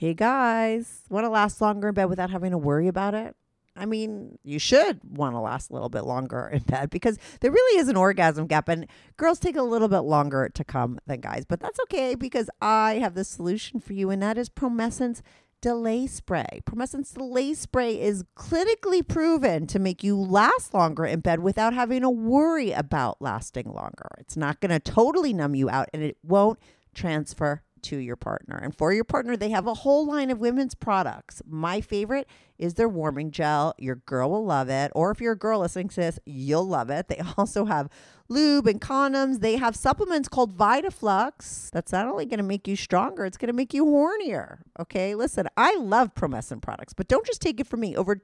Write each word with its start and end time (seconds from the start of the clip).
Hey 0.00 0.14
guys, 0.14 1.02
want 1.10 1.24
to 1.24 1.28
last 1.28 1.60
longer 1.60 1.88
in 1.88 1.94
bed 1.94 2.04
without 2.04 2.30
having 2.30 2.52
to 2.52 2.56
worry 2.56 2.86
about 2.86 3.14
it? 3.14 3.34
I 3.74 3.84
mean, 3.84 4.38
you 4.44 4.60
should 4.60 5.00
want 5.02 5.34
to 5.34 5.40
last 5.40 5.70
a 5.70 5.72
little 5.72 5.88
bit 5.88 6.04
longer 6.04 6.46
in 6.52 6.60
bed 6.60 6.90
because 6.90 7.18
there 7.40 7.50
really 7.50 7.80
is 7.80 7.88
an 7.88 7.96
orgasm 7.96 8.46
gap, 8.46 8.68
and 8.68 8.86
girls 9.16 9.40
take 9.40 9.56
a 9.56 9.62
little 9.62 9.88
bit 9.88 10.02
longer 10.02 10.50
to 10.50 10.62
come 10.62 11.00
than 11.08 11.20
guys. 11.20 11.44
But 11.44 11.58
that's 11.58 11.80
okay 11.80 12.14
because 12.14 12.48
I 12.62 12.98
have 12.98 13.14
the 13.14 13.24
solution 13.24 13.80
for 13.80 13.92
you, 13.92 14.08
and 14.08 14.22
that 14.22 14.38
is 14.38 14.48
Promescent's 14.48 15.20
delay 15.60 16.06
spray. 16.06 16.60
Promescent's 16.64 17.10
delay 17.10 17.52
spray 17.52 18.00
is 18.00 18.22
clinically 18.36 19.04
proven 19.04 19.66
to 19.66 19.80
make 19.80 20.04
you 20.04 20.16
last 20.16 20.74
longer 20.74 21.06
in 21.06 21.18
bed 21.18 21.40
without 21.40 21.74
having 21.74 22.02
to 22.02 22.10
worry 22.10 22.70
about 22.70 23.20
lasting 23.20 23.66
longer. 23.66 24.10
It's 24.18 24.36
not 24.36 24.60
going 24.60 24.70
to 24.70 24.78
totally 24.78 25.32
numb 25.32 25.56
you 25.56 25.68
out, 25.68 25.88
and 25.92 26.04
it 26.04 26.18
won't 26.22 26.60
transfer 26.94 27.62
to 27.84 27.96
your 27.96 28.16
partner. 28.16 28.56
And 28.56 28.76
for 28.76 28.92
your 28.92 29.04
partner, 29.04 29.36
they 29.36 29.50
have 29.50 29.66
a 29.66 29.74
whole 29.74 30.06
line 30.06 30.30
of 30.30 30.38
women's 30.38 30.74
products. 30.74 31.42
My 31.46 31.80
favorite 31.80 32.28
is 32.58 32.74
their 32.74 32.88
warming 32.88 33.30
gel. 33.30 33.74
Your 33.78 33.96
girl 33.96 34.30
will 34.30 34.44
love 34.44 34.68
it. 34.68 34.90
Or 34.94 35.10
if 35.10 35.20
you're 35.20 35.32
a 35.32 35.38
girl 35.38 35.60
listening 35.60 35.88
to 35.90 35.96
this, 35.96 36.18
you'll 36.26 36.66
love 36.66 36.90
it. 36.90 37.08
They 37.08 37.20
also 37.38 37.64
have 37.64 37.88
lube 38.28 38.66
and 38.66 38.80
condoms. 38.80 39.40
They 39.40 39.56
have 39.56 39.76
supplements 39.76 40.28
called 40.28 40.56
VitaFlux. 40.56 41.70
That's 41.70 41.92
not 41.92 42.06
only 42.06 42.26
going 42.26 42.38
to 42.38 42.44
make 42.44 42.68
you 42.68 42.76
stronger, 42.76 43.24
it's 43.24 43.36
going 43.36 43.48
to 43.48 43.52
make 43.54 43.72
you 43.72 43.84
hornier. 43.84 44.58
Okay, 44.78 45.14
listen, 45.14 45.48
I 45.56 45.76
love 45.76 46.14
Promescent 46.14 46.62
products, 46.62 46.92
but 46.92 47.08
don't 47.08 47.26
just 47.26 47.40
take 47.40 47.60
it 47.60 47.66
from 47.66 47.80
me. 47.80 47.96
Over 47.96 48.16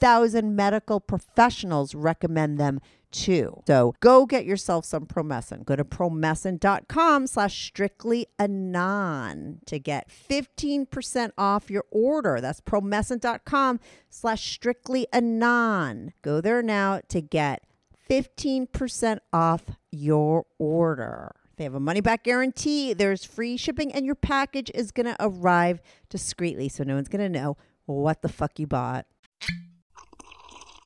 2,000 0.00 0.56
medical 0.56 1.00
professionals 1.00 1.94
recommend 1.94 2.58
them 2.58 2.80
too. 3.12 3.62
So 3.66 3.94
go 4.00 4.26
get 4.26 4.44
yourself 4.44 4.84
some 4.84 5.06
Promescent. 5.06 5.64
Go 5.64 5.76
to 5.76 5.84
promescent.com 5.84 7.26
slash 7.26 7.66
strictly 7.66 8.26
anon 8.38 9.60
to 9.66 9.78
get 9.78 10.08
15% 10.08 11.32
off 11.38 11.70
your 11.70 11.84
order. 11.90 12.40
That's 12.40 12.60
promescent.com 12.60 13.80
slash 14.10 14.52
strictly 14.54 15.06
anon. 15.12 16.12
Go 16.22 16.40
there 16.40 16.62
now 16.62 17.00
to 17.08 17.20
get 17.20 17.62
15% 18.10 19.18
off 19.32 19.62
your 19.90 20.46
order. 20.58 21.36
They 21.56 21.64
have 21.64 21.74
a 21.74 21.80
money 21.80 22.00
back 22.00 22.24
guarantee. 22.24 22.92
There's 22.92 23.24
free 23.24 23.56
shipping, 23.56 23.92
and 23.92 24.04
your 24.04 24.14
package 24.14 24.70
is 24.74 24.90
going 24.90 25.06
to 25.06 25.16
arrive 25.20 25.80
discreetly. 26.08 26.68
So 26.68 26.82
no 26.82 26.94
one's 26.94 27.08
going 27.08 27.32
to 27.32 27.40
know 27.40 27.56
what 27.84 28.22
the 28.22 28.28
fuck 28.28 28.58
you 28.58 28.66
bought. 28.66 29.06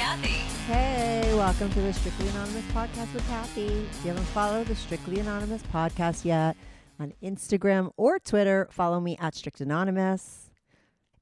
Kathy. 0.00 0.28
Hey, 0.72 1.30
welcome 1.34 1.70
to 1.72 1.80
the 1.82 1.92
Strictly 1.92 2.26
Anonymous 2.28 2.64
podcast 2.72 3.12
with 3.12 3.28
Kathy. 3.28 3.66
If 3.66 4.00
you 4.02 4.08
haven't 4.08 4.24
followed 4.28 4.66
the 4.66 4.74
Strictly 4.74 5.20
Anonymous 5.20 5.62
podcast 5.64 6.24
yet 6.24 6.56
on 6.98 7.12
Instagram 7.22 7.92
or 7.98 8.18
Twitter, 8.18 8.66
follow 8.70 8.98
me 8.98 9.18
at 9.20 9.34
Strict 9.34 9.60
Anonymous. 9.60 10.50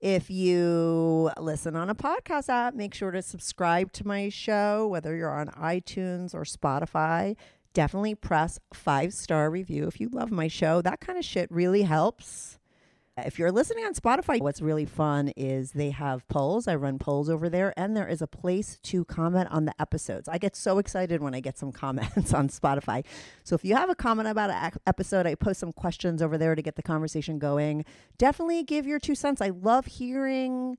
If 0.00 0.30
you 0.30 1.28
listen 1.40 1.74
on 1.74 1.90
a 1.90 1.94
podcast 1.96 2.48
app, 2.50 2.74
make 2.74 2.94
sure 2.94 3.10
to 3.10 3.20
subscribe 3.20 3.90
to 3.94 4.06
my 4.06 4.28
show, 4.28 4.86
whether 4.86 5.16
you're 5.16 5.36
on 5.36 5.48
iTunes 5.48 6.32
or 6.32 6.42
Spotify. 6.42 7.34
Definitely 7.74 8.14
press 8.14 8.60
five 8.72 9.12
star 9.12 9.50
review 9.50 9.88
if 9.88 10.00
you 10.00 10.08
love 10.08 10.30
my 10.30 10.46
show. 10.46 10.82
That 10.82 11.00
kind 11.00 11.18
of 11.18 11.24
shit 11.24 11.50
really 11.50 11.82
helps. 11.82 12.60
If 13.26 13.38
you're 13.38 13.52
listening 13.52 13.84
on 13.84 13.94
Spotify, 13.94 14.40
what's 14.40 14.60
really 14.60 14.84
fun 14.84 15.28
is 15.36 15.72
they 15.72 15.90
have 15.90 16.26
polls. 16.28 16.68
I 16.68 16.74
run 16.74 16.98
polls 16.98 17.28
over 17.28 17.48
there, 17.48 17.72
and 17.76 17.96
there 17.96 18.08
is 18.08 18.22
a 18.22 18.26
place 18.26 18.78
to 18.84 19.04
comment 19.04 19.48
on 19.50 19.64
the 19.64 19.74
episodes. 19.80 20.28
I 20.28 20.38
get 20.38 20.56
so 20.56 20.78
excited 20.78 21.22
when 21.22 21.34
I 21.34 21.40
get 21.40 21.58
some 21.58 21.72
comments 21.78 22.32
on 22.32 22.48
Spotify. 22.48 23.04
So 23.44 23.54
if 23.54 23.64
you 23.64 23.74
have 23.74 23.90
a 23.90 23.94
comment 23.94 24.28
about 24.28 24.50
an 24.50 24.72
episode, 24.86 25.26
I 25.26 25.34
post 25.34 25.60
some 25.60 25.72
questions 25.72 26.22
over 26.22 26.38
there 26.38 26.54
to 26.54 26.62
get 26.62 26.76
the 26.76 26.82
conversation 26.82 27.38
going. 27.38 27.84
Definitely 28.18 28.62
give 28.62 28.86
your 28.86 28.98
two 28.98 29.14
cents. 29.14 29.40
I 29.40 29.48
love 29.48 29.86
hearing 29.86 30.78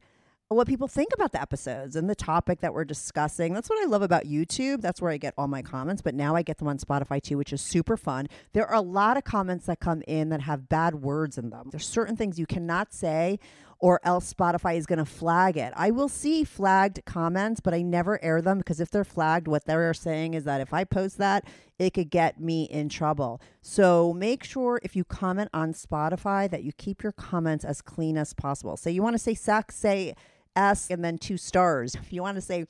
what 0.55 0.67
people 0.67 0.87
think 0.87 1.09
about 1.13 1.31
the 1.31 1.41
episodes 1.41 1.95
and 1.95 2.09
the 2.09 2.15
topic 2.15 2.59
that 2.61 2.73
we're 2.73 2.83
discussing. 2.83 3.53
That's 3.53 3.69
what 3.69 3.81
I 3.83 3.85
love 3.85 4.01
about 4.01 4.23
YouTube. 4.23 4.81
That's 4.81 4.99
where 4.99 5.11
I 5.11 5.17
get 5.17 5.35
all 5.37 5.47
my 5.47 5.61
comments, 5.61 6.01
but 6.01 6.15
now 6.15 6.35
I 6.35 6.41
get 6.41 6.57
them 6.57 6.67
on 6.67 6.79
Spotify 6.79 7.21
too, 7.21 7.37
which 7.37 7.53
is 7.53 7.61
super 7.61 7.95
fun. 7.95 8.27
There 8.53 8.67
are 8.67 8.75
a 8.75 8.81
lot 8.81 9.15
of 9.15 9.23
comments 9.23 9.67
that 9.67 9.79
come 9.79 10.01
in 10.07 10.29
that 10.29 10.41
have 10.41 10.67
bad 10.67 10.95
words 10.95 11.37
in 11.37 11.51
them. 11.51 11.69
There's 11.69 11.87
certain 11.87 12.15
things 12.15 12.39
you 12.39 12.47
cannot 12.47 12.93
say 12.93 13.39
or 13.79 14.01
else 14.03 14.33
Spotify 14.33 14.75
is 14.75 14.85
going 14.85 14.99
to 14.99 15.05
flag 15.05 15.55
it. 15.55 15.71
I 15.75 15.91
will 15.91 16.09
see 16.09 16.43
flagged 16.43 17.05
comments, 17.05 17.61
but 17.61 17.73
I 17.73 17.81
never 17.81 18.21
air 18.23 18.41
them 18.41 18.57
because 18.57 18.79
if 18.81 18.91
they're 18.91 19.05
flagged, 19.05 19.47
what 19.47 19.65
they're 19.65 19.93
saying 19.93 20.33
is 20.33 20.43
that 20.43 20.61
if 20.61 20.73
I 20.73 20.83
post 20.83 21.17
that, 21.19 21.45
it 21.79 21.93
could 21.93 22.09
get 22.09 22.41
me 22.41 22.63
in 22.63 22.89
trouble. 22.89 23.41
So 23.61 24.13
make 24.13 24.43
sure 24.43 24.81
if 24.83 24.97
you 24.97 25.05
comment 25.05 25.49
on 25.53 25.73
Spotify 25.73 26.49
that 26.49 26.63
you 26.63 26.73
keep 26.73 27.01
your 27.01 27.13
comments 27.13 27.63
as 27.63 27.81
clean 27.81 28.17
as 28.17 28.33
possible. 28.33 28.75
Say 28.75 28.91
you 28.91 29.01
want 29.01 29.13
to 29.13 29.19
say 29.19 29.33
sex, 29.33 29.75
say 29.75 30.13
S 30.59 30.89
and 30.89 31.03
then 31.03 31.17
two 31.17 31.37
stars. 31.37 31.95
If 32.01 32.13
you 32.13 32.21
want 32.21 32.35
to 32.35 32.41
say 32.41 32.65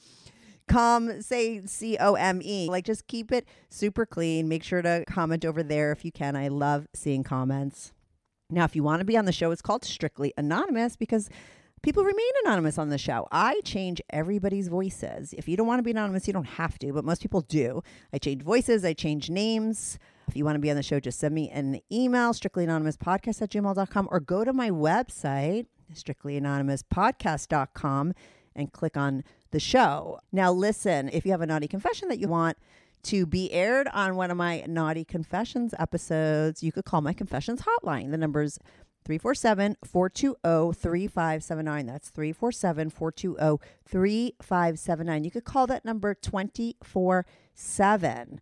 come, 0.68 1.22
say 1.22 1.66
C 1.66 1.98
O 2.00 2.16
M 2.16 2.42
E. 2.44 2.68
Like 2.70 2.86
just 2.86 3.08
keep 3.08 3.32
it 3.32 3.48
super 3.70 4.06
clean. 4.06 4.48
Make 4.48 4.64
sure 4.64 4.82
to 4.82 5.04
comment 5.08 5.46
over 5.46 5.64
there 5.64 5.92
if 5.92 6.06
you 6.06 6.12
can. 6.12 6.36
I 6.36 6.48
love 6.50 6.88
seeing 6.94 7.24
comments. 7.24 7.94
Now, 8.52 8.66
if 8.66 8.76
you 8.76 8.84
want 8.84 9.00
to 9.00 9.06
be 9.06 9.16
on 9.16 9.26
the 9.26 9.32
show, 9.32 9.52
it's 9.52 9.62
called 9.62 9.86
Strictly 9.86 10.34
Anonymous 10.36 10.96
because 10.96 11.30
People 11.82 12.04
remain 12.04 12.32
anonymous 12.44 12.78
on 12.78 12.90
the 12.90 12.98
show. 12.98 13.26
I 13.32 13.62
change 13.64 14.02
everybody's 14.10 14.68
voices. 14.68 15.34
If 15.34 15.48
you 15.48 15.56
don't 15.56 15.68
want 15.68 15.80
to 15.80 15.84
be 15.84 15.92
anonymous, 15.92 16.28
you 16.28 16.34
don't 16.34 16.44
have 16.44 16.78
to, 16.80 16.92
but 16.92 17.06
most 17.06 17.22
people 17.22 17.40
do. 17.42 17.82
I 18.12 18.18
change 18.18 18.44
voices, 18.44 18.84
I 18.84 18.92
change 18.92 19.30
names. 19.30 19.98
If 20.28 20.36
you 20.36 20.44
want 20.44 20.56
to 20.56 20.60
be 20.60 20.70
on 20.70 20.76
the 20.76 20.84
show, 20.84 21.00
just 21.00 21.20
send 21.20 21.34
me 21.34 21.50
an 21.50 21.80
email, 21.90 22.34
strictlyanonymouspodcast 22.34 23.42
at 23.42 23.52
gmail.com, 23.52 24.10
or 24.12 24.20
go 24.20 24.44
to 24.44 24.52
my 24.52 24.70
website, 24.70 25.68
strictlyanonymouspodcast.com, 25.94 28.14
and 28.56 28.72
click 28.72 28.98
on 28.98 29.24
the 29.52 29.60
show. 29.60 30.20
Now, 30.32 30.52
listen, 30.52 31.10
if 31.14 31.26
you 31.26 31.32
have 31.32 31.42
a 31.42 31.46
naughty 31.46 31.68
confession 31.68 32.10
that 32.10 32.20
you 32.20 32.28
want 32.28 32.58
to 33.04 33.26
be 33.26 33.52
aired 33.52 33.88
on 33.90 34.16
one 34.16 34.32
of 34.32 34.38
my 34.38 34.64
naughty 34.68 35.06
confessions 35.06 35.74
episodes, 35.80 36.64
you 36.64 36.72
could 36.72 36.86
call 36.86 37.02
my 37.02 37.14
confessions 37.14 37.62
hotline. 37.62 38.12
The 38.12 38.18
number's 38.18 38.60
347 39.06 39.78
420 39.84 40.74
3579. 40.74 41.86
That's 41.86 42.10
347 42.10 42.90
420 42.90 43.60
3579. 43.88 45.24
You 45.24 45.32
could 45.32 45.46
call 45.46 45.68
that 45.68 45.86
number 45.86 46.14
24 46.14 47.26
7. 47.56 48.42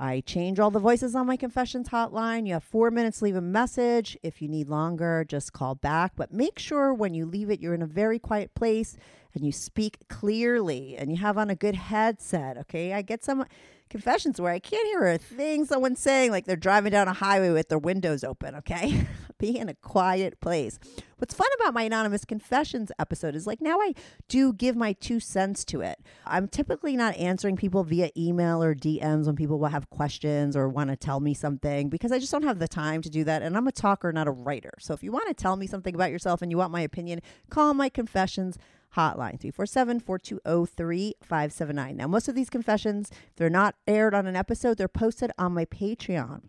I 0.00 0.20
change 0.20 0.60
all 0.60 0.70
the 0.70 0.78
voices 0.78 1.16
on 1.16 1.26
my 1.26 1.36
confessions 1.36 1.88
hotline. 1.88 2.46
You 2.46 2.52
have 2.52 2.62
four 2.62 2.92
minutes, 2.92 3.20
leave 3.20 3.34
a 3.34 3.40
message. 3.40 4.16
If 4.22 4.40
you 4.40 4.48
need 4.48 4.68
longer, 4.68 5.24
just 5.26 5.52
call 5.52 5.74
back. 5.74 6.12
But 6.14 6.32
make 6.32 6.60
sure 6.60 6.94
when 6.94 7.14
you 7.14 7.26
leave 7.26 7.50
it, 7.50 7.60
you're 7.60 7.74
in 7.74 7.82
a 7.82 7.86
very 7.86 8.20
quiet 8.20 8.54
place 8.54 8.96
and 9.34 9.44
you 9.44 9.52
speak 9.52 9.98
clearly 10.08 10.96
and 10.96 11.10
you 11.10 11.18
have 11.18 11.38
on 11.38 11.50
a 11.50 11.54
good 11.54 11.74
headset. 11.74 12.56
Okay. 12.58 12.92
I 12.92 13.02
get 13.02 13.24
some 13.24 13.44
confessions 13.88 14.40
where 14.40 14.52
I 14.52 14.58
can't 14.58 14.86
hear 14.86 15.06
a 15.06 15.18
thing 15.18 15.64
someone's 15.64 16.00
saying, 16.00 16.30
like 16.30 16.44
they're 16.44 16.56
driving 16.56 16.92
down 16.92 17.08
a 17.08 17.12
highway 17.12 17.50
with 17.50 17.68
their 17.68 17.78
windows 17.78 18.24
open. 18.24 18.54
Okay. 18.56 19.06
Be 19.38 19.56
in 19.56 19.68
a 19.68 19.74
quiet 19.74 20.40
place. 20.40 20.80
What's 21.18 21.32
fun 21.32 21.46
about 21.60 21.72
my 21.72 21.82
Anonymous 21.82 22.24
Confessions 22.24 22.90
episode 22.98 23.36
is 23.36 23.46
like 23.46 23.60
now 23.60 23.78
I 23.78 23.94
do 24.26 24.52
give 24.52 24.74
my 24.74 24.94
two 24.94 25.20
cents 25.20 25.64
to 25.66 25.80
it. 25.80 26.00
I'm 26.26 26.48
typically 26.48 26.96
not 26.96 27.16
answering 27.16 27.56
people 27.56 27.84
via 27.84 28.10
email 28.16 28.62
or 28.62 28.74
DMs 28.74 29.26
when 29.26 29.36
people 29.36 29.60
will 29.60 29.68
have 29.68 29.90
questions 29.90 30.56
or 30.56 30.68
want 30.68 30.90
to 30.90 30.96
tell 30.96 31.20
me 31.20 31.34
something 31.34 31.88
because 31.88 32.10
I 32.10 32.18
just 32.18 32.32
don't 32.32 32.42
have 32.42 32.58
the 32.58 32.66
time 32.66 33.00
to 33.02 33.10
do 33.10 33.22
that. 33.24 33.42
And 33.42 33.56
I'm 33.56 33.68
a 33.68 33.72
talker, 33.72 34.12
not 34.12 34.26
a 34.26 34.32
writer. 34.32 34.72
So 34.80 34.92
if 34.92 35.04
you 35.04 35.12
want 35.12 35.28
to 35.28 35.34
tell 35.34 35.56
me 35.56 35.68
something 35.68 35.94
about 35.94 36.10
yourself 36.10 36.42
and 36.42 36.50
you 36.50 36.58
want 36.58 36.72
my 36.72 36.80
opinion, 36.80 37.20
call 37.48 37.74
my 37.74 37.88
confessions 37.88 38.58
hotline 38.96 39.38
347-420-3579 39.40 41.96
now 41.96 42.06
most 42.06 42.28
of 42.28 42.34
these 42.34 42.50
confessions 42.50 43.10
they're 43.36 43.50
not 43.50 43.74
aired 43.86 44.14
on 44.14 44.26
an 44.26 44.36
episode 44.36 44.78
they're 44.78 44.88
posted 44.88 45.30
on 45.38 45.52
my 45.52 45.64
patreon 45.64 46.42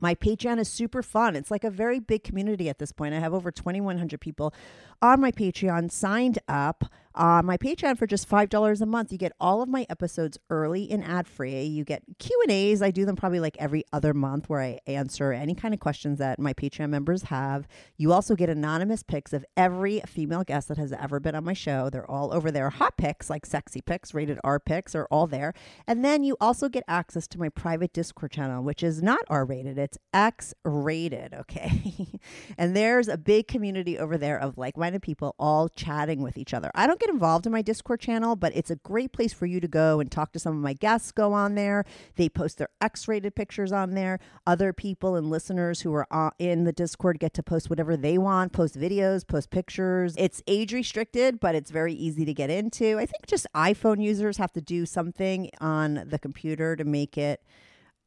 my 0.00 0.14
Patreon 0.14 0.58
is 0.58 0.68
super 0.68 1.02
fun. 1.02 1.36
It's 1.36 1.50
like 1.50 1.64
a 1.64 1.70
very 1.70 2.00
big 2.00 2.24
community 2.24 2.68
at 2.68 2.78
this 2.78 2.90
point. 2.90 3.14
I 3.14 3.18
have 3.18 3.34
over 3.34 3.50
2,100 3.50 4.20
people 4.20 4.54
on 5.02 5.20
my 5.20 5.30
Patreon 5.30 5.90
signed 5.90 6.38
up. 6.48 6.84
On 7.16 7.44
my 7.44 7.56
Patreon 7.56 7.98
for 7.98 8.06
just 8.06 8.28
five 8.28 8.48
dollars 8.48 8.80
a 8.80 8.86
month, 8.86 9.10
you 9.10 9.18
get 9.18 9.32
all 9.40 9.62
of 9.62 9.68
my 9.68 9.84
episodes 9.90 10.38
early 10.48 10.88
and 10.92 11.02
ad 11.02 11.26
free. 11.26 11.64
You 11.64 11.84
get 11.84 12.04
Q 12.20 12.38
and 12.44 12.52
A's. 12.52 12.82
I 12.82 12.92
do 12.92 13.04
them 13.04 13.16
probably 13.16 13.40
like 13.40 13.56
every 13.58 13.82
other 13.92 14.14
month, 14.14 14.48
where 14.48 14.60
I 14.60 14.78
answer 14.86 15.32
any 15.32 15.56
kind 15.56 15.74
of 15.74 15.80
questions 15.80 16.20
that 16.20 16.38
my 16.38 16.54
Patreon 16.54 16.88
members 16.88 17.24
have. 17.24 17.66
You 17.96 18.12
also 18.12 18.36
get 18.36 18.48
anonymous 18.48 19.02
pics 19.02 19.32
of 19.32 19.44
every 19.56 20.00
female 20.06 20.44
guest 20.44 20.68
that 20.68 20.78
has 20.78 20.92
ever 20.92 21.18
been 21.18 21.34
on 21.34 21.42
my 21.42 21.52
show. 21.52 21.90
They're 21.90 22.08
all 22.08 22.32
over 22.32 22.52
there. 22.52 22.70
Hot 22.70 22.96
pics, 22.96 23.28
like 23.28 23.44
sexy 23.44 23.80
pics, 23.80 24.14
rated 24.14 24.38
R 24.44 24.60
pics, 24.60 24.94
are 24.94 25.08
all 25.10 25.26
there. 25.26 25.52
And 25.88 26.04
then 26.04 26.22
you 26.22 26.36
also 26.40 26.68
get 26.68 26.84
access 26.86 27.26
to 27.28 27.40
my 27.40 27.48
private 27.48 27.92
Discord 27.92 28.30
channel, 28.30 28.62
which 28.62 28.84
is 28.84 29.02
not 29.02 29.22
R 29.26 29.44
rated. 29.44 29.78
It's 29.78 29.98
X 30.14 30.54
rated. 30.64 31.34
Okay, 31.34 32.20
and 32.56 32.76
there's 32.76 33.08
a 33.08 33.18
big 33.18 33.48
community 33.48 33.98
over 33.98 34.16
there 34.16 34.38
of 34.38 34.56
like 34.56 34.76
minded 34.76 35.02
people 35.02 35.34
all 35.40 35.68
chatting 35.68 36.22
with 36.22 36.38
each 36.38 36.54
other. 36.54 36.70
I 36.72 36.86
don't 36.86 36.99
get 37.00 37.10
involved 37.10 37.46
in 37.46 37.52
my 37.52 37.62
Discord 37.62 38.00
channel, 38.00 38.36
but 38.36 38.54
it's 38.54 38.70
a 38.70 38.76
great 38.76 39.12
place 39.12 39.32
for 39.32 39.46
you 39.46 39.60
to 39.60 39.66
go 39.66 39.98
and 39.98 40.10
talk 40.10 40.32
to 40.32 40.38
some 40.38 40.56
of 40.56 40.62
my 40.62 40.74
guests. 40.74 41.10
Go 41.10 41.32
on 41.32 41.54
there. 41.54 41.84
They 42.16 42.28
post 42.28 42.58
their 42.58 42.68
X 42.80 43.08
rated 43.08 43.34
pictures 43.34 43.72
on 43.72 43.94
there. 43.94 44.20
Other 44.46 44.72
people 44.72 45.16
and 45.16 45.30
listeners 45.30 45.80
who 45.80 45.92
are 45.94 46.06
uh, 46.10 46.30
in 46.38 46.64
the 46.64 46.72
Discord 46.72 47.18
get 47.18 47.34
to 47.34 47.42
post 47.42 47.70
whatever 47.70 47.96
they 47.96 48.18
want, 48.18 48.52
post 48.52 48.78
videos, 48.78 49.26
post 49.26 49.50
pictures. 49.50 50.14
It's 50.18 50.42
age 50.46 50.72
restricted, 50.72 51.40
but 51.40 51.54
it's 51.54 51.70
very 51.70 51.94
easy 51.94 52.24
to 52.24 52.34
get 52.34 52.50
into. 52.50 52.98
I 52.98 53.06
think 53.06 53.26
just 53.26 53.46
iPhone 53.54 54.02
users 54.02 54.36
have 54.36 54.52
to 54.52 54.60
do 54.60 54.86
something 54.86 55.50
on 55.60 56.04
the 56.06 56.18
computer 56.18 56.76
to 56.76 56.84
make 56.84 57.18
it 57.18 57.42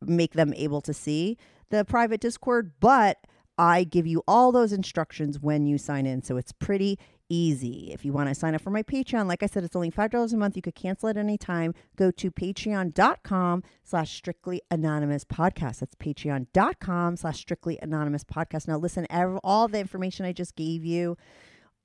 make 0.01 0.33
them 0.33 0.53
able 0.55 0.81
to 0.81 0.93
see 0.93 1.37
the 1.69 1.85
private 1.85 2.21
Discord, 2.21 2.73
but 2.79 3.17
I 3.57 3.83
give 3.83 4.07
you 4.07 4.23
all 4.27 4.51
those 4.51 4.73
instructions 4.73 5.39
when 5.39 5.65
you 5.65 5.77
sign 5.77 6.05
in. 6.05 6.23
So 6.23 6.37
it's 6.37 6.51
pretty 6.51 6.97
easy. 7.33 7.91
If 7.91 8.05
you 8.05 8.13
want 8.13 8.29
to 8.29 8.35
sign 8.35 8.53
up 8.53 8.61
for 8.61 8.69
my 8.69 8.83
Patreon, 8.83 9.27
like 9.27 9.41
I 9.41 9.47
said, 9.47 9.63
it's 9.63 9.75
only 9.75 9.89
$5 9.91 10.33
a 10.33 10.37
month. 10.37 10.55
You 10.55 10.61
could 10.61 10.75
cancel 10.75 11.09
at 11.09 11.17
any 11.17 11.37
time. 11.37 11.73
Go 11.95 12.11
to 12.11 12.29
patreon.com 12.31 13.63
slash 13.83 14.11
strictly 14.13 14.61
anonymous 14.69 15.25
podcast. 15.25 15.79
That's 15.79 15.95
patreon.com 15.95 17.17
slash 17.17 17.39
strictly 17.39 17.79
anonymous 17.81 18.23
podcast. 18.23 18.67
Now 18.67 18.77
listen, 18.77 19.07
all 19.43 19.67
the 19.67 19.79
information 19.79 20.25
I 20.25 20.31
just 20.33 20.55
gave 20.55 20.85
you, 20.85 21.17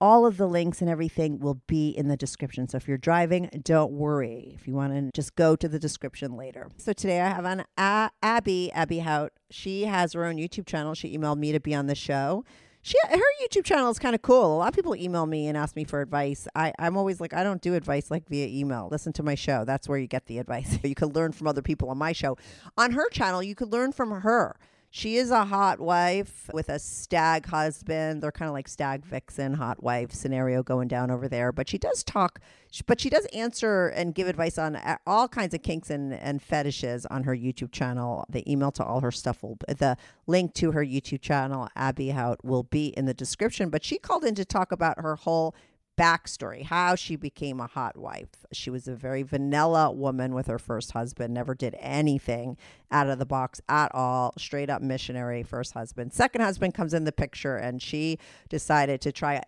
all 0.00 0.26
of 0.26 0.36
the 0.36 0.46
links 0.46 0.80
and 0.80 0.88
everything 0.88 1.40
will 1.40 1.60
be 1.66 1.88
in 1.90 2.08
the 2.08 2.16
description. 2.16 2.68
So 2.68 2.76
if 2.76 2.86
you're 2.86 2.98
driving, 2.98 3.48
don't 3.64 3.92
worry. 3.92 4.52
If 4.54 4.68
you 4.68 4.74
want 4.74 4.92
to 4.92 5.10
just 5.18 5.34
go 5.34 5.56
to 5.56 5.66
the 5.68 5.78
description 5.78 6.36
later. 6.36 6.68
So 6.76 6.92
today 6.92 7.20
I 7.20 7.30
have 7.30 7.44
on 7.46 7.60
a- 7.60 7.66
uh, 7.76 8.08
Abby, 8.22 8.70
Abby 8.72 9.00
Hout. 9.00 9.32
She 9.50 9.84
has 9.86 10.12
her 10.12 10.24
own 10.24 10.36
YouTube 10.36 10.66
channel. 10.66 10.94
She 10.94 11.16
emailed 11.16 11.38
me 11.38 11.52
to 11.52 11.58
be 11.60 11.74
on 11.74 11.86
the 11.86 11.94
show 11.96 12.44
she 12.88 12.96
her 13.10 13.18
YouTube 13.42 13.64
channel 13.64 13.90
is 13.90 13.98
kind 13.98 14.14
of 14.14 14.22
cool. 14.22 14.56
A 14.56 14.58
lot 14.58 14.68
of 14.68 14.74
people 14.74 14.96
email 14.96 15.26
me 15.26 15.46
and 15.46 15.58
ask 15.58 15.76
me 15.76 15.84
for 15.84 16.00
advice. 16.00 16.48
I, 16.54 16.72
I'm 16.78 16.96
always 16.96 17.20
like, 17.20 17.34
I 17.34 17.44
don't 17.44 17.60
do 17.60 17.74
advice 17.74 18.10
like 18.10 18.26
via 18.28 18.46
email. 18.46 18.88
Listen 18.90 19.12
to 19.14 19.22
my 19.22 19.34
show. 19.34 19.66
That's 19.66 19.88
where 19.88 19.98
you 19.98 20.06
get 20.06 20.24
the 20.24 20.38
advice. 20.38 20.78
you 20.82 20.94
could 20.94 21.14
learn 21.14 21.32
from 21.32 21.46
other 21.46 21.60
people 21.60 21.90
on 21.90 21.98
my 21.98 22.12
show. 22.12 22.38
On 22.78 22.92
her 22.92 23.08
channel, 23.10 23.42
you 23.42 23.54
could 23.54 23.70
learn 23.70 23.92
from 23.92 24.10
her. 24.22 24.56
She 24.90 25.16
is 25.16 25.30
a 25.30 25.44
hot 25.44 25.80
wife 25.80 26.48
with 26.54 26.70
a 26.70 26.78
stag 26.78 27.46
husband. 27.46 28.22
They're 28.22 28.32
kind 28.32 28.48
of 28.48 28.54
like 28.54 28.68
stag 28.68 29.04
vixen, 29.04 29.54
hot 29.54 29.82
wife 29.82 30.12
scenario 30.12 30.62
going 30.62 30.88
down 30.88 31.10
over 31.10 31.28
there. 31.28 31.52
But 31.52 31.68
she 31.68 31.76
does 31.76 32.02
talk, 32.02 32.40
but 32.86 32.98
she 32.98 33.10
does 33.10 33.26
answer 33.26 33.88
and 33.88 34.14
give 34.14 34.28
advice 34.28 34.56
on 34.56 34.80
all 35.06 35.28
kinds 35.28 35.52
of 35.52 35.62
kinks 35.62 35.90
and, 35.90 36.14
and 36.14 36.40
fetishes 36.40 37.04
on 37.06 37.24
her 37.24 37.36
YouTube 37.36 37.70
channel. 37.70 38.24
The 38.30 38.50
email 38.50 38.72
to 38.72 38.84
all 38.84 39.00
her 39.00 39.12
stuff 39.12 39.42
will, 39.42 39.58
the 39.68 39.98
link 40.26 40.54
to 40.54 40.72
her 40.72 40.84
YouTube 40.84 41.20
channel, 41.20 41.68
Abby 41.76 42.10
Hout, 42.10 42.42
will 42.42 42.62
be 42.62 42.88
in 42.88 43.04
the 43.04 43.14
description. 43.14 43.68
But 43.68 43.84
she 43.84 43.98
called 43.98 44.24
in 44.24 44.34
to 44.36 44.44
talk 44.44 44.72
about 44.72 45.00
her 45.00 45.16
whole 45.16 45.54
backstory, 45.98 46.62
how 46.62 46.94
she 46.94 47.16
became 47.16 47.58
a 47.58 47.66
hot 47.66 47.96
wife. 47.96 48.46
She 48.52 48.70
was 48.70 48.86
a 48.86 48.94
very 48.94 49.24
vanilla 49.24 49.90
woman 49.90 50.32
with 50.32 50.46
her 50.46 50.58
first 50.58 50.92
husband, 50.92 51.34
never 51.34 51.54
did 51.54 51.74
anything 51.80 52.56
out 52.90 53.08
of 53.08 53.18
the 53.18 53.26
box 53.26 53.60
at 53.68 53.92
all, 53.94 54.32
straight 54.38 54.70
up 54.70 54.80
missionary 54.80 55.42
first 55.42 55.74
husband. 55.74 56.12
Second 56.12 56.42
husband 56.42 56.74
comes 56.74 56.94
in 56.94 57.04
the 57.04 57.12
picture, 57.12 57.56
and 57.56 57.82
she 57.82 58.18
decided 58.48 59.00
to 59.00 59.12
try 59.12 59.42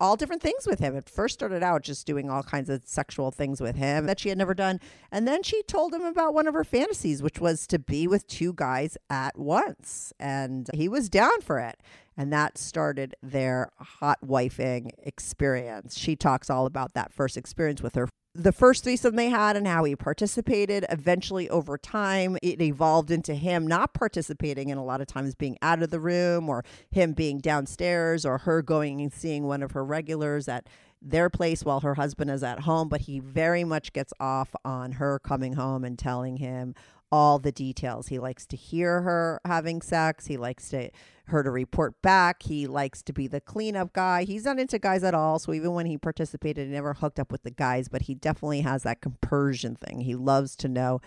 all 0.00 0.16
different 0.16 0.42
things 0.42 0.66
with 0.66 0.80
him. 0.80 0.96
It 0.96 1.08
first 1.08 1.34
started 1.34 1.62
out 1.62 1.82
just 1.82 2.06
doing 2.06 2.30
all 2.30 2.42
kinds 2.42 2.68
of 2.68 2.82
sexual 2.84 3.30
things 3.30 3.60
with 3.60 3.76
him 3.76 4.06
that 4.06 4.18
she 4.18 4.28
had 4.28 4.38
never 4.38 4.54
done. 4.54 4.80
And 5.12 5.26
then 5.26 5.42
she 5.42 5.62
told 5.62 5.94
him 5.94 6.02
about 6.02 6.34
one 6.34 6.46
of 6.46 6.54
her 6.54 6.64
fantasies, 6.64 7.22
which 7.22 7.40
was 7.40 7.66
to 7.68 7.78
be 7.78 8.08
with 8.08 8.26
two 8.26 8.52
guys 8.54 8.96
at 9.08 9.38
once. 9.38 10.12
And 10.18 10.68
he 10.74 10.88
was 10.88 11.08
down 11.08 11.40
for 11.40 11.58
it. 11.60 11.80
And 12.16 12.32
that 12.32 12.58
started 12.58 13.14
their 13.22 13.70
hot 13.78 14.18
wifing 14.26 14.90
experience. 14.98 15.96
She 15.96 16.16
talks 16.16 16.50
all 16.50 16.66
about 16.66 16.94
that 16.94 17.12
first 17.12 17.36
experience 17.36 17.80
with 17.80 17.94
her 17.94 18.08
the 18.38 18.52
first 18.52 18.84
threesome 18.84 19.16
they 19.16 19.28
had 19.28 19.56
and 19.56 19.66
how 19.66 19.82
he 19.82 19.96
participated. 19.96 20.86
Eventually, 20.88 21.50
over 21.50 21.76
time, 21.76 22.38
it 22.40 22.62
evolved 22.62 23.10
into 23.10 23.34
him 23.34 23.66
not 23.66 23.94
participating 23.94 24.70
and 24.70 24.78
a 24.78 24.82
lot 24.82 25.00
of 25.00 25.08
times 25.08 25.34
being 25.34 25.58
out 25.60 25.82
of 25.82 25.90
the 25.90 25.98
room 25.98 26.48
or 26.48 26.64
him 26.90 27.12
being 27.12 27.38
downstairs 27.38 28.24
or 28.24 28.38
her 28.38 28.62
going 28.62 29.00
and 29.00 29.12
seeing 29.12 29.44
one 29.44 29.60
of 29.60 29.72
her 29.72 29.84
regulars 29.84 30.46
at 30.48 30.68
their 31.02 31.28
place 31.28 31.64
while 31.64 31.80
her 31.80 31.96
husband 31.96 32.30
is 32.30 32.44
at 32.44 32.60
home. 32.60 32.88
But 32.88 33.02
he 33.02 33.18
very 33.18 33.64
much 33.64 33.92
gets 33.92 34.12
off 34.20 34.54
on 34.64 34.92
her 34.92 35.18
coming 35.18 35.54
home 35.54 35.84
and 35.84 35.98
telling 35.98 36.36
him 36.36 36.76
all 37.10 37.38
the 37.38 37.52
details. 37.52 38.08
He 38.08 38.18
likes 38.18 38.46
to 38.46 38.56
hear 38.56 39.02
her 39.02 39.40
having 39.44 39.82
sex. 39.82 40.26
He 40.26 40.36
likes 40.36 40.68
to 40.70 40.90
her 41.26 41.42
to 41.42 41.50
report 41.50 42.00
back. 42.02 42.42
He 42.42 42.66
likes 42.66 43.02
to 43.02 43.12
be 43.12 43.26
the 43.26 43.40
cleanup 43.40 43.92
guy. 43.92 44.24
He's 44.24 44.44
not 44.44 44.58
into 44.58 44.78
guys 44.78 45.04
at 45.04 45.14
all. 45.14 45.38
So 45.38 45.52
even 45.52 45.72
when 45.72 45.86
he 45.86 45.98
participated, 45.98 46.66
he 46.66 46.72
never 46.72 46.94
hooked 46.94 47.20
up 47.20 47.30
with 47.30 47.42
the 47.42 47.50
guys, 47.50 47.88
but 47.88 48.02
he 48.02 48.14
definitely 48.14 48.62
has 48.62 48.82
that 48.82 49.00
compersion 49.00 49.74
thing. 49.76 50.00
He 50.00 50.14
loves 50.14 50.56
to 50.56 50.68
know. 50.68 51.00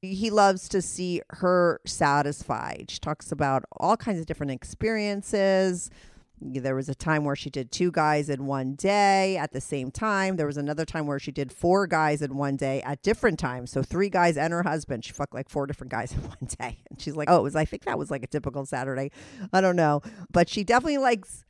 He 0.00 0.30
loves 0.30 0.68
to 0.70 0.80
see 0.80 1.22
her 1.30 1.80
satisfied. 1.84 2.86
She 2.90 2.98
talks 2.98 3.32
about 3.32 3.64
all 3.72 3.96
kinds 3.96 4.20
of 4.20 4.26
different 4.26 4.52
experiences 4.52 5.90
there 6.40 6.74
was 6.74 6.88
a 6.88 6.94
time 6.94 7.24
where 7.24 7.36
she 7.36 7.50
did 7.50 7.72
two 7.72 7.90
guys 7.90 8.28
in 8.28 8.46
one 8.46 8.74
day 8.74 9.36
at 9.36 9.52
the 9.52 9.60
same 9.60 9.90
time. 9.90 10.36
There 10.36 10.46
was 10.46 10.56
another 10.56 10.84
time 10.84 11.06
where 11.06 11.18
she 11.18 11.32
did 11.32 11.52
four 11.52 11.86
guys 11.86 12.22
in 12.22 12.36
one 12.36 12.56
day 12.56 12.82
at 12.82 13.02
different 13.02 13.38
times. 13.38 13.70
So 13.70 13.82
three 13.82 14.08
guys 14.08 14.36
and 14.36 14.52
her 14.52 14.62
husband. 14.62 15.04
She 15.04 15.12
fucked 15.12 15.34
like 15.34 15.48
four 15.48 15.66
different 15.66 15.90
guys 15.90 16.12
in 16.14 16.20
one 16.20 16.48
day. 16.58 16.78
And 16.90 17.00
she's 17.00 17.16
like, 17.16 17.28
oh, 17.30 17.38
it 17.38 17.42
was, 17.42 17.56
I 17.56 17.64
think 17.64 17.84
that 17.84 17.98
was 17.98 18.10
like 18.10 18.22
a 18.22 18.28
typical 18.28 18.66
Saturday. 18.66 19.10
I 19.52 19.60
don't 19.60 19.76
know. 19.76 20.02
But 20.30 20.48
she 20.48 20.64
definitely 20.64 20.98
likes 20.98 21.44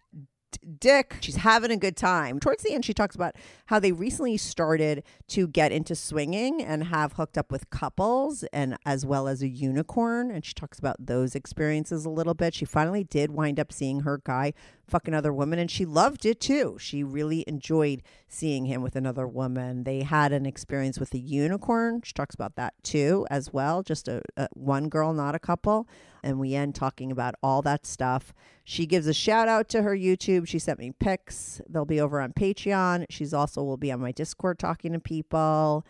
dick. 0.79 1.17
She's 1.21 1.37
having 1.37 1.71
a 1.71 1.77
good 1.77 1.97
time. 1.97 2.41
Towards 2.41 2.63
the 2.63 2.73
end, 2.73 2.85
she 2.85 2.95
talks 2.95 3.15
about 3.15 3.37
how 3.67 3.79
they 3.79 3.93
recently 3.93 4.37
started 4.37 5.05
to 5.29 5.47
get 5.47 5.73
into 5.73 5.95
swinging 5.95 6.63
and 6.63 6.85
have 6.85 7.15
hooked 7.15 7.39
up 7.39 7.51
with 7.51 7.71
couples 7.71 8.45
and 8.53 8.77
as 8.87 9.05
well 9.05 9.29
as 9.29 9.43
a 9.43 9.49
unicorn. 9.49 10.31
And 10.31 10.45
she 10.45 10.55
talks 10.55 10.79
about 10.79 10.97
those 10.99 11.35
experiences 11.35 12.05
a 12.05 12.11
little 12.11 12.35
bit. 12.35 12.55
She 12.55 12.65
finally 12.65 13.05
did 13.05 13.31
wind 13.31 13.61
up 13.61 13.73
seeing 13.73 14.01
her 14.01 14.21
guy 14.25 14.53
fucking 14.89 15.15
other 15.15 15.33
women 15.33 15.59
and 15.59 15.71
she 15.71 15.85
loved 15.85 16.25
it 16.25 16.41
too. 16.41 16.77
She 16.81 17.05
really 17.05 17.45
enjoyed 17.47 18.03
seeing 18.29 18.67
him 18.67 18.83
with 18.83 18.97
another 18.97 19.27
woman. 19.27 19.85
They 19.85 20.03
had 20.03 20.33
an 20.33 20.47
experience 20.47 20.99
with 20.99 21.13
a 21.15 21.19
unicorn. 21.19 22.03
She 22.03 22.13
talks 22.13 22.35
about 22.35 22.57
that 22.57 22.75
too 22.83 23.27
as 23.31 23.53
well. 23.53 23.83
Just 23.83 24.09
a, 24.09 24.23
a 24.37 24.49
one 24.55 24.89
girl, 24.89 25.13
not 25.13 25.35
a 25.35 25.39
couple. 25.39 25.89
And 26.23 26.39
we 26.39 26.55
end 26.55 26.75
talking 26.75 27.13
about 27.13 27.35
all 27.43 27.63
that 27.63 27.87
stuff. 27.87 28.33
She 28.65 28.87
gives 28.87 29.07
a 29.07 29.15
shout 29.15 29.49
out 29.49 29.69
to 29.71 29.83
her 29.83 29.97
YouTube. 29.97 30.49
She 30.49 30.59
sent 30.59 30.79
me 30.79 30.93
pics. 30.93 31.61
They'll 31.69 31.85
be 31.85 32.01
over 32.01 32.21
on 32.21 32.33
Patreon. 32.33 33.07
She's 33.09 33.33
also 33.33 33.63
will 33.63 33.77
be 33.77 33.93
on 33.93 34.01
my 34.01 34.13
Discord 34.13 34.59
talking 34.59 34.93
to 34.93 34.99
people. 34.99 35.87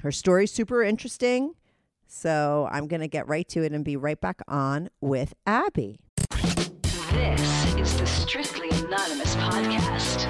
Her 0.00 0.12
story's 0.12 0.52
super 0.52 0.82
interesting. 0.82 1.54
So 2.06 2.68
I'm 2.72 2.88
going 2.88 3.00
to 3.00 3.08
get 3.08 3.28
right 3.28 3.46
to 3.48 3.62
it 3.62 3.72
and 3.72 3.84
be 3.84 3.96
right 3.96 4.20
back 4.20 4.40
on 4.48 4.88
with 5.00 5.34
Abby. 5.46 6.00
This 7.18 7.74
is 7.74 7.98
the 7.98 8.06
Strictly 8.06 8.68
Anonymous 8.68 9.34
podcast. 9.34 10.24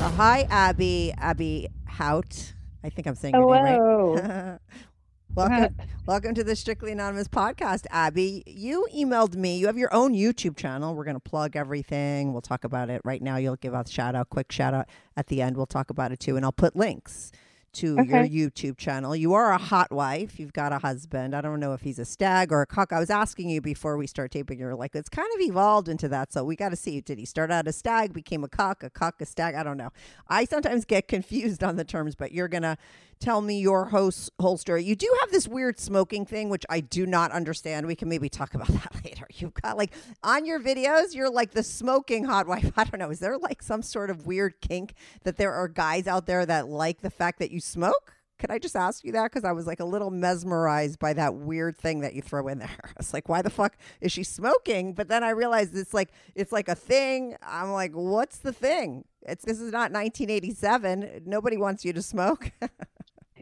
Uh, 0.00 0.10
hi, 0.12 0.46
Abby. 0.48 1.12
Abby 1.18 1.68
Hout. 1.84 2.54
I 2.82 2.88
think 2.88 3.06
I'm 3.06 3.14
saying 3.14 3.34
your 3.34 3.54
name 3.54 3.74
Hello. 3.74 4.14
right. 4.14 4.58
welcome, 5.34 5.76
welcome 6.06 6.34
to 6.36 6.42
the 6.42 6.56
Strictly 6.56 6.92
Anonymous 6.92 7.28
podcast, 7.28 7.84
Abby. 7.90 8.44
You 8.46 8.88
emailed 8.96 9.34
me. 9.36 9.58
You 9.58 9.66
have 9.66 9.76
your 9.76 9.92
own 9.92 10.14
YouTube 10.14 10.56
channel. 10.56 10.94
We're 10.94 11.04
going 11.04 11.16
to 11.16 11.20
plug 11.20 11.54
everything. 11.54 12.32
We'll 12.32 12.40
talk 12.40 12.64
about 12.64 12.88
it 12.88 13.02
right 13.04 13.20
now. 13.20 13.36
You'll 13.36 13.56
give 13.56 13.74
us 13.74 13.90
a 13.90 13.92
shout 13.92 14.14
out, 14.14 14.30
quick 14.30 14.50
shout 14.50 14.72
out 14.72 14.88
at 15.18 15.26
the 15.26 15.42
end. 15.42 15.58
We'll 15.58 15.66
talk 15.66 15.90
about 15.90 16.12
it 16.12 16.18
too, 16.20 16.36
and 16.36 16.46
I'll 16.46 16.50
put 16.50 16.76
links 16.76 17.30
to 17.74 17.94
your 17.96 18.24
YouTube 18.24 18.76
channel. 18.76 19.14
You 19.14 19.34
are 19.34 19.52
a 19.52 19.58
hot 19.58 19.90
wife. 19.92 20.38
You've 20.38 20.52
got 20.52 20.72
a 20.72 20.78
husband. 20.78 21.34
I 21.34 21.40
don't 21.40 21.60
know 21.60 21.72
if 21.72 21.80
he's 21.80 21.98
a 21.98 22.04
stag 22.04 22.52
or 22.52 22.62
a 22.62 22.66
cuck. 22.66 22.92
I 22.92 22.98
was 22.98 23.10
asking 23.10 23.50
you 23.50 23.60
before 23.60 23.96
we 23.96 24.06
start 24.06 24.30
taping. 24.30 24.58
You're 24.58 24.74
like, 24.74 24.94
it's 24.94 25.08
kind 25.08 25.28
of 25.34 25.40
evolved 25.40 25.88
into 25.88 26.08
that. 26.08 26.32
So 26.32 26.44
we 26.44 26.56
got 26.56 26.70
to 26.70 26.76
see. 26.76 27.00
Did 27.00 27.18
he 27.18 27.24
start 27.24 27.50
out 27.50 27.68
a 27.68 27.72
stag, 27.72 28.12
became 28.12 28.44
a 28.44 28.48
cuck, 28.48 28.82
a 28.82 28.90
cuck, 28.90 29.20
a 29.20 29.26
stag? 29.26 29.54
I 29.54 29.62
don't 29.62 29.76
know. 29.76 29.90
I 30.28 30.44
sometimes 30.44 30.84
get 30.84 31.08
confused 31.08 31.62
on 31.62 31.76
the 31.76 31.84
terms, 31.84 32.14
but 32.14 32.32
you're 32.32 32.48
gonna 32.48 32.78
tell 33.20 33.40
me 33.40 33.58
your 33.58 33.86
host 33.86 34.30
whole 34.40 34.56
story. 34.56 34.84
You 34.84 34.94
do 34.96 35.12
have 35.20 35.30
this 35.30 35.48
weird 35.48 35.78
smoking 35.78 36.24
thing, 36.24 36.48
which 36.48 36.64
I 36.68 36.80
do 36.80 37.06
not 37.06 37.32
understand. 37.32 37.86
We 37.86 37.96
can 37.96 38.08
maybe 38.08 38.28
talk 38.28 38.54
about 38.54 38.68
that 38.68 39.04
later. 39.04 39.26
You've 39.34 39.54
got 39.54 39.76
like 39.76 39.92
on 40.22 40.44
your 40.44 40.60
videos, 40.60 41.14
you're 41.14 41.30
like 41.30 41.52
the 41.52 41.62
smoking 41.62 42.24
hot 42.24 42.46
wife. 42.46 42.72
I 42.76 42.84
don't 42.84 42.98
know. 42.98 43.10
Is 43.10 43.18
there 43.18 43.38
like 43.38 43.62
some 43.62 43.82
sort 43.82 44.10
of 44.10 44.26
weird 44.26 44.60
kink 44.60 44.94
that 45.24 45.36
there 45.36 45.52
are 45.52 45.68
guys 45.68 46.06
out 46.06 46.26
there 46.26 46.44
that 46.46 46.68
like 46.68 47.00
the 47.00 47.10
fact 47.10 47.38
that 47.40 47.50
you 47.50 47.57
smoke? 47.60 48.14
Could 48.38 48.50
I 48.52 48.58
just 48.58 48.76
ask 48.76 49.04
you 49.04 49.10
that? 49.12 49.24
Because 49.24 49.44
I 49.44 49.50
was 49.50 49.66
like 49.66 49.80
a 49.80 49.84
little 49.84 50.10
mesmerized 50.10 51.00
by 51.00 51.12
that 51.14 51.34
weird 51.34 51.76
thing 51.76 52.00
that 52.00 52.14
you 52.14 52.22
throw 52.22 52.46
in 52.46 52.60
there. 52.60 52.78
I 52.84 52.90
was 52.96 53.12
like, 53.12 53.28
why 53.28 53.42
the 53.42 53.50
fuck 53.50 53.76
is 54.00 54.12
she 54.12 54.22
smoking? 54.22 54.92
But 54.92 55.08
then 55.08 55.24
I 55.24 55.30
realized 55.30 55.76
it's 55.76 55.92
like 55.92 56.10
it's 56.36 56.52
like 56.52 56.68
a 56.68 56.76
thing. 56.76 57.36
I'm 57.42 57.72
like, 57.72 57.92
what's 57.92 58.38
the 58.38 58.52
thing? 58.52 59.04
It's 59.22 59.44
this 59.44 59.58
is 59.58 59.72
not 59.72 59.90
1987. 59.92 61.22
Nobody 61.26 61.56
wants 61.56 61.84
you 61.84 61.92
to 61.92 62.02
smoke. 62.02 62.52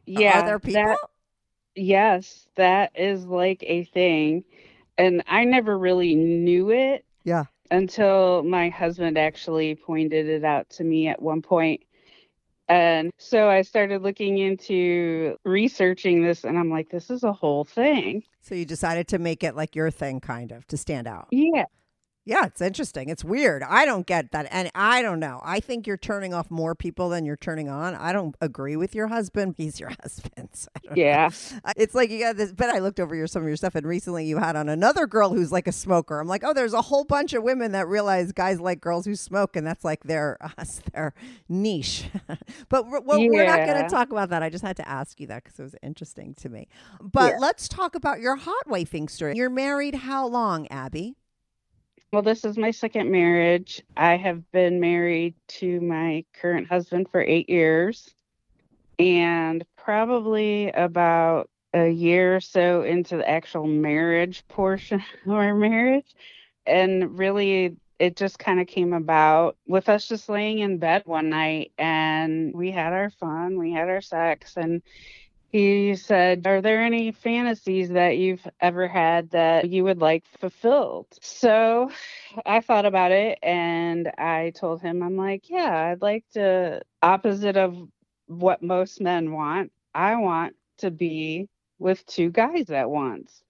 Yeah. 0.07 0.41
Are 0.41 0.47
there 0.47 0.59
people? 0.59 0.83
That, 0.83 0.99
yes, 1.75 2.47
that 2.57 2.93
is 2.95 3.27
like 3.27 3.63
a 3.67 3.85
thing. 3.85 4.45
And 4.99 5.23
I 5.27 5.45
never 5.45 5.79
really 5.79 6.15
knew 6.15 6.71
it 6.71 7.05
yeah. 7.25 7.45
until 7.71 8.43
my 8.45 8.71
husband 8.71 9.19
actually 9.19 9.75
pointed 9.75 10.27
it 10.27 10.45
out 10.45 10.71
to 10.71 10.85
me 10.85 11.09
at 11.09 11.21
one 11.21 11.43
point. 11.43 11.83
And 12.69 13.13
so 13.19 13.49
I 13.49 13.63
started 13.63 14.03
looking 14.03 14.39
into 14.39 15.37
researching 15.45 16.23
this, 16.23 16.45
and 16.45 16.59
I'm 16.59 16.71
like, 16.71 16.89
this 16.91 17.11
is 17.11 17.23
a 17.23 17.33
whole 17.33 17.65
thing. 17.65 18.23
So 18.41 18.55
you 18.55 18.65
decided 18.65 19.09
to 19.09 19.19
make 19.19 19.45
it 19.45 19.55
like 19.55 19.77
your 19.77 19.91
thing, 19.91 20.21
kind 20.21 20.53
of, 20.53 20.67
to 20.69 20.77
stand 20.77 21.07
out. 21.07 21.29
Yeah. 21.31 21.65
Yeah, 22.29 22.45
it's 22.47 22.61
interesting. 22.61 23.09
It's 23.09 23.25
weird. 23.25 23.63
I 23.63 23.85
don't 23.85 24.05
get 24.05 24.33
that. 24.33 24.49
And 24.51 24.69
I 24.75 25.01
don't 25.01 25.21
know. 25.21 25.41
I 25.45 25.61
think 25.61 25.87
you're 25.87 25.97
turning 25.97 26.35
off 26.35 26.51
more 26.51 26.75
people 26.75 27.09
than 27.09 27.25
you're 27.25 27.37
turning 27.37 27.69
on. 27.69 27.95
I 27.95 28.13
don't 28.13 28.35
agree 28.41 28.75
with 28.75 28.97
your 28.97 29.07
husband. 29.07 29.55
He's 29.59 29.79
your 29.79 29.91
husband. 30.03 30.49
So 30.53 30.69
don't 30.83 30.97
know. 30.97 31.03
Yeah. 31.03 31.31
Uh, 31.65 31.73
It's 31.77 31.95
like 31.95 32.11
you 32.11 32.19
got 32.19 32.37
this. 32.37 32.53
But 32.53 32.71
I 32.71 32.81
looked 32.81 32.99
over 32.99 33.15
your 33.15 33.29
some 33.29 33.43
of 33.43 33.49
your 33.49 33.57
stuff, 33.57 33.77
and 33.77 33.87
recently 33.87 34.27
you 34.27 34.39
had 34.39 34.57
on 34.57 34.69
another 34.69 35.07
girl 35.07 35.31
who's 35.31 35.53
like 35.53 35.69
a 35.69 35.73
smoker. 35.73 36.19
I'm 36.19 36.27
like, 36.27 36.43
oh, 36.45 36.53
there's 36.53 36.73
a 36.75 36.83
whole 36.83 37.05
bunch 37.05 37.33
of 37.33 37.45
women 37.45 37.71
that 37.73 37.87
realize 37.87 38.33
guys 38.33 38.59
like 38.61 38.81
girls 38.81 39.07
who 39.07 39.15
smoke, 39.15 39.55
and 39.55 39.65
that's 39.65 39.85
like 39.85 40.03
their 40.03 40.37
us 40.59 40.81
their 40.93 41.15
niche. 41.49 42.07
but 42.69 42.89
we're, 42.89 43.01
well, 43.03 43.21
we're 43.21 43.47
not 43.47 43.67
going 43.67 43.83
to 43.85 43.89
talk 43.89 44.11
about 44.11 44.31
that. 44.31 44.43
I 44.43 44.51
just 44.51 44.65
had 44.65 44.77
to 44.79 44.89
ask 44.89 45.21
you 45.21 45.29
that 45.29 45.45
because 45.45 45.61
it 45.61 45.63
was 45.63 45.77
interesting 45.81 46.35
to 46.41 46.49
me. 46.49 46.67
But 47.01 47.35
Yeah. 47.35 47.39
let's 47.39 47.69
talk 47.69 47.95
about 47.95 48.19
your 48.19 48.35
hot 48.35 48.67
wifing 48.67 49.09
story. 49.09 49.37
You're 49.37 49.49
married 49.49 49.95
how 49.95 50.27
long, 50.27 50.67
Abby? 50.69 51.17
Well, 52.13 52.23
this 52.23 52.45
is 52.45 52.57
my 52.57 52.71
second 52.71 53.11
marriage. 53.11 53.83
I 53.97 54.17
have 54.17 54.51
been 54.53 54.81
married 54.81 55.35
to 55.49 55.81
my 55.81 56.25
current 56.35 56.69
husband 56.69 57.09
for 57.11 57.21
eight 57.21 57.51
years, 57.51 58.15
and 58.99 59.65
probably 59.77 60.71
about 60.71 61.51
a 61.75 61.89
year 61.89 62.37
or 62.37 62.41
so 62.41 62.83
into 62.83 63.17
the 63.17 63.29
actual 63.29 63.67
marriage 63.67 64.47
portion 64.49 65.03
of 65.27 65.33
our 65.33 65.55
marriage. 65.55 66.15
And 66.65 67.19
really, 67.19 67.77
it 67.99 68.17
just 68.17 68.39
kind 68.39 68.61
of 68.61 68.67
came 68.69 68.93
about 68.93 69.57
with 69.67 69.89
us 69.89 70.07
just 70.09 70.29
laying 70.29 70.61
in 70.61 70.79
bed 70.79 71.03
one 71.07 71.29
night, 71.31 71.73
and 71.77 72.55
we 72.55 72.71
had 72.71 72.93
our 72.93 73.11
fun, 73.11 73.59
we 73.59 73.73
had 73.73 73.89
our 73.89 74.01
sex, 74.01 74.57
and 74.57 74.83
he 75.57 75.97
said, 75.97 76.47
Are 76.47 76.61
there 76.61 76.83
any 76.83 77.13
fantasies 77.13 77.89
that 77.91 78.19
you've 78.19 78.47
ever 78.61 78.87
had 78.87 79.31
that 79.31 79.71
you 79.71 79.85
would 79.85 80.01
like 80.01 80.27
fulfilled? 80.39 81.07
So 81.23 81.91
I 82.45 82.61
thought 82.61 82.85
about 82.85 83.13
it 83.13 83.39
and 83.43 84.13
I 84.19 84.53
told 84.55 84.83
him, 84.83 85.03
I'm 85.03 85.17
like, 85.17 85.49
Yeah, 85.49 85.91
I'd 85.93 86.03
like 86.03 86.25
to, 86.35 86.83
opposite 87.03 87.57
of 87.57 87.75
what 88.27 88.63
most 88.63 89.01
men 89.01 89.33
want, 89.33 89.73
I 89.95 90.17
want 90.17 90.57
to 90.79 90.91
be 90.91 91.49
with 91.79 92.05
two 92.05 92.31
guys 92.31 92.71
at 92.71 92.91
once. 92.91 93.43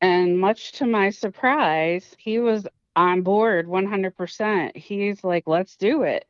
And 0.00 0.40
much 0.40 0.72
to 0.72 0.86
my 0.86 1.10
surprise, 1.10 2.16
he 2.18 2.40
was 2.40 2.66
on 2.96 3.22
board 3.22 3.68
100%. 3.68 4.76
He's 4.76 5.22
like, 5.22 5.44
Let's 5.46 5.76
do 5.76 6.02
it, 6.02 6.26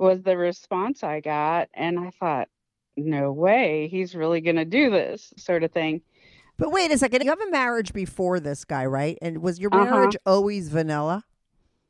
was 0.00 0.22
the 0.22 0.36
response 0.36 1.04
I 1.04 1.20
got. 1.20 1.68
And 1.74 2.00
I 2.00 2.10
thought, 2.10 2.48
no 2.96 3.32
way 3.32 3.88
he's 3.90 4.14
really 4.14 4.40
going 4.40 4.56
to 4.56 4.64
do 4.64 4.90
this 4.90 5.32
sort 5.36 5.62
of 5.64 5.72
thing. 5.72 6.02
But 6.58 6.70
wait 6.72 6.90
a 6.92 6.98
second. 6.98 7.22
You 7.24 7.30
have 7.30 7.40
a 7.40 7.50
marriage 7.50 7.92
before 7.92 8.38
this 8.38 8.64
guy, 8.64 8.86
right? 8.86 9.18
And 9.22 9.38
was 9.42 9.58
your 9.58 9.70
Uh-huh. 9.72 9.84
marriage 9.84 10.16
always 10.26 10.68
vanilla? 10.68 11.24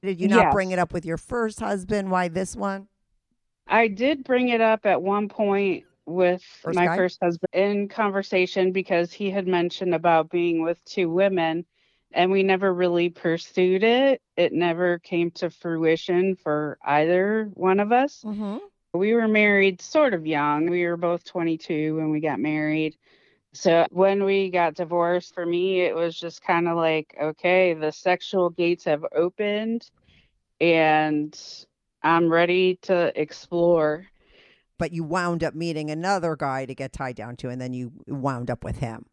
Did 0.03 0.21
you 0.21 0.29
not 0.29 0.39
Yes. 0.39 0.55
bring 0.55 0.71
it 0.71 0.79
up 0.79 0.93
with 0.93 1.05
your 1.05 1.17
first 1.19 1.61
husband? 1.61 2.11
Why 2.11 2.29
this 2.29 2.57
one? 2.57 2.89
I 3.67 3.89
did 3.89 4.25
bring 4.25 4.49
it 4.49 4.61
up 4.61 4.87
at 4.87 5.03
one 5.03 5.29
point 5.29 5.85
with 6.07 6.43
First 6.43 6.77
my 6.77 6.87
guy? 6.87 6.97
first 6.97 7.19
husband 7.23 7.49
in 7.53 7.89
conversation 7.89 8.73
because 8.73 9.13
he 9.13 9.31
had 9.31 9.47
mentioned 9.47 9.95
about 9.95 10.31
being 10.31 10.63
with 10.63 10.85
two 10.85 11.09
women 11.09 11.65
and 12.13 12.31
we 12.31 12.43
never 12.43 12.75
really 12.75 13.09
pursued 13.09 13.83
it. 13.85 14.21
It 14.37 14.53
never 14.53 14.99
came 14.99 15.31
to 15.33 15.49
fruition 15.49 16.37
for 16.37 16.77
either 16.85 17.51
one 17.55 17.81
of 17.81 17.93
us. 17.93 18.23
Mm-hmm. 18.27 18.59
We 18.95 19.15
were 19.15 19.29
married 19.29 19.81
sort 19.81 20.13
of 20.13 20.27
young. 20.27 20.69
We 20.69 20.85
were 20.85 20.97
both 20.99 21.25
22 21.25 21.97
when 21.97 22.11
we 22.11 22.21
got 22.21 22.39
married. 22.41 22.97
So 23.55 23.87
when 23.91 24.25
we 24.25 24.51
got 24.51 24.75
divorced, 24.75 25.35
for 25.35 25.47
me, 25.47 25.81
it 25.81 25.95
was 25.95 26.19
just 26.19 26.43
kind 26.43 26.69
of 26.69 26.77
like, 26.77 27.15
okay, 27.21 27.75
the 27.75 27.91
sexual 27.91 28.51
gates 28.51 28.85
have 28.85 29.05
opened 29.15 29.91
and 30.61 31.39
I'm 32.03 32.31
ready 32.31 32.77
to 32.83 33.19
explore. 33.21 34.07
But 34.79 34.93
you 34.93 35.05
wound 35.05 35.45
up 35.45 35.55
meeting 35.55 35.91
another 35.91 36.37
guy 36.37 36.67
to 36.67 36.75
get 36.75 36.93
tied 36.93 37.17
down 37.17 37.37
to, 37.37 37.49
and 37.49 37.61
then 37.61 37.73
you 37.73 37.93
wound 38.09 38.51
up 38.51 38.65
with 38.65 38.79
him. 38.79 39.07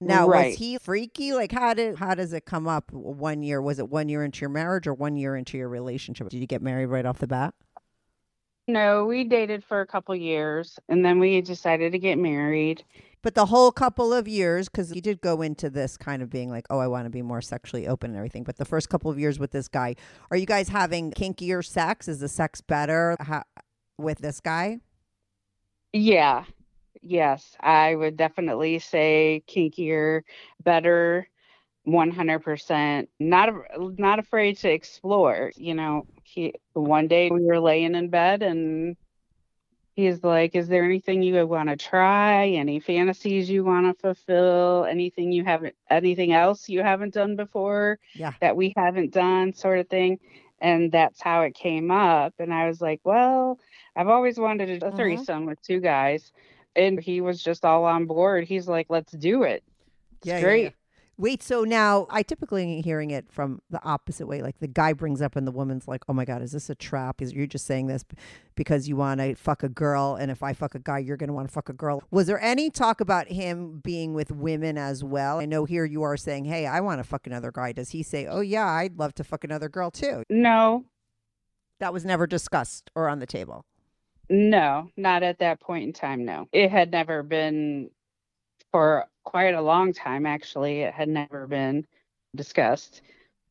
Now, 0.00 0.28
Right. 0.28 0.50
was 0.50 0.58
he 0.58 0.78
freaky? 0.78 1.32
Like, 1.32 1.50
how 1.52 1.74
did 1.74 1.96
how 1.96 2.14
does 2.14 2.32
it 2.32 2.44
come 2.44 2.68
up? 2.68 2.92
One 2.92 3.42
year 3.42 3.60
was 3.60 3.78
it 3.78 3.88
one 3.88 4.08
year 4.08 4.22
into 4.22 4.42
your 4.42 4.50
marriage 4.50 4.86
or 4.86 4.94
one 4.94 5.16
year 5.16 5.34
into 5.34 5.58
your 5.58 5.68
relationship? 5.68 6.28
Did 6.28 6.38
you 6.38 6.46
get 6.46 6.62
married 6.62 6.86
right 6.86 7.06
off 7.06 7.18
the 7.18 7.26
bat? 7.26 7.54
No, 8.68 9.04
we 9.04 9.24
dated 9.24 9.62
for 9.64 9.80
a 9.80 9.86
couple 9.86 10.14
years 10.16 10.78
and 10.88 11.04
then 11.04 11.18
we 11.18 11.40
decided 11.40 11.92
to 11.92 11.98
get 11.98 12.18
married. 12.18 12.84
But 13.22 13.34
the 13.34 13.46
whole 13.46 13.72
couple 13.72 14.12
of 14.12 14.28
years, 14.28 14.68
because 14.68 14.94
you 14.94 15.00
did 15.00 15.20
go 15.20 15.42
into 15.42 15.68
this 15.70 15.96
kind 15.96 16.22
of 16.22 16.30
being 16.30 16.50
like, 16.50 16.66
oh, 16.70 16.78
I 16.78 16.86
want 16.86 17.06
to 17.06 17.10
be 17.10 17.22
more 17.22 17.40
sexually 17.40 17.88
open 17.88 18.10
and 18.10 18.16
everything. 18.16 18.44
But 18.44 18.56
the 18.56 18.64
first 18.64 18.88
couple 18.88 19.10
of 19.10 19.18
years 19.18 19.38
with 19.38 19.50
this 19.50 19.68
guy, 19.68 19.96
are 20.30 20.36
you 20.36 20.46
guys 20.46 20.68
having 20.68 21.10
kinkier 21.10 21.64
sex? 21.64 22.06
Is 22.08 22.20
the 22.20 22.28
sex 22.28 22.60
better 22.60 23.16
ha- 23.20 23.44
with 23.98 24.18
this 24.18 24.40
guy? 24.40 24.80
Yeah. 25.92 26.44
Yes, 27.02 27.56
I 27.60 27.94
would 27.94 28.16
definitely 28.16 28.78
say 28.78 29.42
kinkier, 29.48 30.22
better. 30.62 31.28
100% 31.86 33.06
not 33.20 33.48
not 33.96 34.18
afraid 34.18 34.56
to 34.58 34.68
explore 34.68 35.52
you 35.54 35.72
know 35.72 36.04
he 36.26 36.54
one 36.74 37.08
day 37.08 37.30
we 37.30 37.44
were 37.44 37.60
laying 37.60 37.94
in 37.94 38.08
bed 38.10 38.42
and 38.42 38.96
he's 39.94 40.22
like 40.24 40.54
is 40.54 40.68
there 40.68 40.84
anything 40.84 41.22
you 41.22 41.34
would 41.34 41.48
want 41.48 41.68
to 41.68 41.76
try? 41.76 42.48
Any 42.48 42.80
fantasies 42.80 43.48
you 43.50 43.64
want 43.64 43.86
to 43.86 44.00
fulfill? 44.00 44.84
Anything 44.84 45.32
you 45.32 45.44
haven't 45.44 45.74
anything 45.90 46.32
else 46.32 46.68
you 46.68 46.82
haven't 46.82 47.14
done 47.14 47.36
before 47.36 47.98
Yeah. 48.14 48.32
that 48.40 48.56
we 48.56 48.72
haven't 48.76 49.12
done? 49.12 49.52
sort 49.54 49.78
of 49.78 49.88
thing. 49.88 50.18
And 50.60 50.90
that's 50.92 51.20
how 51.22 51.42
it 51.42 51.54
came 51.54 51.90
up. 51.90 52.34
And 52.38 52.52
i 52.52 52.66
was 52.68 52.80
like 52.80 53.00
well 53.04 53.58
i've 53.96 54.08
always 54.08 54.38
wanted 54.38 54.82
a 54.82 54.92
threesome 54.92 55.42
uh-huh. 55.44 55.46
with 55.50 55.62
two 55.62 55.80
guys. 55.80 56.32
And 56.76 57.00
he 57.00 57.20
was 57.20 57.42
just 57.42 57.64
all 57.64 57.84
on 57.84 58.06
board. 58.06 58.44
He's 58.44 58.68
like 58.68 58.86
let's 58.90 59.12
do 59.12 59.42
it. 59.44 59.62
It's 60.22 60.28
Yeah, 60.28 60.38
yeah, 60.38 60.40
great. 60.44 60.62
yeah. 60.64 60.70
Wait, 61.18 61.42
so 61.42 61.64
now 61.64 62.06
I 62.10 62.22
typically 62.22 62.82
hearing 62.82 63.10
it 63.10 63.32
from 63.32 63.62
the 63.70 63.82
opposite 63.82 64.26
way. 64.26 64.42
Like 64.42 64.58
the 64.58 64.68
guy 64.68 64.92
brings 64.92 65.22
up 65.22 65.34
and 65.34 65.46
the 65.46 65.52
woman's 65.52 65.88
like, 65.88 66.04
"Oh 66.08 66.12
my 66.12 66.26
god, 66.26 66.42
is 66.42 66.52
this 66.52 66.68
a 66.68 66.74
trap? 66.74 67.22
Is 67.22 67.32
you're 67.32 67.46
just 67.46 67.64
saying 67.64 67.86
this 67.86 68.04
because 68.54 68.86
you 68.86 68.96
want 68.96 69.20
to 69.20 69.34
fuck 69.34 69.62
a 69.62 69.68
girl 69.70 70.16
and 70.20 70.30
if 70.30 70.42
I 70.42 70.52
fuck 70.52 70.74
a 70.74 70.78
guy, 70.78 70.98
you're 70.98 71.16
going 71.16 71.28
to 71.28 71.32
want 71.32 71.48
to 71.48 71.52
fuck 71.52 71.70
a 71.70 71.72
girl." 71.72 72.02
Was 72.10 72.26
there 72.26 72.40
any 72.40 72.68
talk 72.68 73.00
about 73.00 73.28
him 73.28 73.80
being 73.82 74.12
with 74.12 74.30
women 74.30 74.76
as 74.76 75.02
well? 75.02 75.38
I 75.38 75.46
know 75.46 75.64
here 75.64 75.86
you 75.86 76.02
are 76.02 76.18
saying, 76.18 76.44
"Hey, 76.44 76.66
I 76.66 76.80
want 76.80 76.98
to 77.00 77.04
fuck 77.04 77.26
another 77.26 77.50
guy." 77.50 77.72
Does 77.72 77.90
he 77.90 78.02
say, 78.02 78.26
"Oh 78.26 78.40
yeah, 78.40 78.66
I'd 78.66 78.98
love 78.98 79.14
to 79.14 79.24
fuck 79.24 79.42
another 79.42 79.70
girl 79.70 79.90
too?" 79.90 80.22
no 80.28 80.84
That 81.80 81.94
was 81.94 82.04
never 82.04 82.26
discussed 82.26 82.90
or 82.94 83.08
on 83.08 83.20
the 83.20 83.26
table. 83.26 83.64
No, 84.28 84.90
not 84.96 85.22
at 85.22 85.38
that 85.38 85.60
point 85.60 85.84
in 85.84 85.92
time, 85.92 86.24
no. 86.24 86.48
It 86.52 86.70
had 86.70 86.90
never 86.90 87.22
been 87.22 87.90
for 88.76 89.08
quite 89.24 89.54
a 89.54 89.62
long 89.62 89.94
time, 89.94 90.26
actually. 90.26 90.82
It 90.82 90.92
had 90.92 91.08
never 91.08 91.46
been 91.46 91.86
discussed 92.34 93.00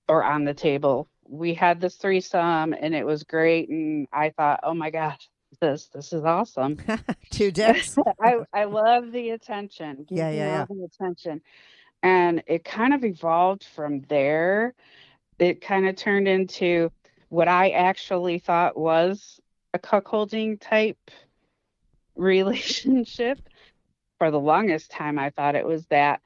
or 0.08 0.24
on 0.24 0.46
the 0.46 0.54
table. 0.54 1.08
We 1.28 1.56
had 1.56 1.82
this 1.82 1.96
threesome 1.96 2.76
and 2.80 2.94
it 2.94 3.04
was 3.04 3.24
great. 3.24 3.68
And 3.70 4.08
I 4.14 4.30
thought, 4.30 4.60
oh 4.62 4.76
my 4.76 4.92
gosh, 4.92 5.28
this 5.60 5.88
this 5.88 6.14
is 6.14 6.24
awesome. 6.24 6.78
Two 7.32 7.50
dicks. 7.50 7.98
I, 8.22 8.42
I 8.54 8.66
love 8.66 9.12
the 9.12 9.32
attention. 9.32 10.06
Give 10.08 10.20
Yeah, 10.20 10.30
yeah, 10.30 10.66
the 10.70 10.84
attention. 10.84 11.42
And 12.04 12.44
it 12.46 12.64
kind 12.64 12.94
of 12.94 13.04
evolved 13.04 13.64
from 13.64 14.02
there. 14.02 14.76
It 15.40 15.60
kind 15.60 15.88
of 15.88 15.96
turned 15.96 16.28
into 16.28 16.92
what 17.30 17.48
I 17.48 17.72
actually 17.72 18.38
thought 18.38 18.78
was 18.78 19.40
a 19.74 19.80
cuckolding 19.80 20.62
type 20.62 21.10
relationship. 22.16 23.40
For 24.18 24.32
the 24.32 24.40
longest 24.40 24.92
time, 24.92 25.20
I 25.20 25.30
thought 25.30 25.56
it 25.56 25.66
was 25.66 25.86
that. 25.88 26.22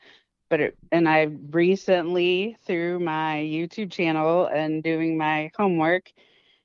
But 0.49 0.59
it, 0.61 0.77
and 0.91 1.07
I 1.07 1.23
recently, 1.51 2.57
through 2.65 2.99
my 2.99 3.35
YouTube 3.37 3.91
channel 3.91 4.47
and 4.47 4.81
doing 4.81 5.17
my 5.17 5.51
homework, 5.55 6.11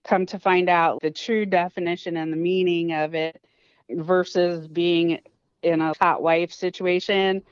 come 0.04 0.26
to 0.26 0.38
find 0.38 0.68
out 0.68 1.00
the 1.00 1.10
true 1.10 1.46
definition 1.46 2.16
and 2.16 2.32
the 2.32 2.36
meaning 2.36 2.92
of 2.92 3.14
it 3.14 3.42
versus 3.90 4.66
being 4.68 5.20
in 5.62 5.80
a 5.80 5.92
hot 6.00 6.22
wife 6.22 6.52
situation 6.52 7.42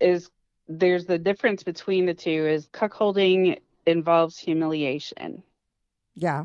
is 0.00 0.30
there's 0.68 1.06
the 1.06 1.18
difference 1.18 1.62
between 1.62 2.06
the 2.06 2.14
two 2.14 2.46
is 2.46 2.68
cuckolding 2.68 3.58
involves 3.86 4.38
humiliation. 4.38 5.42
Yeah. 6.14 6.44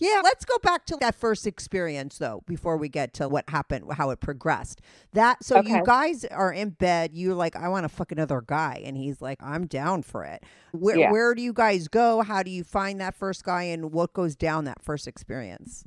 Yeah, 0.00 0.22
let's 0.24 0.46
go 0.46 0.56
back 0.62 0.86
to 0.86 0.96
that 1.00 1.14
first 1.14 1.46
experience 1.46 2.18
though 2.18 2.42
before 2.46 2.78
we 2.78 2.88
get 2.88 3.12
to 3.14 3.28
what 3.28 3.48
happened, 3.50 3.92
how 3.92 4.10
it 4.10 4.20
progressed. 4.20 4.80
That 5.12 5.44
so 5.44 5.60
you 5.60 5.84
guys 5.84 6.24
are 6.24 6.52
in 6.52 6.70
bed, 6.70 7.10
you're 7.12 7.34
like 7.34 7.54
I 7.54 7.68
want 7.68 7.84
to 7.84 7.88
fuck 7.88 8.10
another 8.10 8.42
guy 8.44 8.82
and 8.84 8.96
he's 8.96 9.20
like 9.20 9.42
I'm 9.42 9.66
down 9.66 10.02
for 10.02 10.24
it. 10.24 10.42
Where 10.72 10.96
Yeah. 10.96 11.12
where 11.12 11.34
do 11.34 11.42
you 11.42 11.52
guys 11.52 11.86
go? 11.86 12.22
How 12.22 12.42
do 12.42 12.50
you 12.50 12.64
find 12.64 13.00
that 13.00 13.14
first 13.14 13.44
guy 13.44 13.64
and 13.64 13.92
what 13.92 14.14
goes 14.14 14.34
down 14.34 14.64
that 14.64 14.82
first 14.82 15.06
experience? 15.06 15.84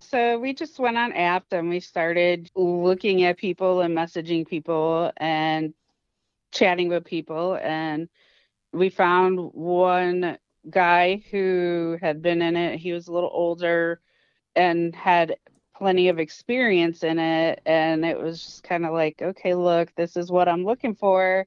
So 0.00 0.38
we 0.38 0.54
just 0.54 0.78
went 0.78 0.96
on 0.96 1.12
apps 1.12 1.50
and 1.50 1.68
we 1.68 1.80
started 1.80 2.50
looking 2.54 3.24
at 3.24 3.36
people 3.36 3.80
and 3.80 3.96
messaging 3.96 4.46
people 4.46 5.10
and 5.16 5.74
chatting 6.52 6.88
with 6.88 7.04
people 7.04 7.58
and 7.60 8.08
we 8.72 8.88
found 8.88 9.38
one 9.52 10.38
guy 10.70 11.22
who 11.30 11.98
had 12.00 12.22
been 12.22 12.42
in 12.42 12.56
it. 12.56 12.78
He 12.78 12.92
was 12.92 13.08
a 13.08 13.12
little 13.12 13.30
older 13.32 14.00
and 14.56 14.94
had 14.94 15.36
plenty 15.76 16.08
of 16.08 16.18
experience 16.18 17.04
in 17.04 17.18
it 17.18 17.60
and 17.64 18.04
it 18.04 18.20
was 18.20 18.42
just 18.42 18.64
kind 18.64 18.84
of 18.84 18.92
like, 18.92 19.22
okay, 19.22 19.54
look, 19.54 19.94
this 19.94 20.16
is 20.16 20.30
what 20.30 20.48
I'm 20.48 20.64
looking 20.64 20.94
for. 20.94 21.46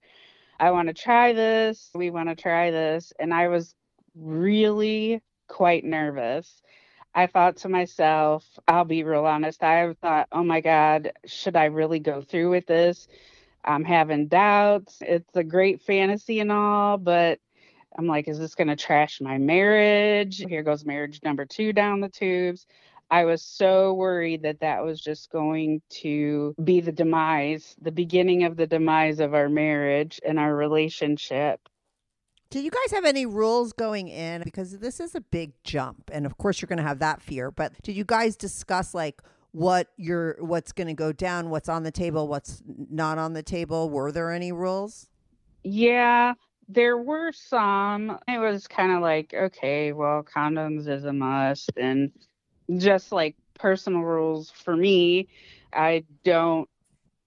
I 0.59 0.71
want 0.71 0.87
to 0.87 0.93
try 0.93 1.33
this. 1.33 1.89
We 1.93 2.11
want 2.11 2.29
to 2.29 2.35
try 2.35 2.71
this 2.71 3.11
and 3.19 3.33
I 3.33 3.49
was 3.49 3.75
really 4.15 5.21
quite 5.47 5.83
nervous. 5.83 6.61
I 7.13 7.27
thought 7.27 7.57
to 7.57 7.69
myself, 7.69 8.45
I'll 8.69 8.85
be 8.85 9.03
real 9.03 9.25
honest. 9.25 9.61
I 9.63 9.93
thought, 10.01 10.29
oh 10.31 10.43
my 10.43 10.61
God, 10.61 11.11
should 11.25 11.57
I 11.57 11.65
really 11.65 11.99
go 11.99 12.21
through 12.21 12.51
with 12.51 12.67
this? 12.67 13.09
I'm 13.65 13.83
having 13.83 14.27
doubts. 14.27 14.99
It's 15.01 15.35
a 15.35 15.43
great 15.43 15.81
fantasy 15.81 16.39
and 16.39 16.51
all, 16.51 16.97
but 16.97 17.39
I'm 17.97 18.07
like, 18.07 18.27
is 18.27 18.39
this 18.39 18.55
going 18.55 18.67
to 18.69 18.75
trash 18.75 19.21
my 19.21 19.37
marriage? 19.37 20.43
Here 20.47 20.63
goes 20.63 20.85
marriage 20.85 21.19
number 21.23 21.45
two 21.45 21.73
down 21.73 22.01
the 22.01 22.09
tubes. 22.09 22.65
I 23.09 23.25
was 23.25 23.41
so 23.41 23.93
worried 23.93 24.43
that 24.43 24.61
that 24.61 24.85
was 24.85 25.01
just 25.01 25.29
going 25.31 25.81
to 25.89 26.55
be 26.63 26.79
the 26.79 26.93
demise, 26.93 27.75
the 27.81 27.91
beginning 27.91 28.45
of 28.45 28.55
the 28.55 28.65
demise 28.65 29.19
of 29.19 29.33
our 29.33 29.49
marriage 29.49 30.21
and 30.25 30.39
our 30.39 30.55
relationship. 30.55 31.59
Do 32.49 32.61
you 32.61 32.71
guys 32.71 32.91
have 32.91 33.05
any 33.05 33.25
rules 33.25 33.73
going 33.73 34.07
in 34.07 34.43
because 34.43 34.77
this 34.79 35.01
is 35.01 35.13
a 35.13 35.21
big 35.21 35.51
jump 35.63 36.09
and 36.11 36.25
of 36.25 36.37
course 36.37 36.61
you're 36.61 36.67
going 36.67 36.77
to 36.77 36.83
have 36.83 36.99
that 36.99 37.21
fear, 37.21 37.51
but 37.51 37.73
did 37.81 37.95
you 37.97 38.05
guys 38.05 38.37
discuss 38.37 38.93
like 38.93 39.21
what 39.51 39.87
you're 39.97 40.37
what's 40.39 40.71
going 40.71 40.87
to 40.87 40.93
go 40.93 41.11
down, 41.11 41.49
what's 41.49 41.69
on 41.69 41.83
the 41.83 41.91
table, 41.91 42.27
what's 42.27 42.61
not 42.65 43.17
on 43.17 43.33
the 43.33 43.43
table? 43.43 43.89
Were 43.89 44.11
there 44.11 44.31
any 44.31 44.51
rules? 44.53 45.09
Yeah, 45.63 46.33
there 46.73 46.97
were 46.97 47.31
some. 47.31 48.17
It 48.27 48.39
was 48.39 48.67
kind 48.67 48.91
of 48.91 49.01
like, 49.01 49.33
okay, 49.33 49.91
well, 49.93 50.23
condoms 50.23 50.87
is 50.87 51.05
a 51.05 51.13
must. 51.13 51.71
And 51.77 52.11
just 52.77 53.11
like 53.11 53.35
personal 53.55 54.01
rules 54.01 54.49
for 54.49 54.75
me, 54.75 55.27
I 55.73 56.03
don't 56.23 56.69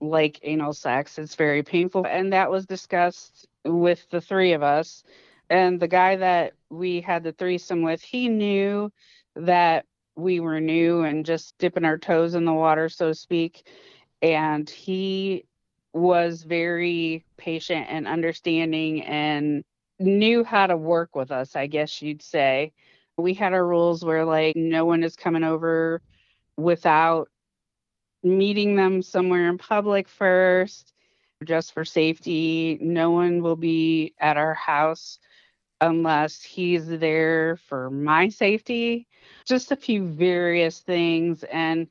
like 0.01 0.41
anal 0.43 0.73
sex. 0.73 1.19
It's 1.19 1.35
very 1.35 1.63
painful. 1.63 2.07
And 2.07 2.33
that 2.33 2.51
was 2.51 2.67
discussed 2.67 3.47
with 3.65 4.09
the 4.11 4.21
three 4.21 4.53
of 4.53 4.63
us. 4.63 5.05
And 5.51 5.79
the 5.79 5.89
guy 5.89 6.17
that 6.17 6.55
we 6.71 7.01
had 7.01 7.23
the 7.23 7.33
threesome 7.33 7.83
with, 7.83 8.03
he 8.03 8.29
knew 8.29 8.91
that 9.37 9.85
we 10.17 10.41
were 10.41 10.61
new 10.61 11.03
and 11.03 11.27
just 11.27 11.57
dipping 11.59 11.85
our 11.85 11.99
toes 11.99 12.35
in 12.35 12.45
the 12.45 12.53
water, 12.53 12.89
so 12.89 13.09
to 13.09 13.15
speak. 13.15 13.67
And 14.23 14.69
he 14.69 15.45
was 15.95 16.43
very 16.43 17.25
patient 17.39 17.87
and 17.89 18.07
understanding 18.07 19.03
and 19.03 19.65
knew 20.01 20.45
how 20.45 20.67
to 20.67 20.77
work 20.77 21.15
with 21.15 21.31
us, 21.31 21.55
I 21.57 21.67
guess 21.69 22.03
you'd 22.03 22.23
say. 22.23 22.73
We 23.17 23.35
had 23.35 23.53
our 23.53 23.65
rules 23.65 24.05
where, 24.05 24.25
like, 24.25 24.57
no 24.57 24.85
one 24.85 25.05
is 25.05 25.15
coming 25.15 25.45
over 25.45 26.03
without 26.57 27.29
meeting 28.25 28.75
them 28.75 29.03
somewhere 29.03 29.49
in 29.49 29.59
public 29.59 30.09
first, 30.09 30.93
just 31.45 31.73
for 31.73 31.85
safety. 31.85 32.79
No 32.81 33.13
one 33.13 33.43
will 33.43 33.57
be 33.57 34.15
at 34.19 34.37
our 34.37 34.55
house 34.55 35.19
unless 35.81 36.43
he's 36.43 36.89
there 36.89 37.57
for 37.69 37.91
my 37.91 38.29
safety. 38.29 39.07
Just 39.47 39.71
a 39.71 39.77
few 39.77 40.05
various 40.07 40.81
things. 40.81 41.45
And 41.45 41.89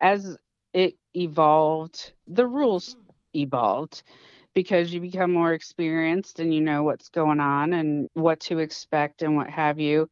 as 0.00 0.36
it 0.74 0.96
evolved, 1.14 2.12
the 2.26 2.46
rules 2.46 2.96
evolved 3.42 4.02
because 4.54 4.92
you 4.92 5.00
become 5.00 5.32
more 5.32 5.52
experienced 5.52 6.40
and 6.40 6.52
you 6.52 6.60
know 6.60 6.82
what's 6.82 7.10
going 7.10 7.40
on 7.40 7.74
and 7.74 8.08
what 8.14 8.40
to 8.40 8.58
expect 8.58 9.22
and 9.22 9.36
what 9.36 9.50
have 9.50 9.78
you. 9.78 10.08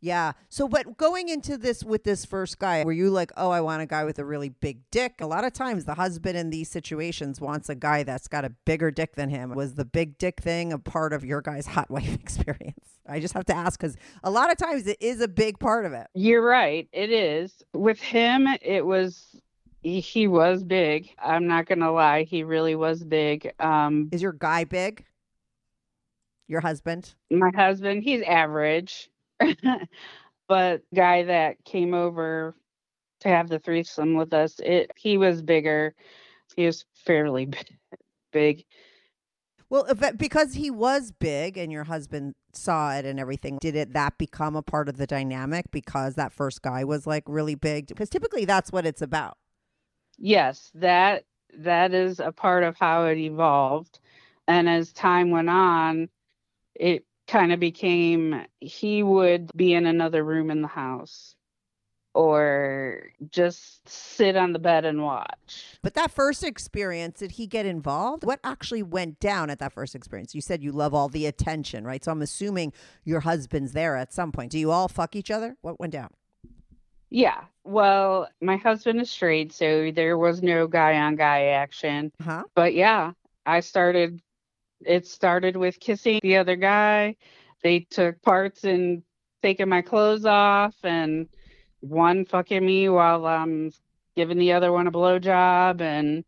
Yeah. 0.00 0.32
So, 0.50 0.68
but 0.68 0.96
going 0.96 1.28
into 1.28 1.56
this 1.56 1.82
with 1.82 2.04
this 2.04 2.24
first 2.24 2.58
guy, 2.58 2.84
were 2.84 2.92
you 2.92 3.10
like, 3.10 3.32
oh, 3.36 3.50
I 3.50 3.60
want 3.60 3.82
a 3.82 3.86
guy 3.86 4.04
with 4.04 4.18
a 4.18 4.24
really 4.24 4.50
big 4.50 4.80
dick? 4.90 5.14
A 5.20 5.26
lot 5.26 5.44
of 5.44 5.52
times 5.52 5.84
the 5.84 5.94
husband 5.94 6.36
in 6.36 6.50
these 6.50 6.68
situations 6.68 7.40
wants 7.40 7.68
a 7.68 7.74
guy 7.74 8.02
that's 8.02 8.28
got 8.28 8.44
a 8.44 8.50
bigger 8.66 8.90
dick 8.90 9.16
than 9.16 9.30
him. 9.30 9.54
Was 9.54 9.74
the 9.74 9.84
big 9.84 10.18
dick 10.18 10.40
thing 10.40 10.72
a 10.72 10.78
part 10.78 11.12
of 11.12 11.24
your 11.24 11.40
guy's 11.40 11.66
hot 11.76 11.90
wife 11.90 12.14
experience? 12.14 12.78
I 13.08 13.20
just 13.20 13.34
have 13.34 13.46
to 13.46 13.54
ask 13.56 13.80
because 13.80 13.96
a 14.22 14.30
lot 14.30 14.50
of 14.50 14.58
times 14.58 14.86
it 14.86 14.98
is 15.00 15.20
a 15.20 15.28
big 15.28 15.58
part 15.58 15.86
of 15.86 15.92
it. 15.92 16.08
You're 16.14 16.44
right, 16.44 16.88
it 16.92 17.10
is. 17.10 17.62
With 17.72 18.00
him, 18.00 18.46
it 18.62 18.84
was 18.84 19.40
he, 19.86 20.26
was 20.26 20.64
big. 20.64 21.10
I'm 21.18 21.46
not 21.46 21.66
going 21.66 21.80
to 21.80 21.92
lie, 21.92 22.24
he 22.24 22.42
really 22.42 22.74
was 22.74 23.04
big. 23.04 23.52
Um 23.60 24.08
Is 24.12 24.22
your 24.22 24.32
guy 24.32 24.64
big? 24.64 25.04
Your 26.48 26.60
husband? 26.60 27.14
my 27.30 27.50
husband, 27.54 28.02
he's 28.02 28.22
average. 28.22 29.10
but 30.48 30.82
guy 30.94 31.24
that 31.24 31.64
came 31.64 31.94
over 31.94 32.54
to 33.20 33.28
have 33.28 33.48
the 33.48 33.58
threesome 33.58 34.14
with 34.14 34.32
us, 34.32 34.60
it 34.60 34.90
he 34.96 35.18
was 35.18 35.42
bigger. 35.42 35.94
He 36.56 36.66
was 36.66 36.84
fairly 36.94 37.50
big. 38.32 38.64
Well, 39.68 39.86
if 39.88 40.16
because 40.16 40.54
he 40.54 40.70
was 40.70 41.10
big 41.10 41.58
and 41.58 41.72
your 41.72 41.84
husband 41.84 42.36
saw 42.52 42.94
it 42.94 43.04
and 43.04 43.18
everything, 43.18 43.58
did 43.60 43.74
it 43.74 43.94
that 43.94 44.16
become 44.16 44.54
a 44.54 44.62
part 44.62 44.88
of 44.88 44.96
the 44.96 45.06
dynamic 45.06 45.72
because 45.72 46.14
that 46.14 46.32
first 46.32 46.62
guy 46.62 46.84
was 46.84 47.06
like 47.06 47.24
really 47.26 47.56
big? 47.56 47.88
Because 47.88 48.08
typically 48.08 48.44
that's 48.44 48.70
what 48.70 48.86
it's 48.86 49.02
about. 49.02 49.36
Yes, 50.18 50.70
that 50.74 51.24
that 51.58 51.94
is 51.94 52.20
a 52.20 52.32
part 52.32 52.64
of 52.64 52.76
how 52.76 53.04
it 53.04 53.18
evolved. 53.18 53.98
And 54.48 54.68
as 54.68 54.92
time 54.92 55.30
went 55.30 55.50
on, 55.50 56.08
it 56.74 57.04
kind 57.26 57.52
of 57.52 57.60
became 57.60 58.44
he 58.60 59.02
would 59.02 59.50
be 59.56 59.74
in 59.74 59.86
another 59.86 60.22
room 60.22 60.50
in 60.50 60.62
the 60.62 60.68
house 60.68 61.34
or 62.14 63.10
just 63.30 63.86
sit 63.86 64.36
on 64.36 64.54
the 64.54 64.58
bed 64.58 64.86
and 64.86 65.02
watch. 65.02 65.76
But 65.82 65.92
that 65.94 66.10
first 66.10 66.42
experience, 66.42 67.18
did 67.18 67.32
he 67.32 67.46
get 67.46 67.66
involved? 67.66 68.24
What 68.24 68.40
actually 68.42 68.82
went 68.82 69.20
down 69.20 69.50
at 69.50 69.58
that 69.58 69.74
first 69.74 69.94
experience? 69.94 70.34
You 70.34 70.40
said 70.40 70.62
you 70.62 70.72
love 70.72 70.94
all 70.94 71.08
the 71.08 71.26
attention, 71.26 71.84
right? 71.84 72.02
So 72.02 72.12
I'm 72.12 72.22
assuming 72.22 72.72
your 73.04 73.20
husband's 73.20 73.72
there 73.72 73.96
at 73.96 74.14
some 74.14 74.32
point. 74.32 74.50
Do 74.50 74.58
you 74.58 74.70
all 74.70 74.88
fuck 74.88 75.14
each 75.14 75.30
other? 75.30 75.56
What 75.60 75.78
went 75.78 75.92
down? 75.92 76.08
Yeah. 77.10 77.44
Well, 77.64 78.28
my 78.40 78.56
husband 78.56 79.00
is 79.00 79.10
straight, 79.10 79.52
so 79.52 79.90
there 79.90 80.16
was 80.16 80.42
no 80.42 80.66
guy 80.66 80.98
on 80.98 81.16
guy 81.16 81.46
action. 81.46 82.12
Huh? 82.20 82.44
But 82.54 82.74
yeah, 82.74 83.12
I 83.44 83.60
started 83.60 84.20
it 84.84 85.06
started 85.06 85.56
with 85.56 85.80
kissing 85.80 86.20
the 86.22 86.36
other 86.36 86.56
guy. 86.56 87.16
They 87.62 87.80
took 87.80 88.22
parts 88.22 88.64
in 88.64 89.02
taking 89.42 89.68
my 89.68 89.82
clothes 89.82 90.24
off 90.24 90.74
and 90.82 91.28
one 91.80 92.24
fucking 92.24 92.64
me 92.64 92.88
while 92.88 93.26
I'm 93.26 93.72
giving 94.14 94.38
the 94.38 94.52
other 94.52 94.72
one 94.72 94.86
a 94.86 94.92
blowjob 94.92 95.80
and 95.80 96.24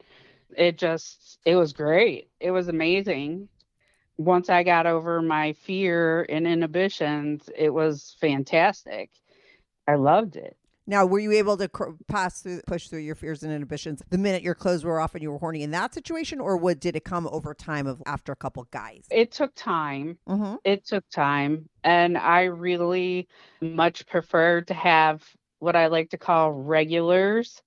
it 0.56 0.78
just 0.78 1.38
it 1.44 1.56
was 1.56 1.72
great. 1.72 2.30
It 2.40 2.50
was 2.50 2.68
amazing. 2.68 3.48
Once 4.16 4.50
I 4.50 4.64
got 4.64 4.86
over 4.86 5.22
my 5.22 5.52
fear 5.52 6.26
and 6.28 6.46
inhibitions, 6.46 7.48
it 7.56 7.70
was 7.70 8.16
fantastic. 8.20 9.10
I 9.86 9.94
loved 9.94 10.36
it. 10.36 10.57
Now, 10.88 11.04
were 11.04 11.18
you 11.18 11.32
able 11.32 11.58
to 11.58 11.68
cr- 11.68 11.90
pass 12.08 12.40
through, 12.40 12.62
push 12.66 12.88
through 12.88 13.00
your 13.00 13.14
fears 13.14 13.42
and 13.42 13.52
inhibitions 13.52 14.02
the 14.08 14.16
minute 14.16 14.42
your 14.42 14.54
clothes 14.54 14.84
were 14.84 14.98
off 14.98 15.14
and 15.14 15.22
you 15.22 15.30
were 15.30 15.38
horny 15.38 15.62
in 15.62 15.70
that 15.72 15.92
situation, 15.92 16.40
or 16.40 16.56
would 16.56 16.80
did 16.80 16.96
it 16.96 17.04
come 17.04 17.28
over 17.30 17.52
time 17.52 17.86
of 17.86 18.02
after 18.06 18.32
a 18.32 18.36
couple 18.36 18.66
guys? 18.70 19.04
It 19.10 19.30
took 19.30 19.54
time. 19.54 20.16
Mm-hmm. 20.26 20.54
It 20.64 20.86
took 20.86 21.06
time, 21.10 21.68
and 21.84 22.16
I 22.16 22.44
really 22.44 23.28
much 23.60 24.06
prefer 24.06 24.62
to 24.62 24.72
have 24.72 25.22
what 25.58 25.76
I 25.76 25.88
like 25.88 26.08
to 26.10 26.18
call 26.18 26.52
regulars. 26.52 27.60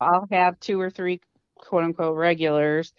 I'll 0.00 0.28
have 0.30 0.60
two 0.60 0.80
or 0.80 0.88
three 0.88 1.20
quote 1.56 1.82
unquote 1.82 2.16
regulars 2.16 2.92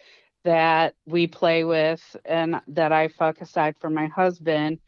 that 0.44 0.94
we 1.06 1.26
play 1.26 1.64
with 1.64 2.16
and 2.26 2.60
that 2.68 2.92
I 2.92 3.08
fuck 3.08 3.40
aside 3.40 3.76
from 3.80 3.94
my 3.94 4.08
husband 4.08 4.78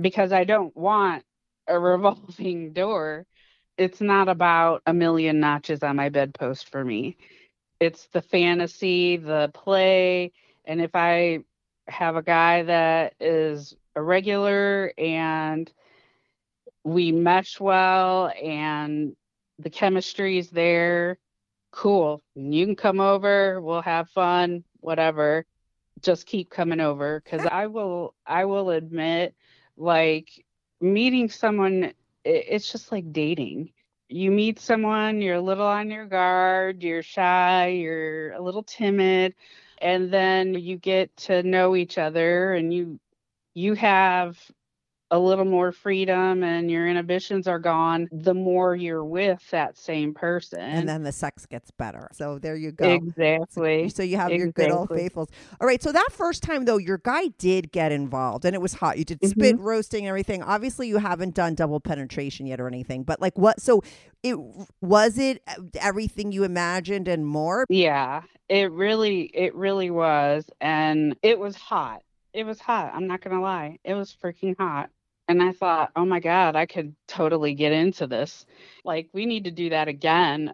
because 0.00 0.32
I 0.32 0.44
don't 0.44 0.74
want 0.74 1.22
a 1.66 1.78
revolving 1.78 2.72
door. 2.72 3.26
It's 3.78 4.00
not 4.00 4.28
about 4.28 4.82
a 4.86 4.92
million 4.92 5.38
notches 5.38 5.84
on 5.84 5.96
my 5.96 6.08
bedpost 6.08 6.68
for 6.68 6.84
me. 6.84 7.16
It's 7.78 8.06
the 8.08 8.20
fantasy, 8.20 9.16
the 9.16 9.52
play, 9.54 10.32
and 10.64 10.82
if 10.82 10.90
I 10.94 11.44
have 11.86 12.16
a 12.16 12.22
guy 12.22 12.64
that 12.64 13.14
is 13.20 13.76
a 13.94 14.02
regular 14.02 14.92
and 14.98 15.72
we 16.82 17.12
mesh 17.12 17.60
well 17.60 18.32
and 18.42 19.14
the 19.60 19.70
chemistry 19.70 20.38
is 20.38 20.50
there, 20.50 21.18
cool. 21.70 22.20
You 22.34 22.66
can 22.66 22.76
come 22.76 23.00
over, 23.00 23.60
we'll 23.60 23.82
have 23.82 24.10
fun, 24.10 24.64
whatever. 24.80 25.46
Just 26.02 26.26
keep 26.26 26.50
coming 26.50 26.80
over 26.80 27.20
cuz 27.20 27.44
I 27.46 27.66
will 27.66 28.14
I 28.26 28.44
will 28.44 28.70
admit 28.70 29.34
like 29.76 30.44
meeting 30.80 31.28
someone 31.28 31.92
it's 32.28 32.70
just 32.72 32.92
like 32.92 33.12
dating. 33.12 33.72
You 34.08 34.30
meet 34.30 34.58
someone, 34.60 35.20
you're 35.22 35.36
a 35.36 35.40
little 35.40 35.66
on 35.66 35.90
your 35.90 36.06
guard, 36.06 36.82
you're 36.82 37.02
shy, 37.02 37.68
you're 37.68 38.32
a 38.32 38.40
little 38.42 38.62
timid, 38.62 39.34
and 39.80 40.12
then 40.12 40.54
you 40.54 40.76
get 40.76 41.16
to 41.18 41.42
know 41.42 41.76
each 41.76 41.98
other 41.98 42.54
and 42.54 42.72
you 42.72 43.00
you 43.54 43.74
have 43.74 44.38
a 45.10 45.18
little 45.18 45.46
more 45.46 45.72
freedom 45.72 46.42
and 46.44 46.70
your 46.70 46.86
inhibitions 46.86 47.48
are 47.48 47.58
gone 47.58 48.08
the 48.12 48.34
more 48.34 48.76
you're 48.76 49.04
with 49.04 49.42
that 49.50 49.78
same 49.78 50.12
person. 50.12 50.60
And 50.60 50.88
then 50.88 51.02
the 51.02 51.12
sex 51.12 51.46
gets 51.46 51.70
better. 51.70 52.08
So 52.12 52.38
there 52.38 52.56
you 52.56 52.72
go. 52.72 52.90
exactly. 52.90 53.88
So 53.88 54.02
you 54.02 54.16
have 54.18 54.32
your 54.32 54.48
good 54.48 54.70
old 54.70 54.90
Exactly. 54.90 54.98
faithfuls. 55.04 55.28
All 55.60 55.66
right. 55.66 55.82
So 55.82 55.92
that 55.92 56.08
first 56.12 56.42
time 56.42 56.66
though, 56.66 56.76
your 56.76 56.98
guy 56.98 57.28
did 57.38 57.72
get 57.72 57.90
involved, 57.90 58.44
and 58.44 58.54
it 58.54 58.60
was 58.60 58.74
hot. 58.74 58.98
You 58.98 59.04
did 59.04 59.24
spit 59.24 59.56
Mm-hmm. 59.56 59.64
roasting 59.64 60.02
and 60.04 60.08
everything. 60.08 60.42
Obviously, 60.42 60.88
you 60.88 60.98
haven't 60.98 61.34
done 61.34 61.54
double 61.54 61.80
penetration 61.80 62.46
yet 62.46 62.60
or 62.60 62.66
anything. 62.68 63.02
But 63.02 63.20
like, 63.20 63.38
what? 63.38 63.60
So 63.62 63.82
it 64.22 64.36
was 64.82 65.18
it 65.18 65.42
everything 65.80 66.32
you 66.32 66.44
imagined 66.44 67.08
and 67.08 67.26
more. 67.26 67.64
Yeah, 67.70 68.22
it 68.48 68.70
really 68.72 69.22
it 69.34 69.54
really 69.54 69.90
was 69.90 70.50
and 70.60 71.16
it 71.22 71.38
was 71.38 71.56
hot. 71.56 72.02
It 72.34 72.44
was 72.44 72.60
hot. 72.60 72.92
I'm 72.94 73.06
not 73.06 73.22
going 73.22 73.34
to 73.34 73.42
lie. 73.42 73.78
It 73.84 73.94
was 73.94 74.14
freaking 74.22 74.54
hot. 74.58 74.90
And 75.28 75.42
I 75.42 75.52
thought, 75.52 75.90
"Oh 75.94 76.06
my 76.06 76.20
god, 76.20 76.56
I 76.56 76.66
could 76.66 76.94
totally 77.06 77.54
get 77.54 77.72
into 77.72 78.06
this. 78.06 78.46
Like 78.84 79.08
we 79.12 79.26
need 79.26 79.44
to 79.44 79.50
do 79.50 79.70
that 79.70 79.88
again." 79.88 80.52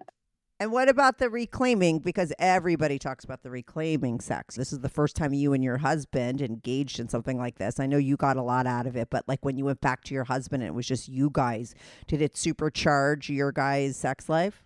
And 0.60 0.70
what 0.70 0.88
about 0.88 1.18
the 1.18 1.28
reclaiming? 1.28 1.98
Because 1.98 2.32
everybody 2.38 2.98
talks 2.98 3.24
about 3.24 3.42
the 3.42 3.50
reclaiming 3.50 4.20
sex. 4.20 4.54
This 4.54 4.72
is 4.72 4.80
the 4.80 4.88
first 4.88 5.16
time 5.16 5.34
you 5.34 5.52
and 5.52 5.64
your 5.64 5.78
husband 5.78 6.40
engaged 6.40 7.00
in 7.00 7.08
something 7.08 7.36
like 7.36 7.58
this. 7.58 7.80
I 7.80 7.86
know 7.86 7.96
you 7.98 8.16
got 8.16 8.36
a 8.36 8.42
lot 8.42 8.66
out 8.66 8.86
of 8.86 8.96
it, 8.96 9.10
but 9.10 9.26
like 9.26 9.44
when 9.44 9.56
you 9.56 9.64
went 9.64 9.80
back 9.80 10.04
to 10.04 10.14
your 10.14 10.24
husband 10.24 10.62
and 10.62 10.68
it 10.68 10.74
was 10.74 10.86
just 10.86 11.08
you 11.08 11.28
guys, 11.32 11.74
did 12.06 12.22
it 12.22 12.34
supercharge 12.34 13.28
your 13.28 13.50
guys' 13.50 13.96
sex 13.96 14.28
life? 14.28 14.64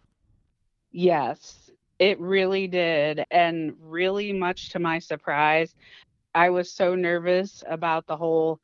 Yes, 0.92 1.70
it 1.98 2.20
really 2.20 2.66
did. 2.66 3.24
And 3.30 3.72
really 3.80 4.32
much 4.32 4.68
to 4.70 4.78
my 4.78 4.98
surprise, 4.98 5.74
I 6.34 6.50
was 6.50 6.70
so 6.70 6.94
nervous 6.94 7.64
about 7.66 8.06
the 8.06 8.16
whole 8.16 8.60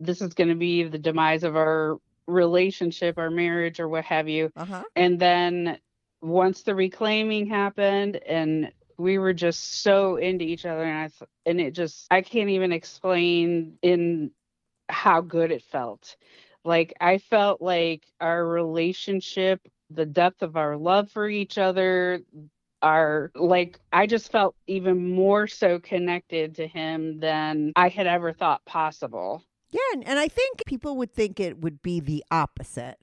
this 0.00 0.20
is 0.20 0.34
going 0.34 0.48
to 0.48 0.54
be 0.54 0.84
the 0.84 0.98
demise 0.98 1.44
of 1.44 1.56
our 1.56 1.98
relationship, 2.26 3.18
our 3.18 3.30
marriage, 3.30 3.80
or 3.80 3.88
what 3.88 4.04
have 4.04 4.28
you. 4.28 4.50
Uh 4.56 4.64
huh. 4.64 4.82
And 4.96 5.18
then 5.18 5.78
once 6.20 6.62
the 6.62 6.74
reclaiming 6.74 7.46
happened 7.46 8.16
and 8.16 8.72
we 8.98 9.18
were 9.18 9.32
just 9.32 9.82
so 9.82 10.16
into 10.16 10.44
each 10.44 10.66
other 10.66 10.82
and 10.82 10.98
I 10.98 11.08
th- 11.08 11.30
and 11.46 11.60
it 11.60 11.72
just 11.72 12.06
I 12.10 12.22
can't 12.22 12.50
even 12.50 12.72
explain 12.72 13.78
in 13.82 14.32
how 14.88 15.20
good 15.20 15.52
it 15.52 15.62
felt. 15.62 16.16
Like 16.64 16.94
I 17.00 17.18
felt 17.18 17.62
like 17.62 18.04
our 18.20 18.44
relationship, 18.44 19.60
the 19.90 20.04
depth 20.06 20.42
of 20.42 20.56
our 20.56 20.76
love 20.76 21.10
for 21.10 21.28
each 21.28 21.58
other, 21.58 22.20
our 22.82 23.30
like 23.34 23.78
I 23.92 24.06
just 24.06 24.30
felt 24.30 24.54
even 24.66 25.12
more 25.12 25.46
so 25.46 25.78
connected 25.78 26.56
to 26.56 26.66
him 26.66 27.20
than 27.20 27.72
I 27.76 27.88
had 27.88 28.06
ever 28.06 28.32
thought 28.32 28.64
possible. 28.64 29.42
Yeah, 29.70 29.80
and, 29.92 30.06
and 30.06 30.18
I 30.18 30.28
think 30.28 30.64
people 30.66 30.96
would 30.96 31.12
think 31.12 31.38
it 31.38 31.60
would 31.60 31.82
be 31.82 32.00
the 32.00 32.24
opposite, 32.30 32.98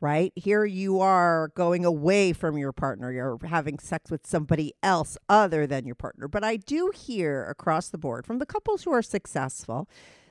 right? 0.00 0.32
Here 0.36 0.64
you 0.64 1.00
are 1.00 1.50
going 1.56 1.84
away 1.84 2.32
from 2.32 2.56
your 2.56 2.72
partner, 2.72 3.10
you're 3.10 3.38
having 3.44 3.78
sex 3.78 4.10
with 4.10 4.26
somebody 4.26 4.74
else 4.82 5.18
other 5.28 5.66
than 5.66 5.86
your 5.86 5.96
partner. 5.96 6.28
But 6.28 6.44
I 6.44 6.56
do 6.56 6.92
hear 6.94 7.44
across 7.44 7.88
the 7.88 7.98
board 7.98 8.26
from 8.26 8.38
the 8.38 8.46
couples 8.46 8.84
who 8.84 8.92
are 8.92 9.02
successful 9.02 9.88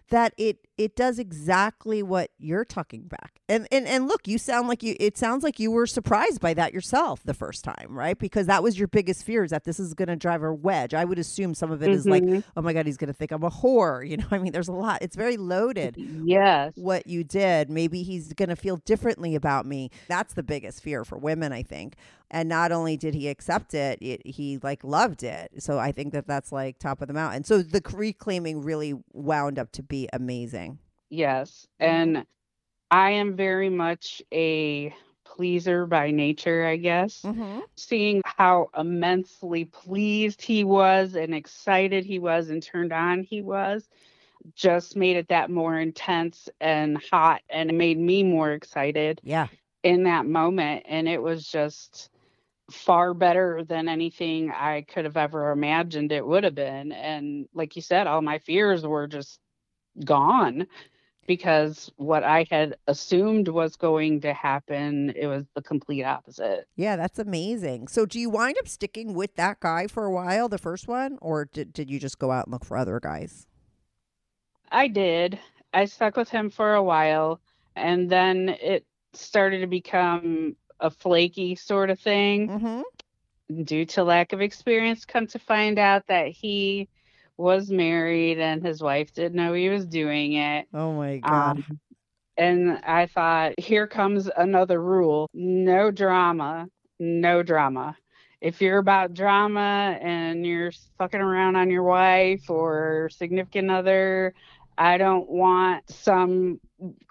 that 0.10 0.34
it 0.38 0.60
it 0.78 0.96
does 0.96 1.20
exactly 1.20 2.02
what 2.02 2.32
you're 2.40 2.66
talking 2.66 3.04
back. 3.08 3.40
And 3.48 3.68
and 3.72 3.86
and 3.88 4.08
look, 4.08 4.28
you 4.28 4.38
sound 4.38 4.68
like 4.68 4.82
you 4.82 4.96
it 5.00 5.18
sounds 5.18 5.44
like 5.44 5.60
you 5.60 5.70
were 5.70 5.86
surprised 5.86 6.40
by 6.42 6.54
that 6.56 6.74
yourself 6.74 7.22
the 7.24 7.34
first 7.34 7.64
time, 7.64 7.88
right? 7.90 8.18
Because 8.18 8.48
that 8.48 8.64
was 8.64 8.80
your 8.80 8.88
biggest 8.88 9.24
fear 9.24 9.44
is 9.44 9.52
that 9.52 9.66
this 9.66 9.80
is 9.80 9.94
going 9.94 10.08
to 10.08 10.16
drive 10.16 10.42
a 10.42 10.52
wedge. 10.54 10.94
I 10.94 11.06
would 11.06 11.20
assume 11.20 11.54
some 11.54 11.72
of 11.72 11.84
it 11.84 11.90
is 11.92 12.06
like, 12.08 12.24
Mhm. 12.24 12.44
oh 12.58 12.62
my 12.62 12.74
god, 12.74 12.86
he's 12.88 12.98
going 12.98 13.08
to 13.10 13.14
think 13.14 13.32
I'm 13.32 13.44
a 13.44 13.52
whore, 13.52 14.08
you 14.10 14.18
know? 14.18 14.26
I 14.32 14.40
mean, 14.40 14.52
there's 14.52 14.68
a 14.70 14.74
lot. 14.74 15.02
It's 15.04 15.16
very 15.16 15.38
loaded 15.38 15.96
Yes. 16.26 16.74
what 16.76 17.06
you 17.06 17.24
did. 17.24 17.70
Maybe 17.70 18.02
he's 18.02 18.34
going 18.34 18.50
to 18.50 18.56
feel 18.56 18.78
differently 18.78 19.36
about 19.36 19.66
me. 19.66 19.92
That's 20.08 20.34
the 20.34 20.44
biggest 20.44 20.82
fear 20.82 21.04
for 21.06 21.18
women, 21.18 21.52
I 21.54 21.64
think. 21.64 21.96
And 22.32 22.50
not 22.50 22.72
only 22.72 22.98
did 22.98 23.14
he 23.14 23.28
accept 23.28 23.76
it, 23.76 24.00
it 24.02 24.26
he 24.26 24.58
like 24.64 24.84
loved 24.84 25.22
it. 25.22 25.52
So 25.62 25.78
I 25.78 25.92
think 25.92 26.14
that 26.14 26.26
that's 26.26 26.52
like 26.52 26.80
top 26.80 27.02
of 27.04 27.08
the 27.08 27.14
mountain. 27.14 27.44
So 27.44 27.62
the 27.62 27.82
reclaiming 27.94 28.62
really 28.64 28.96
wound 29.12 29.60
up 29.60 29.72
to 29.74 29.84
be 29.84 30.10
amazing. 30.12 30.73
Yes. 31.14 31.68
And 31.80 32.26
I 32.90 33.12
am 33.12 33.36
very 33.36 33.70
much 33.70 34.22
a 34.34 34.94
pleaser 35.24 35.86
by 35.86 36.12
nature, 36.12 36.66
I 36.66 36.78
guess. 36.78 37.22
Mm-hmm. 37.22 37.60
Seeing 37.76 38.22
how 38.26 38.70
immensely 38.78 39.66
pleased 39.66 40.42
he 40.42 40.64
was 40.64 41.16
and 41.16 41.34
excited 41.36 42.04
he 42.06 42.20
was 42.20 42.50
and 42.50 42.62
turned 42.64 42.92
on 42.92 43.24
he 43.24 43.42
was 43.42 43.88
just 44.56 44.96
made 44.98 45.16
it 45.16 45.30
that 45.30 45.50
more 45.50 45.80
intense 45.80 46.50
and 46.60 46.98
hot 47.12 47.42
and 47.50 47.70
it 47.70 47.74
made 47.74 47.98
me 48.00 48.24
more 48.24 48.52
excited 48.52 49.22
Yeah. 49.24 49.48
in 49.84 50.04
that 50.04 50.26
moment. 50.26 50.84
And 50.88 51.08
it 51.08 51.22
was 51.22 51.48
just 51.48 52.10
far 52.72 53.14
better 53.14 53.64
than 53.64 53.88
anything 53.88 54.52
I 54.52 54.82
could 54.82 55.06
have 55.06 55.18
ever 55.18 55.52
imagined 55.52 56.12
it 56.12 56.26
would 56.26 56.44
have 56.44 56.56
been. 56.56 56.92
And 56.92 57.48
like 57.54 57.76
you 57.76 57.82
said, 57.84 58.08
all 58.08 58.22
my 58.22 58.40
fears 58.40 58.86
were 58.86 59.08
just 59.08 59.40
gone 60.04 60.68
because 61.28 61.92
what 61.98 62.24
I 62.24 62.46
had 62.50 62.76
assumed 62.88 63.48
was 63.48 63.76
going 63.76 64.22
to 64.22 64.34
happen, 64.34 65.12
it 65.16 65.28
was 65.28 65.46
the 65.56 65.62
complete 65.62 66.04
opposite. 66.04 66.68
Yeah, 66.76 66.96
that's 66.96 67.20
amazing. 67.20 67.88
So, 67.88 68.06
do 68.06 68.20
you 68.20 68.30
wind 68.30 68.58
up 68.60 68.68
sticking 68.68 69.14
with 69.14 69.36
that 69.36 69.60
guy 69.60 69.88
for 69.88 70.06
a 70.06 70.12
while, 70.12 70.50
the 70.50 70.58
first 70.58 70.88
one, 70.88 71.18
or 71.22 71.46
did, 71.46 71.74
did 71.74 71.90
you 71.90 72.00
just 72.00 72.20
go 72.20 72.32
out 72.32 72.46
and 72.46 72.54
look 72.54 72.66
for 72.66 72.78
other 72.78 73.00
guys? 73.00 73.48
I 74.72 74.88
did. 74.88 75.40
I 75.74 75.86
stuck 75.86 76.18
with 76.18 76.30
him 76.30 76.50
for 76.50 76.74
a 76.74 76.84
while, 76.84 77.40
and 77.76 78.10
then 78.10 78.50
it 78.50 78.86
started 79.14 79.60
to 79.60 79.68
become 79.68 80.56
a 80.80 80.90
flaky 80.90 81.56
sort 81.56 81.90
of 81.90 82.00
thing 82.00 82.50
Mm-hmm. 82.50 83.64
due 83.64 83.86
to 83.86 84.04
lack 84.04 84.34
of 84.34 84.42
experience. 84.42 85.06
Come 85.06 85.28
to 85.28 85.40
find 85.40 85.80
out 85.80 86.08
that 86.08 86.28
he 86.30 86.90
was 87.38 87.70
married 87.70 88.40
and 88.40 88.64
his 88.64 88.82
wife 88.82 89.14
didn't 89.14 89.36
know 89.36 89.54
he 89.54 89.70
was 89.70 89.86
doing 89.86 90.34
it. 90.34 90.68
Oh 90.74 90.94
my 90.94 91.18
God. 91.18 91.58
Um, 91.58 91.80
and 92.38 92.80
I 92.84 93.06
thought, 93.06 93.60
here 93.60 93.88
comes 93.88 94.30
another 94.36 94.82
rule 94.82 95.30
no 95.34 95.92
drama, 95.92 96.68
no 97.00 97.44
drama. 97.44 97.96
If 98.42 98.62
you're 98.62 98.80
about 98.80 99.14
drama 99.14 99.98
and 100.02 100.46
you're 100.46 100.72
fucking 100.98 101.22
around 101.22 101.56
on 101.56 101.70
your 101.70 101.84
wife 101.84 102.50
or 102.50 103.10
significant 103.12 103.72
other, 103.72 104.34
I 104.78 104.98
don't 104.98 105.30
want 105.30 105.90
some 105.90 106.60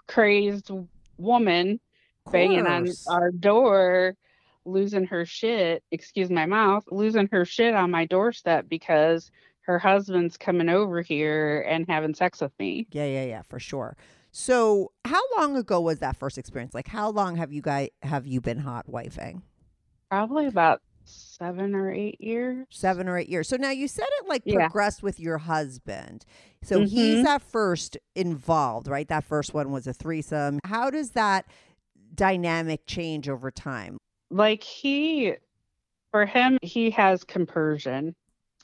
crazed 0.07 0.69
woman 1.17 1.79
banging 2.31 2.67
on 2.67 2.87
our 3.07 3.31
door 3.31 4.15
losing 4.65 5.05
her 5.05 5.25
shit 5.25 5.83
excuse 5.91 6.29
my 6.29 6.45
mouth 6.45 6.85
losing 6.89 7.27
her 7.31 7.43
shit 7.43 7.73
on 7.73 7.91
my 7.91 8.05
doorstep 8.05 8.65
because 8.69 9.29
her 9.63 9.79
husband's 9.79 10.37
coming 10.37 10.69
over 10.69 11.01
here 11.01 11.61
and 11.67 11.85
having 11.87 12.13
sex 12.13 12.41
with 12.41 12.51
me 12.59 12.87
Yeah, 12.91 13.05
yeah, 13.05 13.25
yeah, 13.25 13.41
for 13.43 13.59
sure. 13.59 13.95
So, 14.31 14.91
how 15.05 15.21
long 15.37 15.55
ago 15.55 15.79
was 15.79 15.99
that 15.99 16.15
first 16.15 16.37
experience? 16.37 16.73
Like, 16.73 16.87
how 16.87 17.09
long 17.11 17.35
have 17.35 17.53
you 17.53 17.61
guys 17.61 17.89
have 18.01 18.25
you 18.25 18.41
been 18.41 18.59
hot 18.59 18.87
wifing? 18.87 19.41
probably 20.09 20.45
about 20.47 20.81
seven 21.05 21.73
or 21.75 21.91
eight 21.91 22.21
years 22.21 22.65
Seven 22.69 23.09
or 23.09 23.17
eight 23.17 23.27
years. 23.29 23.47
So 23.49 23.55
now 23.57 23.71
you 23.71 23.87
said 23.87 24.05
it 24.21 24.27
like 24.29 24.43
Yeah. 24.45 24.55
progressed 24.67 25.01
with 25.03 25.19
your 25.19 25.37
husband. 25.39 26.23
So 26.61 26.83
he's 26.83 27.19
Mhm. 27.19 27.25
at 27.25 27.41
first 27.41 27.97
involved, 28.15 28.87
right? 28.87 29.07
That 29.07 29.23
first 29.23 29.53
one 29.53 29.71
was 29.71 29.85
a 29.87 29.93
threesome. 29.93 30.59
How 30.65 30.89
does 30.89 31.11
that 31.11 31.45
dynamic 32.15 32.85
change 32.85 33.27
over 33.29 33.49
time? 33.51 33.97
like 34.29 34.63
he 34.63 35.33
for 36.11 36.25
him 36.25 36.57
he 36.63 36.89
has 36.89 37.23
compersion 37.23 38.15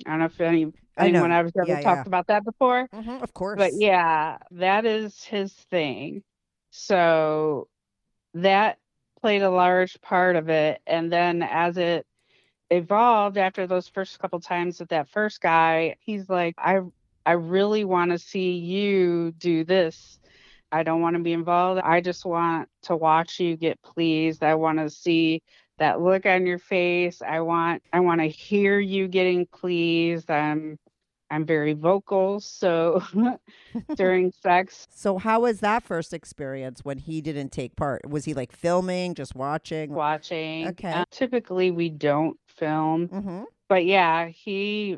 i 0.05 0.09
don't 0.11 0.19
know 0.19 0.25
if 0.25 0.39
any 0.41 0.71
I 0.99 1.09
know. 1.09 1.23
anyone 1.23 1.31
ever 1.31 1.49
ever 1.61 1.75
Yeah, 1.75 1.77
talked 1.77 2.05
yeah. 2.05 2.07
about 2.07 2.27
that 2.27 2.43
before 2.45 2.87
Mm-hmm, 2.93 3.21
of 3.23 3.33
course. 3.33 3.55
But 3.55 3.73
yeah, 3.75 4.37
that 4.51 4.85
is 4.85 5.23
his 5.23 5.53
thing. 5.53 6.23
So 6.71 7.67
that 8.35 8.77
played 9.21 9.41
a 9.41 9.49
large 9.49 9.99
part 10.01 10.35
of 10.35 10.49
it. 10.49 10.81
And 10.87 11.11
then 11.11 11.43
as 11.43 11.77
it 11.77 12.05
evolved 12.69 13.37
after 13.37 13.67
those 13.67 13.87
first 13.87 14.19
couple 14.19 14.39
times 14.39 14.79
with 14.79 14.89
that 14.89 15.09
first 15.09 15.41
guy, 15.41 15.95
he's 15.99 16.29
like, 16.29 16.55
I 16.57 16.79
I 17.25 17.33
really 17.33 17.83
want 17.85 18.11
to 18.11 18.19
see 18.19 18.57
you 18.57 19.31
do 19.31 19.63
this. 19.63 20.19
I 20.71 20.83
don't 20.83 21.01
want 21.01 21.15
to 21.15 21.21
be 21.23 21.33
involved. 21.33 21.81
I 21.83 22.01
just 22.01 22.25
want 22.25 22.69
to 22.83 22.95
watch 22.95 23.39
you 23.39 23.55
get 23.57 23.81
pleased. 23.81 24.43
I 24.43 24.55
want 24.55 24.79
to 24.79 24.89
see 24.89 25.41
that 25.79 26.01
look 26.01 26.25
on 26.25 26.45
your 26.45 26.59
face. 26.59 27.21
I 27.21 27.41
want 27.41 27.83
I 27.93 27.99
want 28.01 28.21
to 28.21 28.27
hear 28.27 28.79
you 28.79 29.07
getting 29.07 29.45
pleased. 29.47 30.29
I'm 30.31 30.77
I'm 31.31 31.45
very 31.45 31.73
vocal, 31.73 32.39
so 32.39 33.01
during 33.95 34.31
sex, 34.31 34.87
So 34.89 35.17
how 35.17 35.41
was 35.41 35.59
that 35.61 35.83
first 35.83 36.13
experience 36.13 36.83
when 36.83 36.97
he 36.97 37.21
didn't 37.21 37.51
take 37.51 37.75
part? 37.75 38.07
Was 38.09 38.25
he 38.25 38.33
like 38.33 38.51
filming, 38.51 39.13
just 39.15 39.35
watching? 39.35 39.91
watching. 39.93 40.67
Okay. 40.69 40.91
uh, 40.91 41.05
typically 41.11 41.71
we 41.71 41.89
don't 41.89 42.37
film, 42.47 43.07
Mm-hmm. 43.09 43.43
but 43.67 43.85
yeah, 43.85 44.27
he 44.27 44.97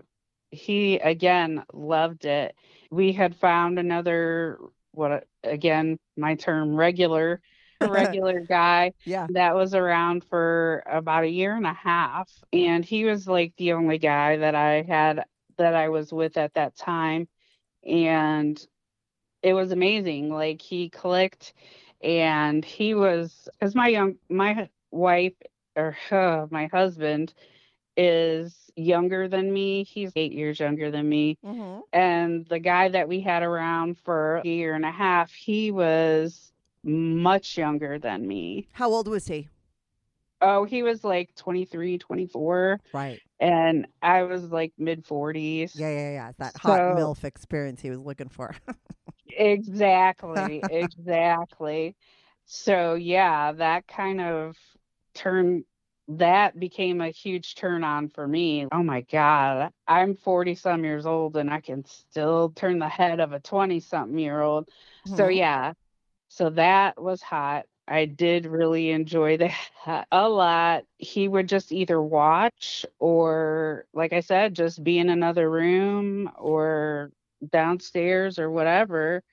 he 0.51 0.95
again 0.99 1.63
loved 1.73 2.25
it. 2.25 2.55
We 2.89 3.13
had 3.13 3.35
found 3.35 3.79
another 3.79 4.57
what 4.91 5.27
again, 5.43 5.97
my 6.17 6.35
term 6.35 6.75
regular 6.75 7.41
regular 7.81 8.41
guy 8.41 8.93
Yeah. 9.05 9.27
that 9.29 9.55
was 9.55 9.73
around 9.73 10.23
for 10.25 10.83
about 10.85 11.23
a 11.23 11.29
year 11.29 11.55
and 11.55 11.65
a 11.65 11.73
half 11.73 12.29
and 12.53 12.85
he 12.85 13.05
was 13.05 13.27
like 13.27 13.53
the 13.57 13.73
only 13.73 13.97
guy 13.97 14.37
that 14.37 14.53
I 14.55 14.83
had 14.83 15.23
that 15.62 15.76
I 15.76 15.89
was 15.89 16.12
with 16.12 16.38
at 16.38 16.54
that 16.56 16.76
time. 16.76 17.28
And 17.86 18.63
it 19.41 19.54
was 19.54 19.71
amazing. 19.71 20.30
Like 20.30 20.62
he 20.62 20.89
clicked 20.89 21.54
and 22.04 22.65
he 22.65 22.93
was 22.93 23.47
cuz 23.62 23.76
my 23.76 23.88
young 23.88 24.15
my 24.30 24.69
wife 24.91 25.34
or 25.76 25.95
uh, 26.12 26.47
my 26.50 26.67
husband 26.67 27.34
is 27.97 28.71
younger 28.76 29.28
than 29.28 29.54
me. 29.54 29.84
He's 29.84 30.12
8 30.15 30.32
years 30.32 30.60
younger 30.60 30.91
than 30.91 31.08
me. 31.08 31.38
Mm-hmm. 31.45 31.80
and 31.93 32.45
the 32.47 32.60
guy 32.60 32.89
that 32.89 33.08
we 33.08 33.21
had 33.21 33.43
around 33.43 33.97
for 34.00 34.38
a 34.38 34.47
year 34.47 34.76
and 34.76 34.86
a 34.86 34.91
half 34.91 35.32
he 35.32 35.71
was 35.71 36.52
much 36.84 37.58
younger 37.58 38.00
than 38.00 38.28
me. 38.28 38.67
How 38.74 38.89
old 38.89 39.08
was 39.08 39.28
he? 39.28 39.50
Oh 40.41 40.63
he 40.65 40.84
was 40.84 41.04
like 41.04 41.34
23 41.36 41.97
24 41.97 42.80
Right. 42.93 43.19
and 43.39 43.88
i 44.01 44.23
was 44.23 44.43
like 44.51 44.73
mid 44.77 45.06
40s 45.06 45.75
Yeah, 45.80 45.89
yeah, 45.89 46.12
yeah. 46.12 46.32
That 46.39 46.56
hot 46.58 46.80
So- 46.80 46.95
MILF 46.95 47.23
experience 47.23 47.82
he 47.82 47.89
was 47.89 47.99
looking 47.99 48.30
for. 48.30 48.56
exactly 49.38 50.62
exactly 50.69 51.95
so 52.45 52.95
yeah 52.95 53.51
that 53.54 53.88
kind 53.88 54.19
of 54.21 54.58
turned 55.13 55.63
that 56.08 56.60
became 56.60 56.99
a 56.99 57.10
huge 57.10 57.56
turn 57.56 57.84
on 57.84 58.10
for 58.10 58.27
me 58.27 58.67
oh 58.71 58.84
my 58.84 59.01
god 59.01 59.71
i'm 59.88 60.15
40 60.15 60.56
some 60.56 60.84
years 60.84 61.06
old 61.06 61.38
and 61.38 61.49
i 61.49 61.62
can 61.62 61.86
still 61.86 62.49
turn 62.56 62.80
the 62.80 62.89
head 62.89 63.19
of 63.19 63.32
a 63.32 63.39
20 63.39 63.80
something 63.80 64.17
year 64.19 64.41
old 64.41 64.67
so 65.06 65.23
Mhm. 65.27 65.36
yeah 65.38 65.73
so 66.27 66.49
that 66.49 67.01
was 67.01 67.21
hot 67.21 67.65
i 67.87 68.05
did 68.05 68.45
really 68.45 68.91
enjoy 68.91 69.37
that 69.37 70.07
a 70.11 70.29
lot. 70.29 70.83
He 70.97 71.27
would 71.27 71.49
just 71.49 71.71
either 71.71 72.01
watch 72.01 72.85
or 72.99 73.85
like 73.93 74.13
i 74.13 74.19
said 74.21 74.55
just 74.55 74.83
be 74.83 74.99
in 74.99 75.09
another 75.09 75.49
room 75.49 76.31
or 76.37 77.11
downstairs 77.51 78.39
or 78.39 78.49
whatever 78.51 79.23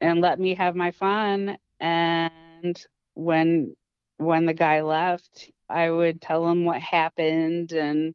and 0.00 0.20
let 0.20 0.38
me 0.40 0.54
have 0.54 0.76
my 0.76 0.92
fun. 0.92 1.58
And 1.80 2.82
when 3.14 3.76
when 4.18 4.46
the 4.46 4.54
guy 4.54 4.82
left 4.82 5.50
i 5.68 5.90
would 5.90 6.20
tell 6.22 6.46
him 6.48 6.64
what 6.64 6.80
happened 6.80 7.72
and 7.72 8.14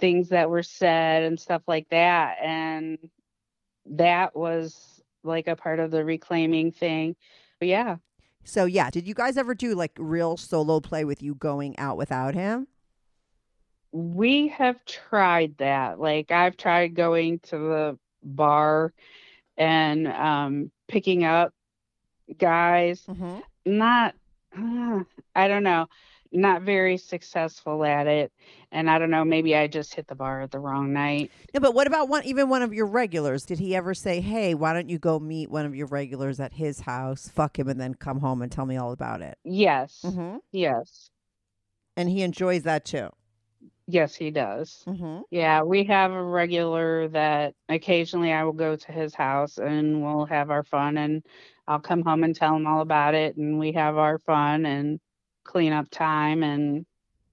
things 0.00 0.30
that 0.30 0.50
were 0.50 0.62
said 0.62 1.24
and 1.24 1.38
stuff 1.40 1.62
like 1.68 1.88
that. 1.90 2.38
And 2.42 2.98
that 3.86 4.36
was 4.36 5.02
like 5.24 5.48
a 5.48 5.56
part 5.56 5.80
of 5.80 5.90
the 5.90 6.04
reclaiming 6.04 6.72
thing. 6.72 7.16
But 7.60 7.68
yeah 7.68 7.96
So 8.48 8.64
yeah, 8.64 8.88
did 8.88 9.06
you 9.06 9.12
guys 9.14 9.36
ever 9.36 9.54
do 9.54 9.74
like 9.74 9.92
real 9.98 10.38
solo 10.38 10.80
play 10.80 11.04
with 11.04 11.22
you 11.22 11.34
going 11.34 11.78
out 11.78 11.98
without 11.98 12.34
him? 12.34 12.66
we 13.92 14.48
have 14.48 14.84
tried 14.84 15.56
that 15.58 15.98
like 15.98 16.30
i've 16.30 16.56
tried 16.58 16.94
going 16.94 17.38
to 17.38 17.56
the 17.56 17.98
bar 18.22 18.92
and 19.56 20.06
um 20.08 20.70
picking 20.88 21.24
up 21.24 21.52
guys 22.36 23.08
Mm-hmm. 23.08 23.38
not 23.64 24.14
uh, 24.56 25.02
i 25.34 25.48
don't 25.48 25.62
know 25.62 25.86
not 26.32 26.62
very 26.62 26.96
successful 26.96 27.84
at 27.84 28.06
it 28.06 28.32
and 28.72 28.90
i 28.90 28.98
don't 28.98 29.10
know 29.10 29.24
maybe 29.24 29.56
i 29.56 29.66
just 29.66 29.94
hit 29.94 30.06
the 30.06 30.14
bar 30.14 30.40
at 30.42 30.50
the 30.50 30.58
wrong 30.58 30.92
night 30.92 31.30
No, 31.54 31.60
but 31.60 31.74
what 31.74 31.86
about 31.86 32.08
one 32.08 32.24
even 32.24 32.48
one 32.48 32.62
of 32.62 32.72
your 32.74 32.86
regulars? 32.86 33.44
Did 33.44 33.58
he 33.58 33.74
ever 33.74 33.94
say, 33.94 34.20
"Hey, 34.20 34.54
why 34.54 34.72
don't 34.74 34.88
you 34.90 34.98
go 34.98 35.18
meet 35.18 35.50
one 35.50 35.64
of 35.66 35.74
your 35.74 35.86
regulars 35.86 36.38
at 36.40 36.52
his 36.52 36.80
house, 36.80 37.28
fuck 37.28 37.58
him, 37.58 37.68
and 37.68 37.80
then 37.80 37.94
come 37.94 38.20
home 38.20 38.42
and 38.42 38.52
tell 38.52 38.66
me 38.66 38.76
all 38.76 38.92
about 38.92 39.22
it"? 39.22 39.38
yes 39.44 40.00
Mm-hmm. 40.04 40.36
yes 40.52 41.10
And 41.96 42.08
he 42.08 42.22
enjoys 42.22 42.62
that 42.64 42.84
too. 42.84 43.08
yes 43.86 44.14
he 44.14 44.30
does 44.30 44.84
Mm-hmm. 44.86 45.20
yeah 45.30 45.62
we 45.62 45.84
have 45.84 46.12
a 46.12 46.22
regular 46.22 47.08
that 47.08 47.54
occasionally 47.70 48.32
i 48.32 48.44
will 48.44 48.52
go 48.52 48.76
to 48.76 48.92
his 48.92 49.14
house 49.14 49.58
and 49.58 50.02
we'll 50.02 50.26
have 50.26 50.50
our 50.50 50.62
fun 50.62 50.98
and 50.98 51.22
i'll 51.66 51.80
come 51.80 52.02
home 52.02 52.22
and 52.24 52.36
tell 52.36 52.54
him 52.56 52.66
all 52.66 52.82
about 52.82 53.14
it 53.14 53.36
and 53.36 53.58
we 53.58 53.72
have 53.72 53.96
our 53.96 54.18
fun 54.18 54.66
and 54.66 55.00
clean 55.48 55.72
up 55.72 55.88
time 55.90 56.42
and 56.44 56.86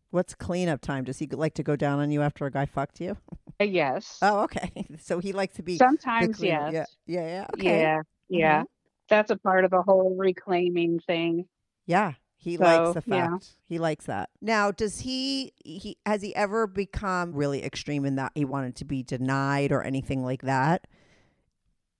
What's 0.10 0.34
cleanup 0.34 0.82
time? 0.82 1.04
Does 1.04 1.20
he 1.20 1.28
like 1.28 1.54
to 1.56 1.64
go 1.64 1.76
down 1.76 2.00
on 2.00 2.10
you 2.10 2.22
after 2.22 2.46
a 2.46 2.52
guy 2.52 2.66
fucked 2.66 3.00
you? 3.02 3.18
uh, 3.60 3.64
yes 3.66 4.22
Oh, 4.22 4.42
okay. 4.44 4.88
So 5.00 5.20
he 5.20 5.34
likes 5.34 5.56
to 5.58 5.64
be 5.64 5.78
sometimes 5.78 6.42
yes 6.42 6.74
Yeah, 6.74 6.86
yeah, 7.06 7.28
yeah. 7.28 7.48
Okay. 7.54 7.92
yeah 7.92 8.02
yeah 8.30 8.64
Mhm. 8.64 8.68
that's 9.10 9.32
a 9.32 9.38
part 9.38 9.66
of 9.66 9.72
the 9.72 9.82
whole 9.82 10.16
reclaiming 10.18 11.00
thing 11.00 11.48
Yeah. 11.86 12.14
He 12.38 12.58
So, 12.58 12.64
likes 12.64 12.94
the 12.94 13.02
yeah. 13.06 13.28
fact. 13.32 13.56
He 13.68 13.80
likes 13.80 14.06
that. 14.06 14.30
Now, 14.42 14.70
does 14.72 15.00
he 15.00 15.54
he 15.64 15.98
has 16.06 16.22
he 16.22 16.36
ever 16.36 16.68
become 16.68 17.34
really 17.34 17.64
extreme 17.64 18.06
in 18.06 18.16
that 18.18 18.34
he 18.36 18.46
wanted 18.46 18.76
to 18.78 18.86
be 18.86 19.02
denied 19.02 19.72
or 19.72 19.82
anything 19.84 20.24
like 20.24 20.44
that? 20.44 20.86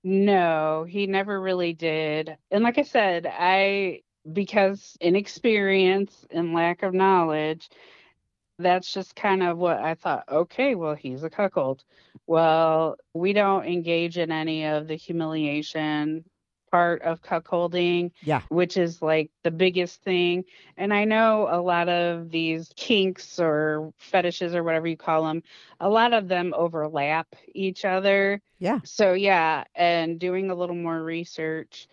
No, 0.04 0.84
he 0.88 1.08
never 1.08 1.40
really 1.42 1.74
did. 1.74 2.38
And 2.52 2.64
like 2.64 2.78
I 2.78 2.84
said, 2.84 3.26
I, 3.28 4.04
because 4.32 4.98
inexperience 5.02 6.26
and 6.32 6.54
lack 6.54 6.84
of 6.84 6.94
knowledge, 6.94 7.70
that's 8.60 8.92
just 8.92 9.16
kind 9.16 9.44
of 9.44 9.58
what 9.58 9.80
I 9.80 9.96
thought. 9.96 10.26
Okay, 10.30 10.76
well, 10.76 10.96
he's 10.96 11.24
a 11.24 11.30
cuckold. 11.30 11.84
Well, 12.28 12.98
we 13.14 13.34
don't 13.34 13.66
engage 13.66 14.18
in 14.18 14.32
any 14.32 14.66
of 14.66 14.88
the 14.88 14.96
humiliation 14.96 16.24
part 16.72 17.02
of 17.04 17.22
cuckolding, 17.22 18.12
Yeah. 18.22 18.42
which 18.50 18.78
is 18.78 19.02
like 19.02 19.32
the 19.44 19.52
biggest 19.52 20.02
thing. 20.04 20.44
And 20.78 20.94
I 20.94 21.06
know 21.06 21.48
a 21.50 21.62
lot 21.62 21.90
of 21.90 22.30
these 22.30 22.72
kinks 22.76 23.40
or 23.40 23.92
fetishes 23.98 24.56
or 24.56 24.64
whatever 24.64 24.88
you 24.88 24.98
call 24.98 25.26
them, 25.26 25.44
a 25.80 25.90
lot 25.90 26.14
of 26.14 26.28
them 26.28 26.54
overlap 26.56 27.28
each 27.54 27.86
other. 27.86 28.42
Yeah. 28.60 28.82
So 28.84 29.14
yeah, 29.14 29.64
and 29.76 30.20
doing 30.20 30.50
a 30.50 30.56
little 30.56 30.76
more 30.76 31.02
research, 31.02 31.88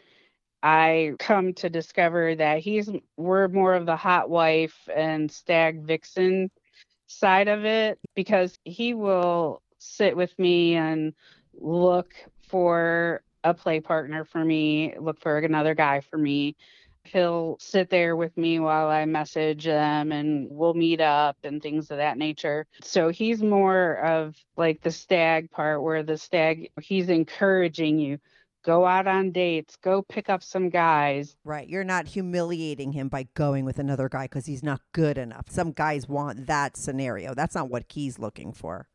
I 0.63 1.13
come 1.19 1.55
to 1.55 1.69
discover 1.69 2.37
that 2.37 2.61
he's 2.61 2.89
we're 3.17 3.49
more 3.49 3.75
of 3.75 3.87
the 3.87 3.97
hot 3.97 4.31
wife 4.31 4.89
and 4.95 5.31
stag 5.31 5.83
vixen 5.83 6.51
side 7.09 7.49
of 7.49 7.65
it 7.65 7.99
because 8.15 8.59
he 8.65 8.95
will 8.95 9.61
sit 9.79 10.17
with 10.17 10.37
me 10.39 10.75
and 10.75 11.15
look 11.55 12.15
for 12.49 13.23
a 13.45 13.55
play 13.55 13.81
partner 13.81 14.25
for 14.25 14.45
me, 14.45 14.95
look 14.99 15.21
for 15.21 15.39
another 15.39 15.75
guy 15.75 16.01
for 16.01 16.17
me. 16.17 16.57
He'll 17.05 17.57
sit 17.59 17.91
there 17.91 18.15
with 18.15 18.37
me 18.37 18.61
while 18.61 18.87
I 18.87 19.05
message 19.07 19.65
them 19.65 20.13
and 20.13 20.47
we'll 20.49 20.75
meet 20.75 21.01
up 21.01 21.37
and 21.43 21.61
things 21.61 21.91
of 21.91 21.97
that 21.97 22.17
nature. 22.17 22.67
So 22.85 23.09
he's 23.09 23.43
more 23.43 23.95
of 23.95 24.37
like 24.57 24.83
the 24.83 24.93
stag 24.93 25.51
part 25.51 25.83
where 25.83 26.05
the 26.05 26.17
stag, 26.17 26.71
he's 26.81 27.09
encouraging 27.09 27.99
you 27.99 28.19
go 28.63 28.87
out 28.87 29.07
on 29.07 29.33
dates, 29.33 29.77
go 29.77 30.03
pick 30.03 30.29
up 30.29 30.43
some 30.43 30.69
guys. 30.71 31.37
Right. 31.45 31.69
You're 31.69 31.85
not 31.85 32.07
humiliating 32.09 32.93
him 32.93 33.09
by 33.09 33.29
going 33.35 33.65
with 33.65 33.79
another 33.79 34.09
guy 34.09 34.25
because 34.25 34.47
he's 34.47 34.63
not 34.63 34.81
good 34.93 35.19
enough. 35.19 35.47
Some 35.51 35.73
guys 35.73 36.09
want 36.09 36.47
that 36.47 36.77
scenario. 36.77 37.35
That's 37.35 37.55
not 37.55 37.69
what 37.69 37.85
he's 37.89 38.19
looking 38.19 38.53
for. 38.53 38.89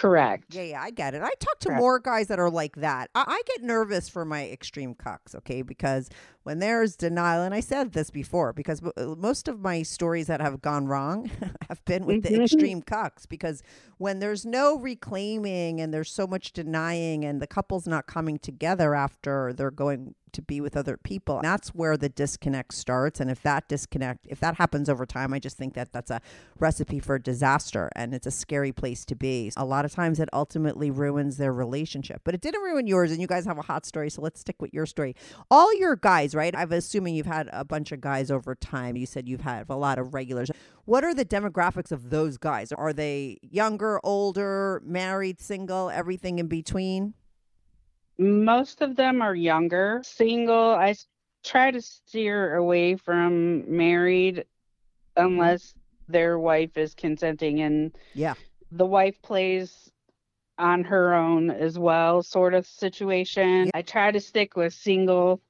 Correct. 0.00 0.54
Yeah, 0.54 0.62
yeah, 0.62 0.82
I 0.82 0.90
get 0.92 1.12
it. 1.14 1.20
I 1.20 1.28
talk 1.40 1.58
to 1.60 1.68
Correct. 1.68 1.78
more 1.78 1.98
guys 1.98 2.28
that 2.28 2.38
are 2.38 2.48
like 2.48 2.76
that. 2.76 3.10
I, 3.14 3.22
I 3.28 3.42
get 3.46 3.62
nervous 3.62 4.08
for 4.08 4.24
my 4.24 4.48
extreme 4.48 4.94
cucks, 4.94 5.34
okay? 5.34 5.60
Because 5.60 6.08
when 6.44 6.58
there's 6.58 6.96
denial, 6.96 7.42
and 7.42 7.52
I 7.54 7.60
said 7.60 7.92
this 7.92 8.08
before, 8.08 8.54
because 8.54 8.80
uh, 8.82 9.14
most 9.18 9.46
of 9.46 9.60
my 9.60 9.82
stories 9.82 10.26
that 10.28 10.40
have 10.40 10.62
gone 10.62 10.86
wrong 10.86 11.30
have 11.68 11.84
been 11.84 12.06
with 12.06 12.22
the 12.22 12.30
Mhm. 12.30 12.44
extreme 12.44 12.80
cucks. 12.80 13.28
Because 13.28 13.62
when 13.98 14.20
there's 14.20 14.46
no 14.46 14.78
reclaiming 14.78 15.82
and 15.82 15.92
there's 15.92 16.10
so 16.10 16.26
much 16.26 16.54
denying, 16.54 17.22
and 17.26 17.42
the 17.42 17.46
couple's 17.46 17.86
not 17.86 18.06
coming 18.06 18.38
together 18.38 18.94
after 18.94 19.52
they're 19.52 19.70
going 19.70 20.14
to 20.32 20.42
be 20.42 20.60
with 20.60 20.76
other 20.76 20.96
people, 20.96 21.40
that's 21.42 21.70
where 21.70 21.96
the 21.96 22.08
disconnect 22.08 22.74
starts. 22.74 23.20
And 23.20 23.30
if 23.30 23.42
that 23.42 23.68
disconnect, 23.68 24.26
if 24.28 24.40
that 24.40 24.56
happens 24.56 24.88
over 24.88 25.06
time, 25.06 25.32
I 25.32 25.38
just 25.38 25.56
think 25.56 25.74
that 25.74 25.92
that's 25.92 26.10
a 26.10 26.20
recipe 26.58 27.00
for 27.00 27.18
disaster 27.18 27.90
and 27.96 28.14
it's 28.14 28.26
a 28.26 28.30
scary 28.30 28.72
place 28.72 29.04
to 29.06 29.14
be. 29.14 29.52
A 29.56 29.64
lot 29.64 29.84
of 29.84 29.92
times 29.92 30.20
it 30.20 30.28
ultimately 30.32 30.90
ruins 30.90 31.36
their 31.36 31.52
relationship, 31.52 32.22
but 32.24 32.34
it 32.34 32.40
didn't 32.40 32.62
ruin 32.62 32.86
yours. 32.86 33.10
And 33.10 33.20
you 33.20 33.26
guys 33.26 33.44
have 33.46 33.58
a 33.58 33.62
hot 33.62 33.86
story, 33.86 34.10
so 34.10 34.22
let's 34.22 34.40
stick 34.40 34.60
with 34.60 34.72
your 34.72 34.86
story. 34.86 35.14
All 35.50 35.74
your 35.78 35.96
guys, 35.96 36.34
right? 36.34 36.54
I'm 36.56 36.72
assuming 36.72 37.14
you've 37.14 37.26
had 37.26 37.48
a 37.52 37.64
bunch 37.64 37.92
of 37.92 38.00
guys 38.00 38.30
over 38.30 38.54
time. 38.54 38.96
You 38.96 39.06
said 39.06 39.28
you've 39.28 39.40
had 39.40 39.66
a 39.68 39.76
lot 39.76 39.98
of 39.98 40.14
regulars. 40.14 40.50
What 40.84 41.04
are 41.04 41.14
the 41.14 41.24
demographics 41.24 41.92
of 41.92 42.10
those 42.10 42.36
guys? 42.36 42.72
Are 42.72 42.92
they 42.92 43.38
younger, 43.42 44.00
older, 44.04 44.82
married, 44.84 45.40
single, 45.40 45.90
everything 45.90 46.38
in 46.38 46.48
between? 46.48 47.14
Most 48.20 48.82
of 48.82 48.96
them 48.96 49.22
are 49.22 49.34
younger, 49.34 50.02
single. 50.04 50.74
I 50.74 50.94
try 51.42 51.70
to 51.70 51.80
steer 51.80 52.54
away 52.54 52.96
from 52.96 53.74
married 53.74 54.44
unless 55.16 55.74
their 56.06 56.38
wife 56.38 56.76
is 56.76 56.94
consenting 56.94 57.60
and 57.60 57.96
Yeah. 58.14 58.34
the 58.70 58.84
wife 58.84 59.20
plays 59.22 59.90
on 60.58 60.84
her 60.84 61.14
own 61.14 61.50
as 61.50 61.78
well, 61.78 62.22
sort 62.22 62.52
of 62.52 62.66
situation. 62.66 63.70
I 63.72 63.80
try 63.80 64.10
to 64.10 64.20
stick 64.20 64.54
with 64.54 64.74
single 64.74 65.40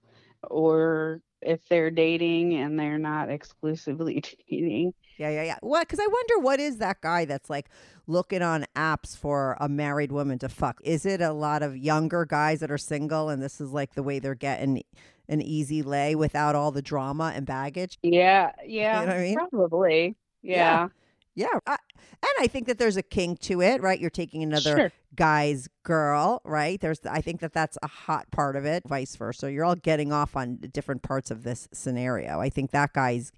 or 0.45 1.21
if 1.42 1.66
they're 1.68 1.90
dating 1.90 2.55
and 2.55 2.79
they're 2.79 2.98
not 2.98 3.31
exclusively 3.31 4.22
dating. 4.50 4.94
Yeah, 5.18 5.31
yeah, 5.31 5.42
yeah. 5.42 5.59
Well, 5.62 5.83
because 5.83 5.98
I 5.98 6.07
wonder 6.07 6.38
what 6.38 6.61
is 6.61 6.79
that 6.79 7.00
guy 7.03 7.26
that's 7.26 7.50
like 7.50 7.68
looking 8.07 8.42
on 8.42 8.66
apps 8.74 9.16
for 9.16 9.57
a 9.61 9.68
married 9.68 10.12
woman 10.12 10.38
to 10.38 10.48
fuck? 10.48 10.81
Is 10.83 11.05
it 11.05 11.20
a 11.20 11.33
lot 11.33 11.62
of 11.62 11.76
younger 11.76 12.24
guys 12.24 12.61
that 12.61 12.70
are 12.70 12.79
single 12.79 13.29
and 13.29 13.42
this 13.42 13.61
is 13.61 13.70
like 13.70 13.94
the 13.94 14.03
way 14.03 14.18
they're 14.18 14.35
getting 14.35 14.83
an 15.29 15.42
easy 15.42 15.83
lay 15.83 16.14
without 16.14 16.55
all 16.55 16.72
the 16.72 16.83
drama 16.83 17.33
and 17.35 17.44
baggage? 17.46 17.98
Yeah, 18.03 18.53
yeah, 18.66 19.00
what 19.00 19.11
I 19.11 19.18
mean? 19.18 19.37
probably. 19.50 20.16
Yeah. 20.42 20.55
Yeah, 20.55 20.88
Yeah. 21.35 21.59
I, 21.66 21.77
and 21.97 22.33
I 22.40 22.47
think 22.47 22.66
that 22.66 22.79
there's 22.79 22.97
a 22.97 23.03
kink 23.03 23.40
to 23.40 23.62
it, 23.62 23.81
right? 23.81 23.99
You're 23.99 24.11
taking 24.11 24.43
another 24.43 24.77
sure. 24.77 24.93
guy's 25.14 25.69
girl, 25.83 26.43
right? 26.45 26.81
There's 26.81 27.01
I 27.09 27.21
think 27.21 27.40
that 27.40 27.53
that's 27.53 27.79
a 27.83 27.87
hot 27.87 28.31
part 28.31 28.57
of 28.57 28.64
it, 28.64 28.83
vice 28.87 29.16
versa. 29.16 29.51
You're 29.51 29.64
all 29.64 29.77
getting 29.77 30.12
off 30.12 30.37
on 30.37 30.57
different 30.73 31.03
parts 31.03 31.31
of 31.31 31.43
this 31.43 31.69
scenario. 31.73 32.40
I 32.40 32.51
think 32.51 32.73
that 32.73 32.93
guy's 32.93 33.33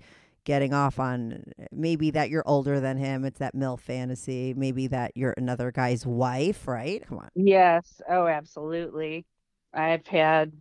getting 0.45 0.75
off 0.75 0.99
on 0.99 1.45
maybe 1.71 2.11
that 2.11 2.31
you're 2.31 2.43
older 2.47 2.81
than 2.81 2.97
him. 2.97 3.25
It's 3.25 3.39
that 3.39 3.55
MILF 3.55 3.81
fantasy. 3.81 4.55
Maybe 4.57 4.89
that 4.89 5.13
you're 5.15 5.35
another 5.37 5.71
guy's 5.71 6.05
wife, 6.05 6.67
right? 6.67 7.07
Come 7.07 7.19
on. 7.19 7.29
Yes. 7.35 8.01
Oh, 8.09 8.27
absolutely. 8.27 9.25
I've 9.73 10.07
had 10.07 10.53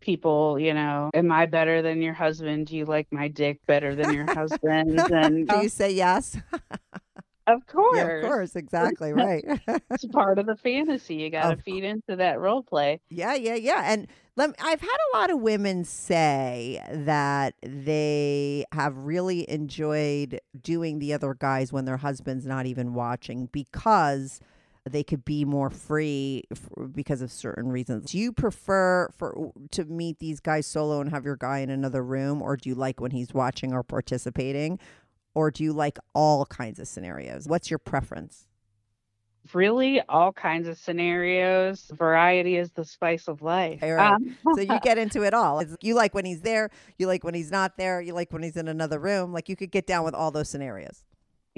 people, 0.00 0.58
you 0.58 0.74
know, 0.74 1.10
am 1.14 1.32
I 1.32 1.46
better 1.46 1.82
than 1.82 2.02
your 2.02 2.14
husband? 2.14 2.66
Do 2.66 2.76
you 2.76 2.84
like 2.84 3.08
my 3.10 3.28
dick 3.28 3.60
better 3.66 3.94
than 3.94 4.12
your 4.12 4.32
husband? 4.32 4.98
And 5.10 5.48
Do 5.48 5.58
you 5.62 5.68
say 5.68 5.92
yes? 5.92 6.36
of 7.46 7.66
course, 7.66 7.96
yeah, 7.96 8.06
of 8.06 8.24
course. 8.24 8.56
Exactly. 8.56 9.12
Right. 9.12 9.44
it's 9.90 10.04
part 10.06 10.38
of 10.38 10.46
the 10.46 10.56
fantasy. 10.56 11.16
You 11.16 11.30
got 11.30 11.56
to 11.56 11.62
feed 11.62 11.84
into 11.84 12.16
that 12.16 12.40
role 12.40 12.62
play. 12.62 13.00
Yeah, 13.10 13.34
yeah, 13.34 13.54
yeah. 13.54 13.82
And 13.84 14.06
let 14.36 14.50
me, 14.50 14.56
I've 14.60 14.80
had 14.80 14.96
a 15.12 15.16
lot 15.16 15.30
of 15.30 15.40
women 15.40 15.84
say 15.84 16.82
that 16.92 17.54
they 17.62 18.64
have 18.72 18.96
really 18.96 19.48
enjoyed 19.50 20.40
doing 20.60 20.98
the 20.98 21.12
other 21.12 21.34
guys 21.34 21.72
when 21.72 21.84
their 21.84 21.96
husband's 21.96 22.46
not 22.46 22.66
even 22.66 22.94
watching 22.94 23.46
because 23.52 24.40
they 24.88 25.04
could 25.04 25.24
be 25.24 25.44
more 25.44 25.70
free 25.70 26.44
f- 26.50 26.68
because 26.92 27.22
of 27.22 27.30
certain 27.30 27.68
reasons. 27.70 28.10
Do 28.10 28.18
you 28.18 28.32
prefer 28.32 29.08
for 29.16 29.52
to 29.72 29.84
meet 29.84 30.18
these 30.18 30.40
guys 30.40 30.66
solo 30.66 31.00
and 31.00 31.10
have 31.10 31.24
your 31.24 31.36
guy 31.36 31.58
in 31.58 31.70
another 31.70 32.02
room 32.02 32.42
or 32.42 32.56
do 32.56 32.68
you 32.68 32.74
like 32.74 33.00
when 33.00 33.10
he's 33.10 33.32
watching 33.34 33.72
or 33.72 33.82
participating 33.82 34.78
or 35.34 35.50
do 35.50 35.62
you 35.62 35.72
like 35.72 35.98
all 36.14 36.46
kinds 36.46 36.78
of 36.78 36.88
scenarios? 36.88 37.46
What's 37.46 37.70
your 37.70 37.78
preference? 37.78 38.46
Really, 39.54 40.02
all 40.08 40.32
kinds 40.32 40.68
of 40.68 40.76
scenarios. 40.76 41.90
Variety 41.94 42.56
is 42.56 42.70
the 42.72 42.84
spice 42.84 43.28
of 43.28 43.40
life. 43.40 43.80
Right. 43.82 43.98
Um, 43.98 44.36
so 44.54 44.60
you 44.60 44.78
get 44.82 44.98
into 44.98 45.22
it 45.22 45.32
all. 45.32 45.60
It's, 45.60 45.74
you 45.80 45.94
like 45.94 46.14
when 46.14 46.24
he's 46.24 46.42
there, 46.42 46.70
you 46.98 47.06
like 47.06 47.24
when 47.24 47.34
he's 47.34 47.50
not 47.50 47.76
there, 47.78 48.00
you 48.00 48.12
like 48.12 48.32
when 48.32 48.42
he's 48.42 48.56
in 48.56 48.68
another 48.68 48.98
room. 48.98 49.32
Like 49.32 49.48
you 49.48 49.56
could 49.56 49.70
get 49.70 49.86
down 49.86 50.04
with 50.04 50.14
all 50.14 50.30
those 50.30 50.48
scenarios. 50.50 51.04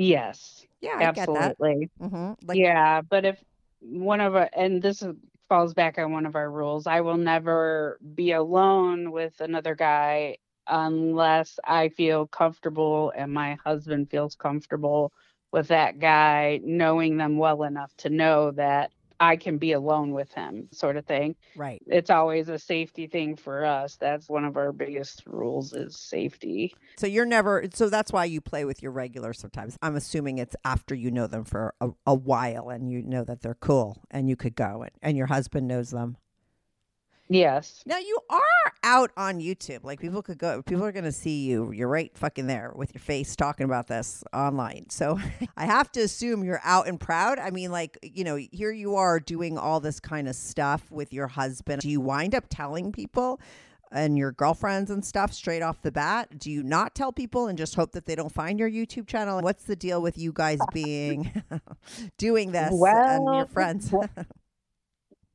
Yes, 0.00 0.66
Yeah, 0.80 1.10
I 1.34 1.54
absolutely. 1.60 1.90
hmm 2.00 2.32
Like, 2.46 2.60
yeah, 2.60 3.00
but 3.02 3.24
if 3.24 3.42
one 3.80 4.20
of 4.20 4.34
our, 4.36 4.48
and 4.54 4.82
this 4.82 5.02
falls 5.48 5.74
back 5.74 5.98
on 5.98 6.12
one 6.12 6.26
of 6.26 6.36
our 6.36 6.50
rules, 6.50 6.86
I 6.86 7.00
will 7.00 7.16
never 7.16 7.98
be 8.14 8.32
alone 8.32 9.10
with 9.12 9.40
another 9.40 9.74
guy 9.74 10.38
unless 10.66 11.58
I 11.64 11.88
feel 11.88 12.26
comfortable 12.26 13.12
and 13.16 13.32
my 13.32 13.56
husband 13.64 14.10
feels 14.10 14.34
comfortable 14.36 15.12
with 15.52 15.68
that 15.68 15.98
guy, 15.98 16.60
knowing 16.64 17.16
them 17.16 17.38
well 17.38 17.62
enough 17.64 17.94
to 17.98 18.10
know 18.10 18.52
that 18.52 18.92
I 19.20 19.36
can 19.36 19.58
be 19.58 19.72
alone 19.72 20.12
with 20.12 20.32
him, 20.32 20.68
sort 20.72 20.96
of 20.96 21.04
thing. 21.04 21.36
right. 21.54 21.82
It's 21.86 22.08
always 22.08 22.48
a 22.48 22.58
safety 22.58 23.06
thing 23.06 23.36
for 23.36 23.66
us. 23.66 23.96
That's 23.96 24.28
one 24.30 24.46
of 24.46 24.56
our 24.56 24.72
biggest 24.72 25.22
rules 25.26 25.74
is 25.74 26.00
safety. 26.00 26.74
So 26.96 27.06
you're 27.06 27.26
never. 27.26 27.64
So 27.74 27.90
that's 27.90 28.12
why 28.12 28.24
you 28.24 28.40
play 28.40 28.64
with 28.64 28.82
your 28.82 28.92
regulars 28.92 29.38
sometimes. 29.38 29.76
I'm 29.82 29.94
assuming 29.94 30.38
it's 30.38 30.56
after 30.64 30.94
you 30.94 31.10
know 31.10 31.26
them 31.26 31.44
for 31.44 31.74
a, 31.80 31.90
a 32.06 32.14
while 32.14 32.70
and 32.70 32.90
you 32.90 33.02
know 33.02 33.24
that 33.24 33.42
they're 33.42 33.54
cool 33.54 34.02
and 34.10 34.28
you 34.28 34.36
could 34.36 34.56
go 34.56 34.82
and, 34.82 34.92
and 35.02 35.16
your 35.18 35.26
husband 35.26 35.68
knows 35.68 35.90
them. 35.90 36.16
Yes. 37.32 37.84
Now 37.86 37.98
you 37.98 38.18
are 38.28 38.72
out 38.82 39.12
on 39.16 39.38
YouTube. 39.38 39.84
Like 39.84 40.00
people 40.00 40.20
could 40.20 40.36
go. 40.36 40.62
People 40.62 40.84
are 40.84 40.90
going 40.90 41.04
to 41.04 41.12
see 41.12 41.44
you. 41.44 41.70
You're 41.70 41.86
right 41.88 42.10
fucking 42.18 42.48
there 42.48 42.72
with 42.74 42.92
your 42.92 43.00
face 43.00 43.36
talking 43.36 43.64
about 43.64 43.86
this 43.86 44.24
online. 44.34 44.90
So 44.90 45.16
I 45.56 45.64
have 45.64 45.92
to 45.92 46.00
assume 46.00 46.42
you're 46.42 46.60
out 46.64 46.88
and 46.88 46.98
proud. 46.98 47.38
I 47.38 47.50
mean, 47.50 47.70
like 47.70 47.98
you 48.02 48.24
know, 48.24 48.34
here 48.34 48.72
you 48.72 48.96
are 48.96 49.20
doing 49.20 49.56
all 49.56 49.78
this 49.78 50.00
kind 50.00 50.28
of 50.28 50.34
stuff 50.34 50.90
with 50.90 51.12
your 51.12 51.28
husband. 51.28 51.82
Do 51.82 51.88
you 51.88 52.00
wind 52.00 52.34
up 52.34 52.46
telling 52.50 52.90
people 52.90 53.40
and 53.92 54.18
your 54.18 54.32
girlfriends 54.32 54.90
and 54.90 55.04
stuff 55.04 55.32
straight 55.32 55.62
off 55.62 55.82
the 55.82 55.92
bat? 55.92 56.36
Do 56.36 56.50
you 56.50 56.64
not 56.64 56.96
tell 56.96 57.12
people 57.12 57.46
and 57.46 57.56
just 57.56 57.76
hope 57.76 57.92
that 57.92 58.06
they 58.06 58.16
don't 58.16 58.32
find 58.32 58.58
your 58.58 58.70
YouTube 58.70 59.06
channel? 59.06 59.40
What's 59.40 59.64
the 59.64 59.76
deal 59.76 60.02
with 60.02 60.18
you 60.18 60.32
guys 60.32 60.58
being 60.72 61.42
doing 62.18 62.50
this 62.50 62.70
and 62.70 62.80
your 62.80 62.80
Well, 62.80 63.46
friends? 63.46 63.94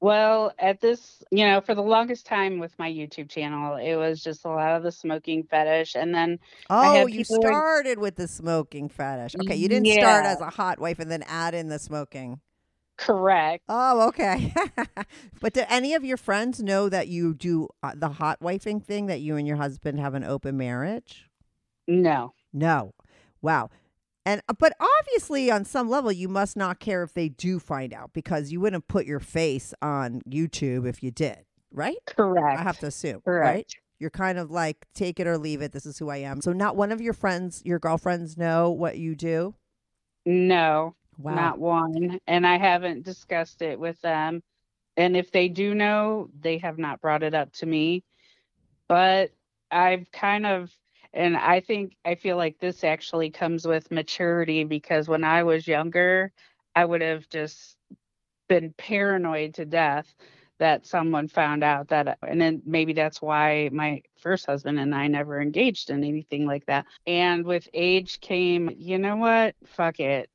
Well, 0.02 0.54
at 0.60 0.82
this, 0.82 1.24
you 1.32 1.46
know, 1.46 1.62
for 1.62 1.74
the 1.74 1.82
longest 1.82 2.26
time 2.26 2.60
with 2.60 2.78
my 2.78 2.92
YouTube 2.92 3.30
channel, 3.30 3.78
it 3.78 3.96
was 3.96 4.22
just 4.22 4.46
a 4.46 4.50
lot 4.50 4.76
of 4.76 4.84
the 4.84 4.92
smoking 4.92 5.44
fetish. 5.44 5.96
And 5.96 6.14
then 6.14 6.40
oh, 6.70 6.94
had 6.94 7.14
you 7.14 7.24
started 7.24 8.00
with 8.00 8.16
the 8.16 8.28
smoking 8.28 8.90
fetish. 8.90 9.36
Okay, 9.42 9.56
you 9.56 9.68
didn't 9.68 9.92
start 9.94 10.26
as 10.26 10.42
a 10.42 10.50
hot 10.50 10.80
wife 10.80 11.00
and 11.00 11.10
then 11.10 11.24
add 11.28 11.54
in 11.54 11.70
the 11.70 11.80
smoking. 11.80 12.40
correct. 12.98 13.64
Oh, 13.70 14.08
okay. 14.10 14.54
but 15.42 15.54
do 15.54 15.64
any 15.70 15.94
of 15.94 16.04
your 16.04 16.18
friends 16.18 16.62
know 16.62 16.90
that 16.90 17.08
you 17.08 17.34
do 17.34 17.70
uh, 17.82 17.94
the 17.96 18.10
hot 18.10 18.42
wifing 18.42 18.84
thing 18.84 19.08
that 19.08 19.22
you 19.22 19.38
and 19.38 19.48
your 19.48 19.58
husband 19.58 20.00
have 20.00 20.14
an 20.14 20.24
open 20.24 20.58
marriage? 20.58 21.30
No. 21.88 22.34
No. 22.54 22.94
Wow. 23.42 23.70
And 24.26 24.42
uh, 24.50 24.54
but 24.58 24.74
obviously 24.80 25.52
on 25.52 25.66
some 25.66 25.90
level 25.90 26.12
you 26.12 26.28
must 26.28 26.58
not 26.58 26.80
care 26.80 27.04
if 27.04 27.14
they 27.14 27.30
do 27.30 27.60
find 27.60 27.94
out 27.94 28.12
because 28.14 28.52
you 28.52 28.60
wouldn't 28.60 28.88
put 28.88 29.06
your 29.06 29.20
face 29.20 29.74
on 29.82 30.22
YouTube 30.28 30.88
if 30.88 31.04
you 31.04 31.12
did, 31.12 31.46
right? 31.72 31.98
Correct. 32.08 32.60
I 32.60 32.64
have 32.64 32.80
to 32.80 32.88
assume, 32.88 33.22
Correct. 33.22 33.46
right? 33.56 33.68
You're 34.00 34.10
kind 34.10 34.38
of 34.38 34.52
like 34.52 34.86
take 34.94 35.20
it 35.20 35.28
or 35.28 35.38
leave 35.38 35.62
it. 35.62 35.72
This 35.72 35.86
is 35.86 35.98
who 35.98 36.10
I 36.10 36.18
am. 36.18 36.42
So 36.42 36.52
not 36.54 36.76
one 36.76 36.92
of 36.92 37.02
your 37.02 37.14
friends, 37.14 37.62
your 37.64 37.80
girlfriends 37.80 38.38
know 38.38 38.72
what 38.72 38.98
you 38.98 39.16
do? 39.16 39.56
No, 40.26 40.96
Wow. 41.18 41.36
not 41.36 41.60
one. 41.60 42.20
And 42.28 42.46
I 42.48 42.58
haven't 42.58 43.04
discussed 43.04 43.62
it 43.62 43.80
with 43.80 44.00
them. 44.02 44.42
And 44.98 45.16
if 45.16 45.32
they 45.32 45.48
do 45.50 45.76
know, 45.76 46.30
they 46.40 46.58
have 46.58 46.78
not 46.78 47.00
brought 47.00 47.24
it 47.24 47.34
up 47.34 47.54
to 47.54 47.66
me. 47.66 48.04
But 48.88 49.32
I've 49.72 50.12
kind 50.12 50.46
of, 50.46 50.72
and 51.16 51.38
I 51.38 51.62
think, 51.62 51.96
I 52.06 52.16
feel 52.16 52.38
like 52.38 52.60
this 52.60 52.84
actually 52.84 53.32
comes 53.32 53.66
with 53.66 53.92
maturity 53.92 54.64
because 54.66 55.08
when 55.08 55.24
I 55.24 55.44
was 55.44 55.68
younger, 55.68 56.32
I 56.76 56.86
would 56.86 57.02
have 57.02 57.28
just 57.30 57.78
been 58.48 58.74
paranoid 58.78 59.56
to 59.56 59.66
death 59.66 60.14
that 60.60 60.86
someone 60.86 61.28
found 61.28 61.64
out 61.64 61.90
that, 61.90 62.18
and 62.28 62.40
then 62.40 62.62
maybe 62.66 62.94
that's 62.94 63.22
why 63.22 63.70
my 63.74 64.02
first 64.22 64.46
husband 64.46 64.80
and 64.80 64.96
I 64.96 65.08
never 65.08 65.42
engaged 65.42 65.90
in 65.90 66.04
anything 66.04 66.46
like 66.46 66.66
that. 66.68 66.86
And 67.08 67.46
with 67.46 67.68
age 67.74 68.22
came, 68.22 68.70
you 68.78 68.98
know 68.98 69.18
what? 69.18 69.56
Fuck 69.66 70.00
it. 70.00 70.30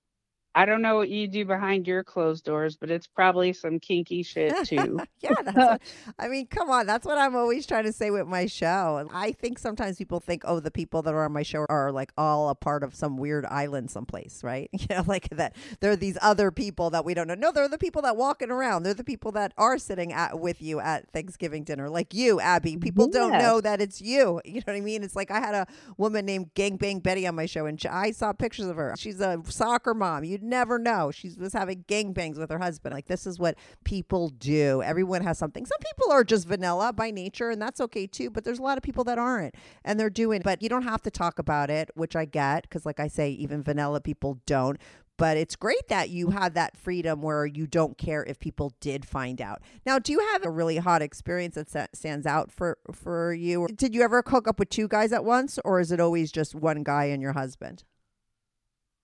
I 0.55 0.65
don't 0.65 0.83
know 0.83 0.97
what 0.97 1.09
you 1.09 1.29
do 1.29 1.45
behind 1.45 1.87
your 1.87 2.03
closed 2.03 2.45
doors, 2.45 2.77
but 2.77 2.91
it's 2.91 3.07
probably 3.07 3.53
some 3.53 3.79
kinky 3.79 4.23
shit 4.23 4.53
too. 4.67 4.99
yeah, 5.21 5.31
that's 5.45 5.57
what, 5.57 5.83
I 6.19 6.29
mean, 6.29 6.49
come 6.49 6.71
on, 6.71 6.87
that's 6.87 7.07
what 7.07 7.19
I'm 7.19 7.37
always 7.37 7.67
trying 7.67 7.85
to 7.85 7.93
say 7.93 8.11
with 8.11 8.27
my 8.27 8.47
show. 8.47 8.97
And 8.97 9.11
I 9.13 9.31
think 9.33 9.59
sometimes 9.59 9.99
people 9.99 10.19
think, 10.19 10.43
oh, 10.45 10.59
the 10.59 10.71
people 10.71 11.03
that 11.03 11.15
are 11.15 11.25
on 11.25 11.33
my 11.33 11.45
show 11.45 11.67
are 11.69 11.93
like 11.93 12.13
all 12.19 12.49
a 12.49 12.57
part 12.57 12.83
of 12.83 12.95
some 12.95 13.17
weird 13.17 13.47
island 13.47 13.91
someplace, 13.91 14.43
right? 14.43 14.69
You 14.81 14.97
know, 14.97 15.05
like 15.07 15.29
that 15.31 15.55
there 15.81 15.91
are 15.91 15.97
these 15.97 16.17
other 16.23 16.51
people 16.51 16.89
that 16.91 17.05
we 17.05 17.13
don't 17.13 17.29
know. 17.29 17.35
No, 17.35 17.53
they're 17.53 17.69
the 17.69 17.77
people 17.77 18.01
that 18.03 18.17
walking 18.17 18.51
around. 18.51 18.83
They're 18.83 18.95
the 18.95 19.05
people 19.05 19.31
that 19.33 19.53
are 19.59 19.77
sitting 19.77 20.11
at 20.11 20.41
with 20.41 20.63
you 20.63 20.81
at 20.81 21.11
Thanksgiving 21.13 21.65
dinner, 21.65 21.91
like 21.91 22.15
you, 22.15 22.41
Abby. 22.41 22.79
People 22.79 23.07
don't 23.07 23.33
know 23.33 23.61
that 23.61 23.83
it's 23.83 24.01
you. 24.01 24.41
You 24.47 24.55
know 24.55 24.63
what 24.65 24.77
I 24.77 24.81
mean? 24.81 25.03
It's 25.05 25.15
like 25.15 25.31
I 25.31 25.39
had 25.39 25.55
a 25.55 25.67
woman 25.99 26.25
named 26.25 26.55
Gangbang 26.55 27.03
Betty 27.03 27.27
on 27.27 27.35
my 27.35 27.45
show, 27.45 27.67
and 27.67 27.79
I 27.91 28.13
saw 28.13 28.33
pictures 28.33 28.67
of 28.67 28.77
her. 28.77 28.95
She's 28.97 29.21
a 29.21 29.43
soccer 29.45 29.93
mom. 29.93 30.25
You'd 30.41 30.49
never 30.49 30.79
know. 30.79 31.11
She 31.11 31.31
was 31.39 31.53
having 31.53 31.85
gangbangs 31.87 32.39
with 32.39 32.51
her 32.51 32.59
husband. 32.59 32.95
Like 32.95 33.07
this 33.07 33.27
is 33.27 33.39
what 33.39 33.57
people 33.85 34.31
do. 34.31 34.83
Everyone 34.83 35.23
has 35.23 35.39
something. 35.39 35.67
Some 35.67 35.79
people 35.81 36.13
are 36.13 36.25
just 36.25 36.49
vanilla 36.49 36.93
by 36.93 37.11
nature, 37.11 37.51
and 37.51 37.61
that's 37.61 37.81
okay 37.81 38.07
too. 38.07 38.31
But 38.31 38.45
there's 38.45 38.59
a 38.59 38.63
lot 38.63 38.79
of 38.79 38.83
people 38.83 39.05
that 39.05 39.19
aren't, 39.19 39.55
and 39.85 40.01
they're 40.01 40.09
doing. 40.11 40.41
But 40.43 40.63
you 40.63 40.69
don't 40.69 40.85
have 40.85 41.03
to 41.03 41.11
talk 41.11 41.39
about 41.39 41.69
it, 41.69 41.91
which 41.95 42.17
I 42.17 42.25
get 42.25 42.63
because, 42.63 42.87
like 42.87 43.01
I 43.01 43.09
say, 43.09 43.31
even 43.31 43.63
vanilla 43.63 44.01
people 44.01 44.41
don't. 44.47 44.81
But 45.19 45.37
it's 45.37 45.55
great 45.55 45.89
that 45.89 46.09
you 46.09 46.31
have 46.31 46.55
that 46.55 46.79
freedom 46.79 47.21
where 47.21 47.45
you 47.45 47.67
don't 47.67 47.99
care 47.99 48.25
if 48.25 48.41
people 48.41 48.73
did 48.81 49.05
find 49.05 49.43
out. 49.43 49.61
Now, 49.85 49.99
do 49.99 50.13
you 50.13 50.21
have 50.33 50.47
a 50.47 50.51
really 50.51 50.79
hot 50.79 51.03
experience 51.03 51.57
that 51.57 51.95
stands 51.95 52.27
out 52.27 52.51
for 52.51 52.79
for 52.93 53.35
you? 53.35 53.69
Did 53.75 53.95
you 53.95 54.01
ever 54.01 54.23
hook 54.27 54.49
up 54.49 54.59
with 54.59 54.71
two 54.71 54.89
guys 54.89 55.13
at 55.13 55.25
once, 55.25 55.59
or 55.65 55.81
is 55.81 55.93
it 55.93 56.01
always 56.01 56.33
just 56.33 56.55
one 56.55 56.83
guy 56.83 57.05
and 57.05 57.21
your 57.21 57.35
husband? 57.35 57.85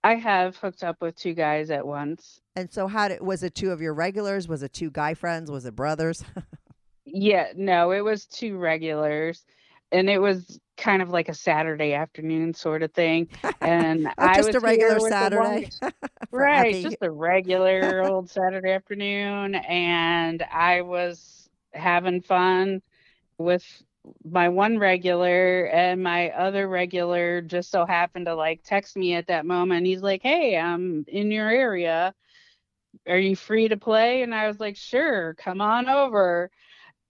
I 0.07 0.14
have 0.14 0.57
hooked 0.57 0.84
up 0.84 1.00
with 1.00 1.16
two 1.16 1.34
guys 1.34 1.70
at 1.70 1.84
once. 1.84 2.40
And 2.54 2.72
so, 2.72 2.86
how 2.86 3.09
did 3.09 3.20
was 3.20 3.42
it? 3.42 3.54
Two 3.57 3.70
of 3.72 3.80
your 3.80 3.92
regulars? 3.92 4.46
Was 4.46 4.62
it 4.62 4.72
two 4.72 4.90
guy 4.90 5.14
friends? 5.14 5.50
Was 5.50 5.66
it 5.66 5.74
brothers? 5.76 6.22
Yeah, 7.09 7.52
no, 7.57 7.92
it 7.92 8.00
was 8.04 8.26
two 8.26 8.59
regulars. 8.59 9.44
And 9.92 10.11
it 10.11 10.18
was 10.18 10.59
kind 10.76 11.00
of 11.00 11.11
like 11.11 11.28
a 11.28 11.34
Saturday 11.34 11.92
afternoon 11.94 12.52
sort 12.52 12.82
of 12.82 12.92
thing. 12.92 13.28
And 13.61 14.09
Oh, 14.09 14.12
I 14.18 14.34
just 14.36 14.54
a 14.57 14.61
regular 14.61 14.94
here 14.94 15.00
with 15.00 15.12
the 15.12 15.36
one- 15.36 15.70
Saturday, 15.70 15.96
right, 16.32 16.74
Abby. 16.74 16.82
just 16.82 16.96
a 17.02 17.11
regular 17.11 18.02
old 18.04 18.28
Saturday 18.28 18.72
afternoon. 18.72 19.54
And 19.54 20.42
I 20.52 20.82
was 20.82 21.48
having 21.72 22.20
fun 22.22 22.82
with 23.38 23.64
my 24.24 24.48
one 24.48 24.78
regular 24.78 25.64
and 25.66 26.02
my 26.02 26.30
other 26.30 26.68
regular 26.68 27.40
just 27.40 27.70
so 27.70 27.86
happened 27.86 28.26
to 28.26 28.34
like 28.34 28.62
text 28.64 28.96
me 28.96 29.14
at 29.14 29.28
that 29.28 29.46
moment. 29.46 29.86
He's 29.86 30.02
like, 30.02 30.22
Hey, 30.22 30.57
I'm 30.57 31.04
in 31.09 31.30
your 31.30 31.48
area. 31.48 32.14
Are 33.09 33.18
you 33.18 33.36
free 33.36 33.68
to 33.68 33.76
play? 33.76 34.22
And 34.22 34.34
I 34.34 34.46
was 34.48 34.61
like, 34.61 34.76
Sure, 34.76 35.34
come 35.34 35.61
on 35.61 35.88
over. 35.88 36.50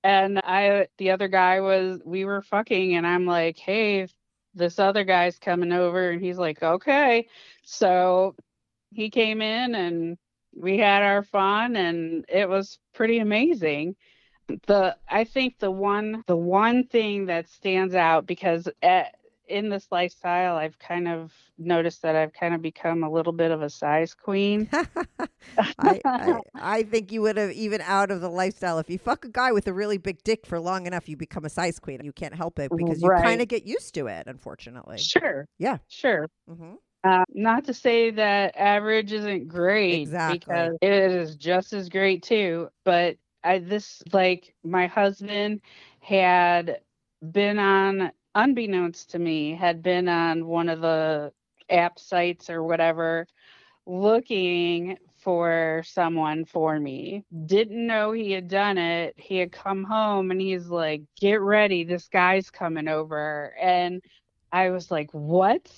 And 0.05 0.39
I 0.45 0.89
the 0.99 1.11
other 1.13 1.29
guy 1.29 1.61
was 1.61 2.01
we 2.05 2.25
were 2.25 2.43
fucking 2.43 2.95
and 2.97 3.07
I'm 3.07 3.27
like, 3.27 3.59
Hey, 3.59 4.09
this 4.55 4.79
other 4.79 5.05
guy's 5.05 5.39
coming 5.39 5.73
over 5.73 6.11
and 6.11 6.23
he's 6.23 6.39
like, 6.39 6.63
Okay. 6.63 7.29
So 7.65 8.35
he 8.93 9.11
came 9.11 9.43
in 9.43 9.75
and 9.75 10.19
we 10.55 10.79
had 10.79 11.03
our 11.03 11.23
fun 11.23 11.77
and 11.77 12.25
it 12.29 12.49
was 12.49 12.79
pretty 12.95 13.19
amazing 13.19 13.97
the 14.67 14.97
i 15.09 15.25
think 15.25 15.59
the 15.59 15.71
one 15.71 16.23
the 16.27 16.37
one 16.37 16.85
thing 16.87 17.27
that 17.27 17.49
stands 17.49 17.95
out 17.95 18.27
because 18.27 18.69
at, 18.83 19.15
in 19.49 19.69
this 19.69 19.87
lifestyle 19.91 20.57
i've 20.57 20.79
kind 20.79 21.09
of 21.09 21.33
noticed 21.59 22.03
that 22.03 22.17
i've 22.17 22.33
kind 22.33 22.55
of 22.55 22.63
become 22.63 23.03
a 23.03 23.11
little 23.11 23.33
bit 23.33 23.51
of 23.51 23.63
a 23.63 23.71
size 23.71 24.15
queen 24.15 24.69
I, 25.79 26.01
I 26.19 26.41
I 26.55 26.83
think 26.83 27.13
you 27.13 27.23
would 27.23 27.37
have 27.37 27.53
even 27.53 27.81
out 27.81 28.11
of 28.11 28.21
the 28.21 28.29
lifestyle 28.29 28.79
if 28.79 28.91
you 28.91 28.99
fuck 28.99 29.25
a 29.25 29.29
guy 29.29 29.53
with 29.53 29.67
a 29.67 29.73
really 29.73 29.99
big 29.99 30.23
dick 30.23 30.47
for 30.47 30.59
long 30.59 30.87
enough, 30.87 31.09
you 31.09 31.17
become 31.17 31.45
a 31.45 31.51
size 31.51 31.79
queen. 31.79 32.01
You 32.03 32.13
can't 32.13 32.35
help 32.35 32.59
it 32.59 32.73
because 32.77 33.03
you 33.03 33.11
kind 33.11 33.41
of 33.41 33.49
get 33.49 33.65
used 33.67 33.95
to 33.95 34.07
it. 34.07 34.27
Unfortunately, 34.27 34.99
sure 34.99 35.47
Yeah. 35.59 35.79
sure 35.89 36.29
hmm 36.49 36.75
uh, 37.05 37.25
not 37.35 37.65
to 37.65 37.75
say 37.75 38.11
that 38.11 38.57
average 38.57 39.13
isn't 39.13 39.47
great 39.47 40.03
Exactly. 40.03 40.35
because 40.35 40.77
it 40.81 40.93
is 40.93 41.37
just 41.37 41.73
as 41.73 41.89
great 41.89 42.23
too 42.23 42.69
but 42.85 43.17
i 43.47 43.59
this 43.59 44.03
like 44.13 44.55
my 44.65 44.87
husband 44.87 45.61
had 46.01 46.81
been 47.33 47.59
on 47.59 48.13
unbeknownst 48.35 49.11
to 49.13 49.19
me 49.19 49.55
had 49.55 49.83
been 49.83 50.09
on 50.09 50.47
one 50.47 50.69
of 50.69 50.81
the 50.81 51.33
app 51.71 51.99
sites 51.99 52.51
or 52.51 52.63
whatever 52.65 53.27
looking 53.87 54.99
for 55.17 55.83
someone 55.85 56.45
for 56.45 56.79
me. 56.79 57.25
Didn't 57.47 57.87
know 57.87 58.13
he 58.13 58.33
had 58.33 58.49
done 58.49 58.79
it. 58.79 59.15
He 59.19 59.39
had 59.39 59.53
come 59.53 59.85
home 59.85 60.31
and 60.31 60.41
he's 60.41 60.67
like 60.69 61.03
get 61.21 61.41
ready 61.41 61.85
this 61.85 62.09
guy's 62.09 62.51
coming 62.51 62.89
over. 62.89 63.55
And 63.61 64.03
i 64.53 64.71
was 64.71 64.91
like 64.91 65.11
what? 65.13 65.71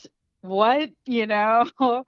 What? 0.42 0.90
You 1.06 1.26
know? 1.26 1.70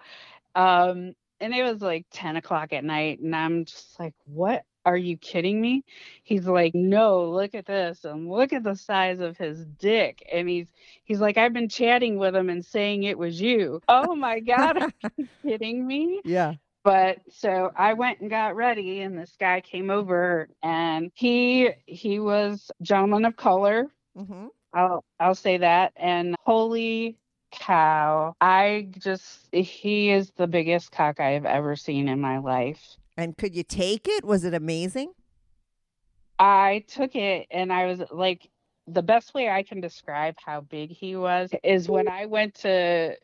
Um 0.54 1.14
and 1.40 1.54
it 1.54 1.62
was 1.62 1.80
like 1.82 2.06
10 2.10 2.36
o'clock 2.36 2.72
at 2.72 2.84
night 2.84 3.20
and 3.20 3.34
i'm 3.36 3.64
just 3.66 3.98
like 4.00 4.14
what 4.26 4.64
are 4.84 4.96
you 4.96 5.16
kidding 5.16 5.60
me 5.60 5.84
he's 6.22 6.46
like 6.46 6.74
no 6.74 7.30
look 7.30 7.54
at 7.54 7.66
this 7.66 8.04
and 8.04 8.28
look 8.28 8.52
at 8.52 8.62
the 8.62 8.74
size 8.74 9.20
of 9.20 9.36
his 9.36 9.64
dick 9.66 10.22
and 10.32 10.48
he's 10.48 10.72
he's 11.04 11.20
like 11.20 11.36
i've 11.36 11.52
been 11.52 11.68
chatting 11.68 12.16
with 12.18 12.34
him 12.34 12.48
and 12.48 12.64
saying 12.64 13.02
it 13.04 13.18
was 13.18 13.40
you 13.40 13.80
oh 13.88 14.14
my 14.14 14.40
god 14.40 14.76
are 14.82 14.92
you 15.16 15.28
kidding 15.46 15.86
me 15.86 16.20
Yeah. 16.24 16.54
but 16.84 17.18
so 17.30 17.70
i 17.76 17.92
went 17.94 18.20
and 18.20 18.30
got 18.30 18.56
ready 18.56 19.00
and 19.00 19.18
this 19.18 19.36
guy 19.38 19.60
came 19.60 19.90
over 19.90 20.48
and 20.62 21.10
he 21.14 21.70
he 21.86 22.18
was 22.20 22.70
gentleman 22.82 23.24
of 23.24 23.36
color 23.36 23.88
hmm 24.16 24.46
I'll 24.72 25.04
I'll 25.18 25.34
say 25.34 25.58
that. 25.58 25.92
And 25.96 26.36
holy 26.44 27.18
cow, 27.50 28.34
I 28.40 28.88
just 28.98 29.48
he 29.52 30.10
is 30.10 30.30
the 30.36 30.46
biggest 30.46 30.92
cock 30.92 31.20
I 31.20 31.30
have 31.30 31.44
ever 31.44 31.76
seen 31.76 32.08
in 32.08 32.20
my 32.20 32.38
life. 32.38 32.96
And 33.20 33.36
could 33.36 33.54
you 33.54 33.62
take 33.62 34.08
it? 34.08 34.24
Was 34.24 34.44
it 34.44 34.54
amazing? 34.54 35.12
I 36.38 36.84
took 36.88 37.14
it 37.14 37.46
and 37.50 37.70
I 37.70 37.86
was 37.86 38.02
like 38.10 38.48
the 38.86 39.02
best 39.02 39.34
way 39.34 39.50
I 39.50 39.62
can 39.62 39.80
describe 39.80 40.36
how 40.42 40.62
big 40.62 40.90
he 40.90 41.16
was 41.16 41.50
is 41.62 41.88
when 41.88 42.08
I 42.08 42.26
went 42.26 42.54
to 42.56 43.16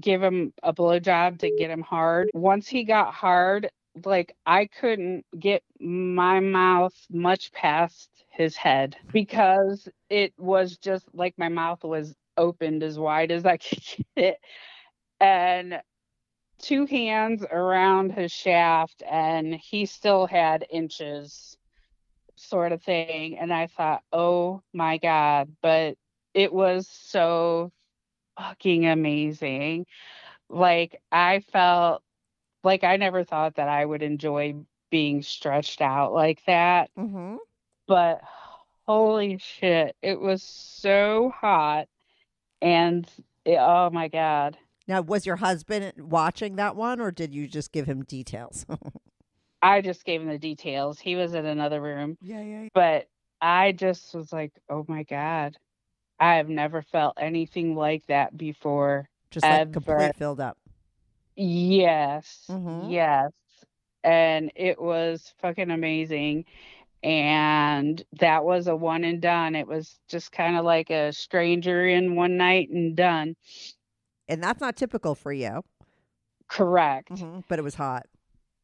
give 0.00 0.22
him 0.22 0.52
a 0.64 0.72
blowjob 0.72 1.38
to 1.38 1.50
get 1.56 1.70
him 1.70 1.82
hard. 1.82 2.30
Once 2.34 2.66
he 2.66 2.82
got 2.82 3.14
hard, 3.14 3.70
like 4.04 4.34
I 4.44 4.66
couldn't 4.66 5.24
get 5.38 5.62
my 5.78 6.40
mouth 6.40 6.94
much 7.08 7.52
past 7.52 8.10
his 8.30 8.56
head 8.56 8.96
because 9.12 9.88
it 10.10 10.32
was 10.36 10.78
just 10.78 11.06
like 11.14 11.34
my 11.38 11.48
mouth 11.48 11.84
was 11.84 12.16
opened 12.36 12.82
as 12.82 12.98
wide 12.98 13.30
as 13.30 13.46
I 13.46 13.58
could 13.58 13.78
get 13.86 14.06
it. 14.16 14.38
And 15.20 15.80
two 16.64 16.86
hands 16.86 17.44
around 17.50 18.12
his 18.12 18.32
shaft, 18.32 19.02
and 19.08 19.54
he 19.54 19.86
still 19.86 20.26
had 20.26 20.66
inches, 20.70 21.56
sort 22.36 22.72
of 22.72 22.82
thing. 22.82 23.38
And 23.38 23.52
I 23.52 23.66
thought, 23.66 24.02
oh 24.12 24.62
my 24.72 24.98
God. 24.98 25.54
But 25.62 25.96
it 26.32 26.52
was 26.52 26.88
so 26.88 27.70
fucking 28.38 28.86
amazing. 28.86 29.86
Like, 30.48 31.00
I 31.12 31.40
felt 31.52 32.02
like 32.62 32.82
I 32.82 32.96
never 32.96 33.24
thought 33.24 33.56
that 33.56 33.68
I 33.68 33.84
would 33.84 34.02
enjoy 34.02 34.54
being 34.90 35.22
stretched 35.22 35.80
out 35.80 36.12
like 36.12 36.42
that. 36.46 36.90
Mm-hmm. 36.98 37.36
But 37.86 38.22
holy 38.86 39.38
shit, 39.38 39.96
it 40.02 40.18
was 40.18 40.42
so 40.42 41.32
hot. 41.38 41.88
And 42.62 43.06
it, 43.44 43.58
oh 43.60 43.90
my 43.90 44.08
God. 44.08 44.56
Now, 44.86 45.00
was 45.00 45.24
your 45.24 45.36
husband 45.36 45.92
watching 45.98 46.56
that 46.56 46.76
one, 46.76 47.00
or 47.00 47.10
did 47.10 47.34
you 47.34 47.48
just 47.48 47.72
give 47.72 47.86
him 47.86 48.04
details? 48.04 48.66
I 49.62 49.80
just 49.80 50.04
gave 50.04 50.20
him 50.20 50.28
the 50.28 50.38
details. 50.38 51.00
He 51.00 51.16
was 51.16 51.32
in 51.32 51.46
another 51.46 51.80
room. 51.80 52.18
yeah, 52.20 52.42
yeah. 52.42 52.62
yeah. 52.62 52.68
But 52.74 53.08
I 53.40 53.72
just 53.72 54.14
was 54.14 54.32
like, 54.32 54.52
oh 54.68 54.84
my 54.88 55.04
God. 55.04 55.56
I 56.20 56.36
have 56.36 56.48
never 56.48 56.82
felt 56.82 57.16
anything 57.18 57.74
like 57.74 58.06
that 58.06 58.36
before. 58.36 59.08
Just 59.30 59.44
like 59.44 59.60
Ever. 59.62 59.72
complete 59.72 60.16
filled 60.16 60.40
up. 60.40 60.58
Yes. 61.34 62.44
Mhm. 62.48 62.90
Yes. 62.90 63.32
And 64.04 64.52
it 64.54 64.80
was 64.80 65.34
fucking 65.40 65.70
amazing. 65.70 66.44
And 67.02 68.02
that 68.20 68.44
was 68.44 68.66
a 68.66 68.76
one 68.76 69.04
and 69.04 69.20
done. 69.20 69.54
It 69.54 69.66
was 69.66 69.98
just 70.08 70.30
kind 70.30 70.56
of 70.56 70.64
like 70.64 70.90
a 70.90 71.12
stranger 71.12 71.86
in 71.86 72.16
one 72.16 72.36
night 72.36 72.70
and 72.70 72.96
done. 72.96 73.34
And 74.28 74.42
that's 74.42 74.60
not 74.60 74.76
typical 74.76 75.14
for 75.14 75.32
you. 75.32 75.62
Correct. 76.48 77.10
Mhm. 77.10 77.44
But 77.48 77.58
it 77.58 77.62
was 77.62 77.74
hot. 77.74 78.06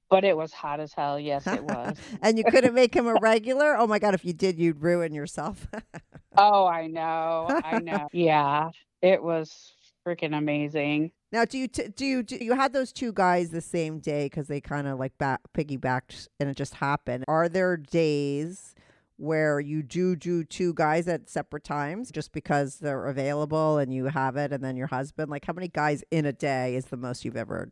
But 0.09 0.25
it 0.25 0.37
was 0.37 0.53
hot 0.53 0.81
as 0.81 0.93
hell. 0.93 1.21
Yes, 1.21 1.47
it 1.47 1.63
was. 1.63 1.97
and 2.23 2.37
you 2.37 2.45
couldn't 2.45 2.75
make 2.75 2.95
him 2.95 3.07
a 3.07 3.15
regular? 3.21 3.77
Oh 3.77 3.87
my 3.87 3.99
God, 3.99 4.15
if 4.15 4.25
you 4.25 4.33
did, 4.33 4.59
you'd 4.59 4.83
ruin 4.83 5.15
yourself. 5.15 5.69
oh, 6.37 6.67
I 6.67 6.89
know. 6.89 7.47
I 7.65 7.79
know. 7.79 8.09
yeah. 8.13 8.71
It 9.03 9.23
was 9.23 9.73
freaking 10.07 10.37
amazing. 10.37 11.13
now, 11.33 11.45
do 11.45 11.59
you, 11.59 11.69
t- 11.69 11.89
do 11.95 12.05
you, 12.05 12.23
do 12.23 12.37
you 12.37 12.55
had 12.55 12.73
those 12.73 12.93
two 12.93 13.13
guys 13.13 13.51
the 13.51 13.61
same 13.61 13.99
day 14.01 14.27
because 14.27 14.49
they 14.49 14.61
kind 14.61 14.87
of 14.89 14.99
like 14.99 15.17
back, 15.19 15.41
piggybacked 15.57 16.27
and 16.41 16.49
it 16.49 16.57
just 16.57 16.75
happened? 16.75 17.25
Are 17.29 17.49
there 17.49 17.77
days 17.77 18.75
where 19.21 19.61
you 19.61 19.83
do 19.83 20.17
do 20.17 20.43
two 20.45 20.73
guys 20.75 21.07
at 21.07 21.29
separate 21.29 21.63
times 21.65 22.11
just 22.11 22.33
because 22.33 22.79
they're 22.79 23.07
available 23.07 23.79
and 23.79 23.93
you 23.93 24.07
have 24.07 24.37
it 24.37 24.53
and 24.53 24.65
then 24.65 24.77
your 24.77 24.87
husband? 24.87 25.31
Like, 25.31 25.45
how 25.45 25.53
many 25.53 25.69
guys 25.69 26.03
in 26.11 26.25
a 26.25 26.33
day 26.33 26.75
is 26.75 26.87
the 26.87 26.97
most 26.97 27.25
you've 27.25 27.37
ever 27.37 27.71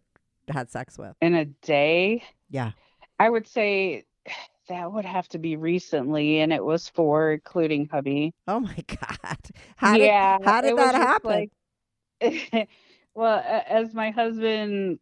had 0.49 0.71
sex 0.71 0.99
with? 0.99 1.15
In 1.21 1.35
a 1.35 1.47
day, 1.47 2.23
Yeah. 2.51 2.73
I 3.19 3.31
would 3.31 3.47
say 3.49 4.05
that 4.69 4.93
would 4.93 5.05
have 5.07 5.27
to 5.31 5.39
be 5.39 5.57
recently, 5.57 6.41
and 6.41 6.53
it 6.53 6.63
was 6.65 6.89
four, 6.89 7.33
including 7.33 7.89
hubby. 7.91 8.35
Oh 8.47 8.61
my 8.61 8.77
God. 8.87 9.39
How 9.77 9.97
did, 9.97 10.05
yeah. 10.05 10.39
how 10.45 10.61
did 10.61 10.77
that 10.77 10.95
happen? 10.95 11.49
like- 12.21 12.69
well, 13.15 13.43
as 13.69 13.95
my 13.95 14.11
husband 14.11 14.99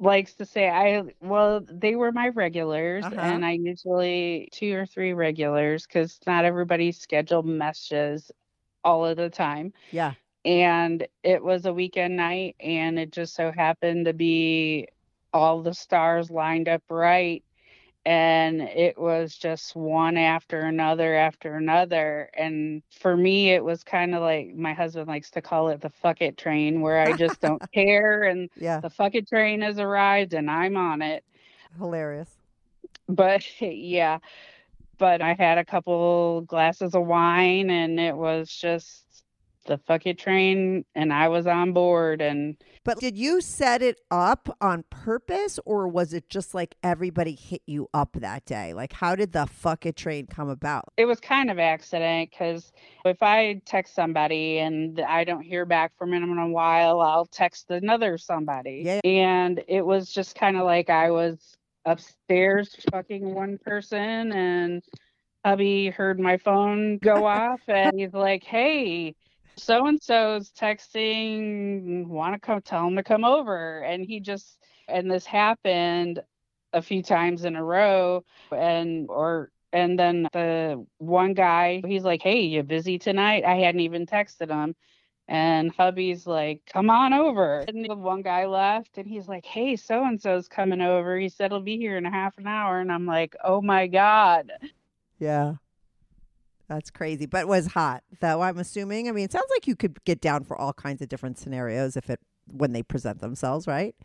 likes 0.00 0.34
to 0.36 0.46
say, 0.46 0.68
I 0.70 1.04
well, 1.20 1.60
they 1.70 1.96
were 1.96 2.12
my 2.12 2.28
regulars, 2.28 3.12
Uh-huh. 3.12 3.12
and 3.12 3.44
I 3.44 3.52
usually 3.52 4.48
two 4.52 4.74
or 4.76 4.86
three 4.86 5.12
regulars 5.14 5.86
because 5.86 6.20
not 6.26 6.44
everybody's 6.44 6.98
schedule 6.98 7.42
meshes 7.42 8.32
all 8.84 9.06
of 9.06 9.16
the 9.16 9.30
time. 9.30 9.72
yeah. 9.90 10.14
and 10.44 11.06
it 11.22 11.42
was 11.42 11.66
a 11.66 11.72
weekend 11.74 12.16
night 12.16 12.56
and 12.60 12.98
it 12.98 13.12
just 13.12 13.34
so 13.34 13.52
happened 13.52 14.06
to 14.06 14.14
be 14.14 14.88
all 15.32 15.62
the 15.62 15.74
stars 15.74 16.30
lined 16.30 16.68
up 16.68 16.82
right 16.90 17.44
and 18.06 18.62
it 18.62 18.98
was 18.98 19.36
just 19.36 19.76
one 19.76 20.16
after 20.16 20.60
another 20.60 21.14
after 21.14 21.54
another 21.56 22.30
and 22.36 22.82
for 22.90 23.16
me 23.16 23.50
it 23.50 23.62
was 23.62 23.84
kind 23.84 24.14
of 24.14 24.22
like 24.22 24.54
my 24.54 24.72
husband 24.72 25.06
likes 25.06 25.30
to 25.30 25.42
call 25.42 25.68
it 25.68 25.80
the 25.80 25.90
fuck 25.90 26.22
it 26.22 26.36
train 26.38 26.80
where 26.80 27.00
i 27.00 27.12
just 27.12 27.40
don't 27.42 27.62
care 27.72 28.22
and 28.22 28.48
Yeah. 28.56 28.80
the 28.80 28.90
fuck 28.90 29.14
it 29.14 29.28
train 29.28 29.60
has 29.60 29.78
arrived 29.78 30.32
and 30.32 30.50
i'm 30.50 30.76
on 30.76 31.02
it 31.02 31.24
Hilarious. 31.78 32.38
but 33.08 33.44
yeah 33.60 34.18
but 34.98 35.20
i 35.20 35.34
had 35.34 35.58
a 35.58 35.64
couple 35.64 36.42
glasses 36.42 36.94
of 36.94 37.06
wine 37.06 37.70
and 37.70 38.00
it 38.00 38.16
was 38.16 38.50
just 38.50 39.04
the 39.66 39.78
fuck 39.78 40.06
it 40.06 40.18
train 40.18 40.84
and 40.94 41.12
i 41.12 41.28
was 41.28 41.46
on 41.46 41.72
board 41.72 42.20
and 42.22 42.56
But 42.84 42.98
did 42.98 43.16
you 43.18 43.40
set 43.40 43.82
it 43.82 44.00
up 44.10 44.48
on 44.60 44.84
purpose 44.90 45.58
or 45.66 45.86
was 45.86 46.12
it 46.14 46.28
just 46.30 46.54
like 46.54 46.74
everybody 46.82 47.34
hit 47.34 47.60
you 47.66 47.88
up 47.92 48.16
that 48.20 48.46
day? 48.46 48.72
Like, 48.72 48.92
how 48.94 49.14
did 49.14 49.32
the 49.32 49.46
fuck 49.46 49.84
it 49.84 49.96
train 49.96 50.26
come 50.26 50.48
about? 50.48 50.84
it 50.96 51.04
was 51.04 51.20
kind 51.20 51.50
of 51.50 51.58
accident 51.58 52.30
because 52.30 52.72
if 53.04 53.22
i 53.22 53.60
text 53.66 53.94
somebody 53.94 54.58
and 54.58 55.00
i 55.00 55.24
don't 55.24 55.42
hear 55.42 55.64
back 55.66 55.92
from 55.98 56.10
them 56.10 56.24
in 56.24 56.38
a 56.38 56.48
while 56.48 57.00
i'll 57.00 57.26
text 57.26 57.70
another 57.70 58.16
somebody 58.18 58.82
Yeah. 58.84 59.00
and 59.04 59.62
it 59.68 59.84
was 59.84 60.10
just 60.10 60.34
kind 60.34 60.56
of 60.56 60.64
like 60.64 60.88
i 60.90 61.10
was 61.10 61.54
upstairs 61.84 62.74
fucking 62.90 63.34
one 63.34 63.58
person 63.58 64.32
and 64.32 64.82
hubby 65.44 65.88
heard 65.88 66.18
my 66.20 66.36
phone 66.36 66.98
go 66.98 67.24
off 67.40 67.60
and 67.68 67.98
he's 67.98 68.12
like 68.14 68.42
hey 68.44 69.14
so 69.60 69.86
and 69.86 70.02
so's 70.02 70.50
texting 70.50 72.06
want 72.06 72.34
to 72.34 72.40
come 72.40 72.60
tell 72.62 72.86
him 72.86 72.96
to 72.96 73.02
come 73.02 73.24
over. 73.24 73.80
And 73.80 74.04
he 74.04 74.20
just 74.20 74.58
and 74.88 75.10
this 75.10 75.26
happened 75.26 76.20
a 76.72 76.82
few 76.82 77.02
times 77.02 77.44
in 77.44 77.56
a 77.56 77.64
row. 77.64 78.24
And 78.50 79.08
or 79.08 79.50
and 79.72 79.98
then 79.98 80.28
the 80.32 80.84
one 80.98 81.34
guy 81.34 81.82
he's 81.86 82.04
like 82.04 82.22
hey 82.22 82.42
you 82.42 82.62
busy 82.62 82.98
tonight? 82.98 83.44
I 83.44 83.56
hadn't 83.56 83.80
even 83.80 84.06
texted 84.06 84.50
him. 84.50 84.74
And 85.28 85.70
hubby's 85.76 86.26
like 86.26 86.62
come 86.66 86.90
on 86.90 87.12
over. 87.12 87.64
And 87.68 87.84
the 87.88 87.94
one 87.94 88.22
guy 88.22 88.46
left 88.46 88.98
and 88.98 89.06
he's 89.06 89.28
like 89.28 89.44
hey 89.44 89.76
so 89.76 90.04
and 90.04 90.20
so's 90.20 90.48
coming 90.48 90.80
over. 90.80 91.18
He 91.18 91.28
said 91.28 91.52
he'll 91.52 91.60
be 91.60 91.76
here 91.76 91.96
in 91.96 92.06
a 92.06 92.10
half 92.10 92.38
an 92.38 92.46
hour. 92.46 92.80
And 92.80 92.90
i'm 92.90 93.06
like 93.06 93.36
oh 93.44 93.60
my 93.62 93.86
god. 93.86 94.50
Yeah. 95.18 95.54
That's 96.70 96.90
crazy, 96.90 97.26
but 97.26 97.42
it 97.42 97.48
was 97.48 97.66
hot. 97.68 98.04
Though 98.20 98.42
I'm 98.42 98.58
assuming. 98.58 99.08
I 99.08 99.12
mean, 99.12 99.26
it 99.26 99.32
sounds 99.32 99.50
like 99.56 99.68
you 99.68 99.76
could 99.76 100.04
get 100.04 100.22
down 100.22 100.44
for 100.44 100.56
all 100.56 100.72
kinds 100.72 101.02
of 101.02 101.08
different 101.10 101.38
scenarios 101.38 101.96
if 101.96 102.10
it 102.10 102.20
when 102.52 102.72
they 102.72 102.84
present 102.84 103.20
themselves, 103.20 103.68
right? 103.68 103.96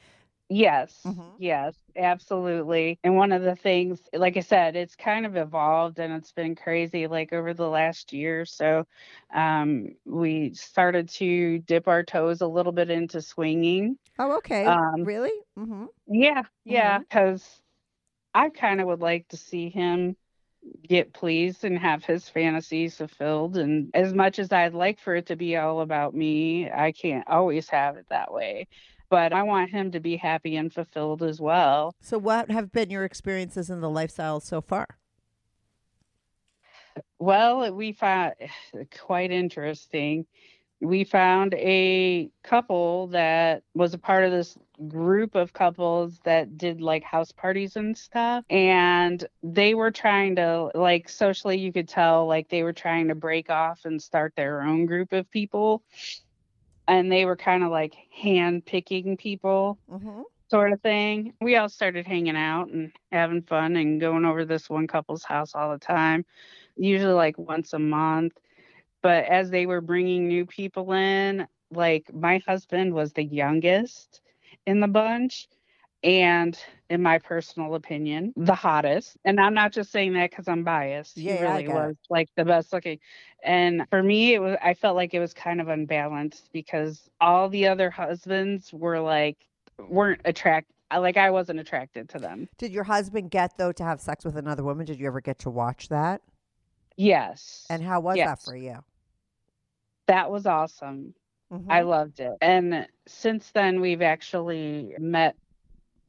Yes, 0.49 0.93
Mhm. 1.05 1.37
yes, 1.37 1.75
absolutely. 1.95 2.99
And 3.03 3.15
one 3.15 3.31
of 3.31 3.43
the 3.43 3.55
things, 3.55 4.01
like 4.13 4.37
I 4.37 4.41
said, 4.41 4.75
it's 4.75 4.95
kind 4.95 5.25
of 5.25 5.35
evolved 5.35 5.99
and 5.99 6.13
it's 6.13 6.31
been 6.33 6.55
crazy 6.55 7.07
like 7.07 7.33
over 7.33 7.53
the 7.53 7.69
last 7.69 8.13
year. 8.13 8.41
or 8.41 8.45
So 8.45 8.85
um, 9.33 9.89
we 10.05 10.53
started 10.53 11.09
to 11.09 11.59
dip 11.59 11.87
our 11.87 12.03
toes 12.03 12.41
a 12.41 12.47
little 12.47 12.71
bit 12.73 12.91
into 12.91 13.21
swinging. 13.21 13.97
Oh, 14.19 14.37
okay. 14.37 14.67
Um, 14.67 15.03
really? 15.03 15.33
Mm-hmm. 15.57 15.85
Yeah, 16.07 16.43
yeah, 16.65 16.99
because 16.99 17.61
I 18.33 18.49
kind 18.49 18.81
of 18.81 18.87
would 18.87 19.01
like 19.01 19.27
to 19.29 19.37
see 19.37 19.69
him 19.69 20.17
get 20.87 21.13
pleased 21.13 21.63
and 21.63 21.77
have 21.77 22.03
his 22.03 22.29
fantasies 22.29 22.97
fulfilled. 22.97 23.57
And 23.57 23.89
as 23.93 24.13
much 24.13 24.39
as 24.39 24.51
I'd 24.51 24.73
like 24.73 24.99
for 24.99 25.15
it 25.15 25.25
to 25.27 25.35
be 25.35 25.57
all 25.57 25.81
about 25.81 26.13
me, 26.13 26.69
I 26.71 26.91
can't 26.91 27.27
always 27.27 27.69
have 27.69 27.97
it 27.97 28.05
that 28.09 28.31
way. 28.31 28.67
But 29.09 29.33
I 29.33 29.43
want 29.43 29.69
him 29.69 29.91
to 29.91 29.99
be 29.99 30.17
happy 30.17 30.55
and 30.55 30.73
fulfilled 30.73 31.21
as 31.21 31.39
well. 31.39 31.93
So, 32.01 32.17
what 32.17 32.49
have 32.49 32.71
been 32.71 32.89
your 32.89 33.05
experiences 33.05 33.69
in 33.69 33.79
the 33.81 33.89
lifestyle 33.89 34.39
so 34.39 34.61
far? 34.61 34.87
Well, 37.19 37.71
we 37.73 37.93
found 37.93 38.33
quite 38.99 39.31
interesting. 39.31 40.25
We 40.81 41.03
found 41.03 41.53
a 41.53 42.29
couple 42.43 43.07
that 43.07 43.63
was 43.73 43.93
a 43.93 43.97
part 43.97 44.25
of 44.25 44.31
this 44.31 44.57
group 44.87 45.35
of 45.35 45.53
couples 45.53 46.19
that 46.23 46.57
did 46.57 46.81
like 46.81 47.03
house 47.03 47.31
parties 47.31 47.75
and 47.75 47.97
stuff. 47.97 48.45
And 48.49 49.25
they 49.43 49.73
were 49.73 49.91
trying 49.91 50.35
to, 50.35 50.71
like, 50.75 51.09
socially, 51.09 51.57
you 51.57 51.71
could 51.71 51.87
tell, 51.87 52.27
like, 52.27 52.49
they 52.49 52.63
were 52.63 52.73
trying 52.73 53.07
to 53.09 53.15
break 53.15 53.49
off 53.49 53.85
and 53.85 54.01
start 54.01 54.33
their 54.35 54.61
own 54.61 54.85
group 54.85 55.13
of 55.13 55.29
people. 55.31 55.83
And 56.87 57.11
they 57.11 57.25
were 57.25 57.35
kind 57.35 57.63
of 57.63 57.71
like 57.71 57.95
hand 58.11 58.65
picking 58.65 59.17
people 59.17 59.79
Mm-hmm. 59.91 60.21
sort 60.49 60.71
of 60.73 60.81
thing. 60.81 61.33
We 61.41 61.55
all 61.55 61.69
started 61.69 62.05
hanging 62.05 62.35
out 62.37 62.69
and 62.69 62.91
having 63.11 63.41
fun 63.43 63.75
and 63.75 63.99
going 63.99 64.25
over 64.25 64.45
this 64.45 64.69
one 64.69 64.87
couple's 64.87 65.23
house 65.23 65.55
all 65.55 65.71
the 65.71 65.79
time, 65.79 66.25
usually 66.75 67.13
like 67.13 67.37
once 67.37 67.73
a 67.73 67.79
month. 67.79 68.33
But 69.01 69.25
as 69.25 69.49
they 69.49 69.65
were 69.65 69.81
bringing 69.81 70.27
new 70.27 70.45
people 70.45 70.91
in, 70.93 71.47
like 71.71 72.13
my 72.13 72.41
husband 72.47 72.93
was 72.93 73.13
the 73.13 73.23
youngest 73.23 74.21
in 74.65 74.79
the 74.79 74.87
bunch. 74.87 75.47
and 76.03 76.57
in 76.89 77.01
my 77.01 77.17
personal 77.17 77.73
opinion, 77.73 78.31
the 78.37 78.53
hottest. 78.53 79.17
And 79.25 79.39
I'm 79.39 79.55
not 79.55 79.71
just 79.71 79.91
saying 79.91 80.13
that 80.13 80.29
because 80.29 80.47
I'm 80.47 80.63
biased. 80.63 81.17
Yeah, 81.17 81.37
he 81.37 81.43
really 81.43 81.63
get 81.63 81.71
it. 81.71 81.73
was 81.73 81.95
like 82.11 82.29
the 82.35 82.45
best 82.45 82.71
looking. 82.71 82.99
And 83.43 83.87
for 83.89 84.03
me, 84.03 84.35
it 84.35 84.39
was 84.39 84.55
I 84.61 84.75
felt 84.75 84.95
like 84.95 85.15
it 85.15 85.19
was 85.19 85.33
kind 85.33 85.59
of 85.59 85.67
unbalanced 85.67 86.49
because 86.53 87.09
all 87.19 87.49
the 87.49 87.67
other 87.67 87.89
husbands 87.89 88.71
were 88.71 88.99
like 88.99 89.37
weren't 89.89 90.21
attract 90.25 90.69
like 90.95 91.17
I 91.17 91.31
wasn't 91.31 91.59
attracted 91.59 92.09
to 92.09 92.19
them. 92.19 92.47
Did 92.59 92.71
your 92.71 92.83
husband 92.83 93.31
get 93.31 93.57
though 93.57 93.71
to 93.71 93.83
have 93.83 93.99
sex 93.99 94.23
with 94.23 94.37
another 94.37 94.63
woman? 94.63 94.85
Did 94.85 94.99
you 94.99 95.07
ever 95.07 95.21
get 95.21 95.39
to 95.39 95.49
watch 95.49 95.89
that? 95.89 96.21
Yes. 96.97 97.65
And 97.69 97.81
how 97.83 97.99
was 97.99 98.17
that 98.17 98.43
for 98.43 98.55
you? 98.55 98.83
that 100.07 100.29
was 100.29 100.45
awesome. 100.45 101.13
I 101.69 101.81
Mhm. 101.81 101.83
loved 101.83 102.19
it. 102.19 102.33
And 102.41 102.87
since 103.07 103.51
then, 103.51 103.81
we've 103.81 104.01
actually 104.01 104.95
met, 104.99 105.35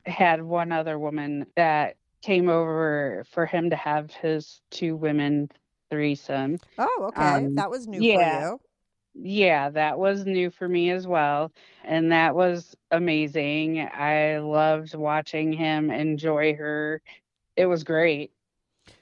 had 0.07 0.43
one 0.43 0.73
other 0.73 0.99
woman 0.99 1.47
that 1.57 1.97
came 2.23 2.49
over 2.49 3.25
for 3.31 3.47
him 3.47 3.71
to 3.71 3.77
have 3.77 4.13
his 4.13 4.61
two 4.71 4.97
women 4.97 5.51
threesome. 5.91 6.59
Oh, 6.79 7.07
okay. 7.09 7.49
um, 7.49 7.57
that 7.57 7.71
was 7.71 7.87
new 7.87 8.03
yeah. 8.03 8.13
for 8.13 8.23
you. 8.23 8.61
Yeah, 9.15 9.71
that 9.71 9.99
was 9.99 10.27
new 10.27 10.51
for 10.51 10.69
me 10.69 10.91
as 10.91 11.07
well. 11.07 11.53
And 11.85 12.13
that 12.13 12.35
was 12.35 12.77
amazing. 12.91 13.81
I 13.81 14.39
loved 14.39 14.95
watching 14.95 15.53
him 15.53 15.91
enjoy 15.91 16.55
her. 16.57 17.03
It 17.57 17.67
was 17.67 17.85
great. 17.85 18.33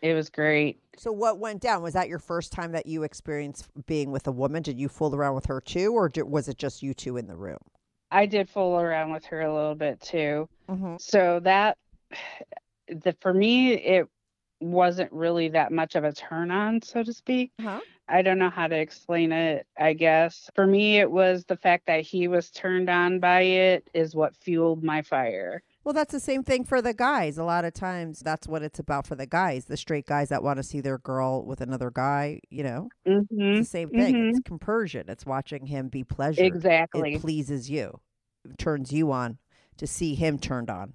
It 0.03 0.14
was 0.14 0.30
great. 0.30 0.80
So 0.97 1.12
what 1.12 1.39
went 1.39 1.61
down? 1.61 1.82
Was 1.82 1.95
that 1.95 2.09
your 2.09 2.18
first 2.18 2.53
time 2.53 2.72
that 2.72 2.87
you 2.87 3.03
experienced 3.03 3.68
being 3.87 4.11
with 4.11 4.26
a 4.26 4.32
woman? 4.32 4.62
Did 4.62 4.78
you 4.78 4.89
fool 4.89 5.14
around 5.14 5.35
with 5.35 5.47
her 5.47 5.61
too, 5.61 5.93
or 5.93 6.09
did, 6.09 6.24
was 6.24 6.49
it 6.49 6.59
just 6.59 6.82
you 6.82 6.95
two 6.95 7.16
in 7.16 7.26
the 7.26 7.37
room? 7.37 7.59
I 8.11 8.26
did 8.26 8.49
fool 8.49 8.78
around 8.78 9.12
with 9.12 9.24
her 9.26 9.41
a 9.41 9.53
little 9.53 9.74
bit 9.74 10.01
too. 10.01 10.49
Mm-hmm. 10.68 10.97
So 10.99 11.41
that 11.45 11.78
the 12.89 13.16
for 13.20 13.32
me 13.32 13.72
it 13.72 14.09
wasn't 14.61 15.12
really 15.12 15.49
that 15.49 15.72
much 15.72 15.95
of 15.95 16.05
a 16.05 16.12
turn 16.12 16.51
on, 16.51 16.80
so 16.82 17.03
to 17.03 17.12
speak. 17.12 17.53
Huh? 17.61 17.80
I 18.09 18.22
don't 18.22 18.39
know 18.39 18.51
how 18.51 18.66
to 18.66 18.76
explain 18.76 19.32
it, 19.32 19.66
I 19.78 19.95
guess. 19.95 20.51
For 20.55 20.66
me 20.66 20.99
it 20.99 21.11
was 21.11 21.45
the 21.45 21.57
fact 21.57 21.87
that 21.87 22.03
he 22.03 22.28
was 22.28 22.51
turned 22.51 22.89
on 22.89 23.18
by 23.18 23.43
it 23.43 23.89
is 23.95 24.14
what 24.14 24.37
fueled 24.37 24.85
my 24.85 25.03
fire. 25.03 25.62
Well, 25.85 25.93
that's 25.93 26.12
the 26.12 26.20
same 26.20 26.43
thing 26.43 26.64
for 26.64 26.80
the 26.80 26.95
guys. 26.95 27.37
A 27.39 27.45
lot 27.45 27.64
of 27.64 27.74
times, 27.74 28.20
that's 28.20 28.49
what 28.49 28.62
it's 28.62 28.78
about 28.78 29.07
for 29.07 29.14
the 29.16 29.26
guys. 29.26 29.66
The 29.66 29.76
straight 29.76 30.07
guys 30.07 30.30
that 30.30 30.43
want 30.43 30.57
to 30.57 30.62
see 30.62 30.80
their 30.80 30.99
girl 30.99 31.45
with 31.45 31.61
another 31.61 31.91
guy. 31.91 32.41
You 32.51 32.64
know, 32.64 32.89
hmm 33.07 33.20
it's 33.51 33.59
the 33.59 33.64
same 33.64 33.91
thing. 33.91 34.14
mhm. 34.14 34.30
It's 34.30 34.41
compersion. 34.41 35.05
It's 35.09 35.26
watching 35.26 35.66
him 35.66 35.89
be 35.89 36.03
pleasured. 36.05 36.47
Exactly. 36.47 37.14
It 37.16 37.20
pleases 37.20 37.70
you, 37.70 38.01
It 38.45 38.59
turns 38.59 38.93
you 38.93 39.12
on 39.12 39.39
to 39.76 39.87
see 39.87 40.14
him 40.14 40.39
turned 40.39 40.70
on. 40.70 40.95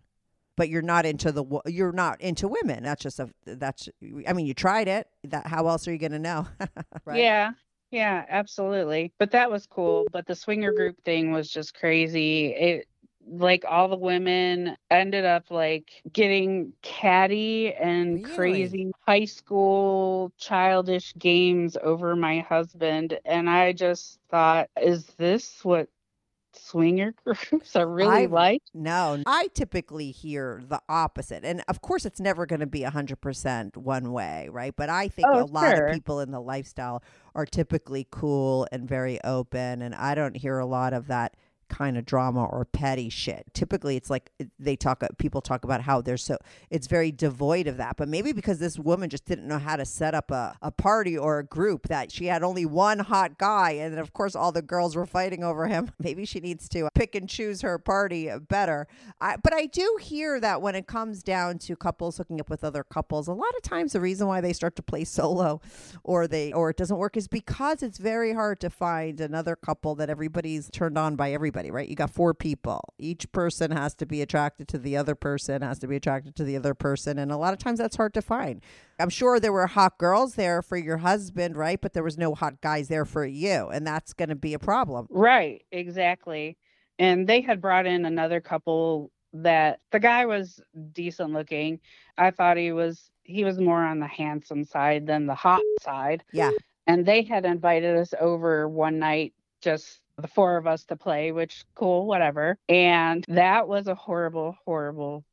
But 0.58 0.70
you're 0.70 0.82
not 0.82 1.06
into 1.06 1.32
the 1.32 1.46
you're 1.68 1.94
not 1.94 2.20
into 2.20 2.48
women. 2.48 2.84
That's 2.84 3.02
just 3.02 3.20
a 3.20 3.30
that's. 3.46 3.88
I 4.28 4.34
mean, 4.34 4.46
you 4.46 4.54
tried 4.54 4.88
it. 4.90 5.08
That 5.24 5.48
how 5.48 5.68
else 5.68 5.88
are 5.88 5.92
you 5.94 5.98
going 6.00 6.12
to 6.14 6.20
know? 6.20 6.48
right? 7.06 7.20
Yeah. 7.20 7.52
Yeah, 7.92 8.26
absolutely. 8.30 9.14
But 9.18 9.32
that 9.32 9.50
was 9.50 9.66
cool. 9.66 10.06
But 10.12 10.28
the 10.28 10.36
swinger 10.36 10.72
group 10.74 10.98
thing 11.04 11.32
was 11.32 11.50
just 11.50 11.74
crazy. 11.74 12.48
It 12.48 12.88
like 13.28 13.64
all 13.68 13.88
the 13.90 13.98
women 13.98 14.76
ended 14.90 15.26
up 15.26 15.52
like 15.52 15.92
getting 16.12 16.74
catty 16.82 17.74
and 17.74 18.24
Really? 18.24 18.36
crazy 18.36 18.92
high 19.08 19.26
school 19.26 20.32
childish 20.38 21.14
games 21.18 21.78
over 21.84 22.16
my 22.16 22.40
husband 22.40 23.20
and 23.26 23.50
I 23.50 23.74
just 23.74 24.20
thought 24.32 24.70
is 24.82 25.06
this 25.18 25.64
what 25.64 25.90
swinger 26.54 27.14
groups 27.24 27.76
are 27.76 27.88
really 27.88 28.10
I've- 28.10 28.34
like? 28.34 28.62
No, 28.74 29.22
I 29.26 29.48
typically 29.56 30.12
hear 30.12 30.62
the 30.68 30.82
opposite. 30.88 31.44
And 31.44 31.64
of 31.68 31.82
course, 31.82 32.06
it's 32.06 32.20
never 32.20 32.46
going 32.46 32.60
to 32.60 32.68
be 32.68 32.82
100% 32.84 33.76
one 33.78 34.12
way, 34.12 34.48
right? 34.52 34.76
But 34.76 34.90
I 34.90 35.08
think 35.08 35.28
Oh, 35.28 35.44
a 35.44 35.46
lot 35.46 35.76
sure. 35.76 35.88
of 35.88 35.94
people 35.94 36.20
in 36.20 36.30
the 36.32 36.40
lifestyle 36.40 37.04
are 37.34 37.46
typically 37.48 38.08
cool 38.12 38.68
and 38.72 38.88
very 38.88 39.20
open. 39.24 39.82
And 39.82 39.96
I 39.96 40.14
don't 40.16 40.38
hear 40.38 40.60
a 40.60 40.66
lot 40.68 40.94
of 40.94 41.08
that 41.08 41.36
kind 41.70 41.98
of 41.98 42.06
drama 42.06 42.44
or 42.44 42.66
petty 42.66 43.10
shit. 43.10 43.46
Typically, 43.54 43.96
it's 43.96 44.10
like 44.10 44.32
they 44.58 44.76
talk, 44.76 45.04
uh, 45.04 45.08
people 45.18 45.42
talk 45.42 45.64
about 45.64 45.82
how 45.82 46.02
they're 46.02 46.18
so, 46.18 46.38
it's 46.70 46.88
very 46.88 47.12
devoid 47.12 47.68
of 47.68 47.78
that. 47.78 47.98
But 47.98 48.10
maybe 48.10 48.32
because 48.32 48.60
this 48.60 48.78
woman 48.78 49.10
just 49.10 49.26
didn't 49.26 49.48
know 49.48 49.60
how 49.60 49.76
to 49.76 49.86
set 49.86 50.14
up 50.14 50.32
a, 50.32 50.58
a 50.62 50.72
party 50.72 51.18
or 51.18 51.40
a 51.40 51.44
group 51.44 51.88
that 51.88 52.12
she 52.12 52.26
had 52.26 52.44
only 52.44 52.66
one 52.66 53.00
hot 53.00 53.38
guy. 53.38 53.72
And 53.72 53.94
then, 53.94 54.00
of 54.00 54.14
course, 54.14 54.36
all 54.36 54.52
the 54.52 54.62
girls 54.62 54.96
were 54.96 55.06
fighting 55.06 55.44
over 55.44 55.68
him. 55.68 55.92
Maybe 56.00 56.26
she 56.26 56.40
needs 56.40 56.68
to 56.70 56.90
pick 56.96 57.16
and 57.16 57.30
choose 57.30 57.62
her 57.62 57.78
party 57.78 58.30
better. 58.48 58.88
I, 59.22 59.38
but 59.38 59.54
I 59.54 59.66
do 59.66 59.98
hear 60.02 60.40
that 60.40 60.62
when 60.62 60.76
it 60.76 60.88
comes 60.88 61.24
down 61.24 61.60
to 61.60 61.76
couples 61.76 62.18
hooking 62.18 62.40
up 62.40 62.50
with 62.50 62.64
other 62.64 62.84
couples, 62.84 63.28
a 63.28 63.34
lot 63.34 63.56
of 63.56 63.62
times 63.62 63.94
the 63.94 64.02
reason 64.02 64.28
why 64.28 64.42
they 64.42 64.54
start 64.54 64.76
to 64.78 64.84
play 64.84 65.04
solo 65.20 65.62
or 66.04 66.28
they 66.28 66.52
or 66.54 66.70
it 66.70 66.78
doesn't 66.78 66.98
work 66.98 67.18
is 67.18 67.28
because 67.28 67.84
it's 67.84 67.98
very 67.98 68.34
hard 68.34 68.60
to 68.62 68.70
find 68.70 69.20
another 69.20 69.56
couple 69.56 69.96
that 69.96 70.10
everybody's 70.10 70.70
turned 70.70 70.98
on 70.98 71.16
by 71.16 71.32
everybody, 71.32 71.59
right? 71.68 71.88
You 71.88 71.96
got 71.96 72.10
four 72.10 72.34
people. 72.34 72.94
Each 72.98 73.30
person 73.32 73.72
has 73.72 73.94
to 73.96 74.06
be 74.06 74.22
attracted 74.22 74.68
to 74.70 74.78
the 74.78 74.96
other 74.98 75.16
person, 75.16 75.62
has 75.62 75.80
to 75.80 75.88
be 75.88 75.96
attracted 75.96 76.36
to 76.38 76.44
the 76.44 76.56
other 76.56 76.74
person, 76.74 77.20
and 77.20 77.32
a 77.32 77.38
lot 77.38 77.54
of 77.54 77.60
times 77.60 77.80
that's 77.80 77.98
hard 77.98 78.14
to 78.14 78.22
find. 78.22 78.62
I'm 79.00 79.10
sure 79.10 79.40
there 79.40 79.54
were 79.54 79.68
hot 79.68 79.98
girls 79.98 80.36
there 80.36 80.62
for 80.62 80.78
your 80.78 80.98
husband, 80.98 81.58
right? 81.58 81.80
But 81.80 81.94
there 81.94 82.04
was 82.04 82.18
no 82.18 82.36
hot 82.36 82.62
guys 82.62 82.88
there 82.88 83.06
for 83.06 83.26
you, 83.26 83.68
and 83.70 83.86
that's 83.86 84.14
going 84.14 84.30
to 84.30 84.36
be 84.36 84.54
a 84.54 84.60
problem. 84.60 85.08
Right, 85.10 85.64
exactly. 85.72 86.58
And 86.98 87.28
they 87.28 87.42
had 87.42 87.62
brought 87.62 87.86
in 87.86 88.06
another 88.06 88.42
couple 88.42 89.12
that 89.34 89.80
the 89.92 90.00
guy 90.00 90.26
was 90.26 90.60
decent 90.92 91.34
looking. 91.34 91.80
I 92.18 92.32
thought 92.32 92.58
he 92.58 92.72
was 92.72 93.12
he 93.24 93.44
was 93.44 93.60
more 93.60 93.84
on 93.84 94.00
the 94.00 94.08
handsome 94.08 94.64
side 94.64 95.06
than 95.06 95.28
the 95.28 95.36
hot 95.36 95.62
side. 95.82 96.24
Yeah. 96.34 96.52
And 96.88 97.06
they 97.06 97.22
had 97.22 97.46
invited 97.46 97.96
us 97.96 98.14
over 98.20 98.68
one 98.68 98.98
night 98.98 99.34
just 99.62 100.02
the 100.20 100.28
four 100.28 100.58
of 100.58 100.68
us 100.68 100.84
to 100.86 100.96
play, 100.96 101.32
which 101.32 101.64
cool, 101.76 102.06
whatever. 102.06 102.58
And 102.68 103.26
that 103.30 103.68
was 103.68 103.88
a 103.88 103.96
horrible, 103.96 104.58
horrible 104.66 105.24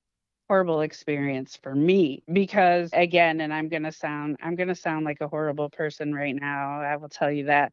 horrible 0.49 0.82
experience 0.82 1.59
for 1.61 1.74
me 1.74 2.22
because 2.32 2.89
again 2.93 3.41
and 3.41 3.53
I'm 3.53 3.68
going 3.68 3.82
to 3.82 3.91
sound 3.91 4.37
I'm 4.41 4.55
to 4.57 4.76
sound 4.76 5.05
like 5.05 5.20
a 5.20 5.26
horrible 5.26 5.68
person 5.70 6.14
right 6.14 6.37
now. 6.37 6.80
I 6.80 6.95
will 6.97 7.09
tell 7.09 7.32
you 7.32 7.47
that 7.47 7.72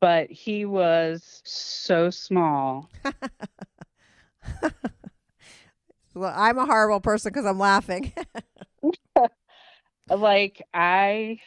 but 0.00 0.30
he 0.30 0.66
was 0.66 1.40
so 1.44 2.10
small. 2.10 2.90
Well, 6.12 6.32
I'm 6.34 6.58
a 6.58 6.66
horrible 6.66 7.00
person 7.00 7.30
because 7.30 7.46
I'm 7.46 7.58
laughing. 7.58 8.12
Like 10.10 10.60
I, 10.74 11.38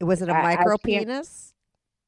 was 0.00 0.20
it 0.22 0.28
a 0.28 0.32
micro 0.34 0.76
can't- 0.76 0.82
penis? 1.06 1.54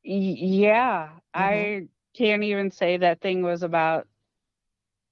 y- 0.04 0.10
yeah, 0.10 1.08
Mm-hmm. 1.36 1.40
I 1.40 1.86
can't 2.14 2.42
even 2.42 2.70
say 2.70 2.96
that 2.98 3.20
thing 3.20 3.42
was 3.42 3.62
about 3.62 4.06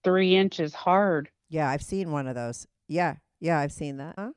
three 0.04 0.36
inches 0.36 0.74
hard. 0.74 1.28
Yeah, 1.48 1.68
I've 1.68 1.82
seen 1.82 2.10
one 2.12 2.26
of 2.26 2.34
those. 2.34 2.66
Yeah, 2.88 3.16
yeah, 3.40 3.58
I've 3.58 3.72
seen 3.72 3.96
that. 3.98 4.14
Huh? 4.16 4.30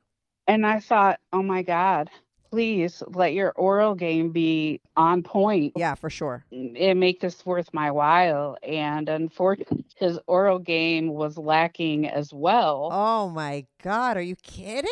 And 0.46 0.66
I 0.66 0.80
thought, 0.80 1.20
oh 1.32 1.42
my 1.42 1.62
God, 1.62 2.10
please 2.50 3.02
let 3.08 3.32
your 3.32 3.52
oral 3.52 3.94
game 3.94 4.30
be 4.32 4.80
on 4.96 5.22
point 5.22 5.72
Yeah, 5.76 5.94
for 5.94 6.10
sure. 6.10 6.44
and 6.50 6.98
make 7.00 7.20
this 7.20 7.46
worth 7.46 7.72
my 7.72 7.90
while. 7.90 8.56
And 8.62 9.08
unfortunately, 9.08 9.84
his 9.96 10.18
oral 10.26 10.58
game 10.58 11.08
was 11.08 11.38
lacking 11.38 12.08
as 12.08 12.32
well. 12.32 12.88
Oh 12.92 13.28
my 13.30 13.66
God, 13.82 14.16
are 14.16 14.22
you 14.22 14.36
kidding? 14.36 14.90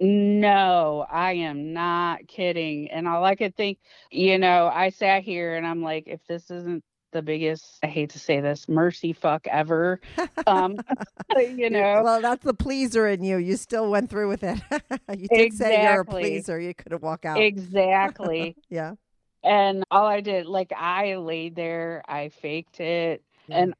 No, 0.00 1.06
I 1.10 1.32
am 1.32 1.74
not 1.74 2.26
kidding. 2.26 2.90
And 2.90 3.06
all 3.06 3.22
I 3.24 3.34
could 3.34 3.54
think, 3.54 3.78
you 4.10 4.38
know, 4.38 4.70
I 4.72 4.88
sat 4.88 5.22
here 5.22 5.56
and 5.56 5.66
I'm 5.66 5.82
like, 5.82 6.04
if 6.06 6.20
this 6.26 6.50
isn't 6.50 6.82
the 7.12 7.20
biggest, 7.20 7.78
I 7.82 7.88
hate 7.88 8.10
to 8.10 8.18
say 8.18 8.40
this, 8.40 8.66
mercy 8.68 9.12
fuck 9.12 9.46
ever, 9.46 10.00
um, 10.46 10.76
you 11.36 11.68
know, 11.68 12.02
Well, 12.02 12.22
that's 12.22 12.44
the 12.44 12.54
pleaser 12.54 13.08
in 13.08 13.22
you. 13.22 13.36
You 13.36 13.56
still 13.56 13.90
went 13.90 14.08
through 14.08 14.28
with 14.28 14.42
it. 14.42 14.58
you 15.18 15.28
did 15.28 15.52
say 15.52 15.82
you're 15.82 16.00
a 16.00 16.04
Exactly. 16.04 16.20
pleaser. 16.22 16.58
You 16.58 16.72
couldn't 16.74 17.02
walk 17.02 17.24
out. 17.26 17.38
exactly. 17.42 18.56
yeah. 18.70 18.94
and 19.42 19.84
all 19.90 20.06
I 20.06 20.20
did, 20.22 20.46
like, 20.46 20.72
I 20.74 21.16
laid 21.16 21.56
there, 21.56 22.02
I 22.08 22.30
faked 22.30 22.80
it, 22.80 23.22
Yeah. 23.48 23.58
and 23.58 23.74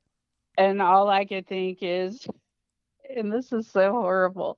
and 0.59 0.83
all 0.83 1.09
I 1.09 1.25
could 1.25 1.47
think 1.47 1.79
is, 1.81 2.27
and 3.17 3.33
this 3.33 3.53
is 3.53 3.67
so 3.69 3.93
horrible. 3.93 4.57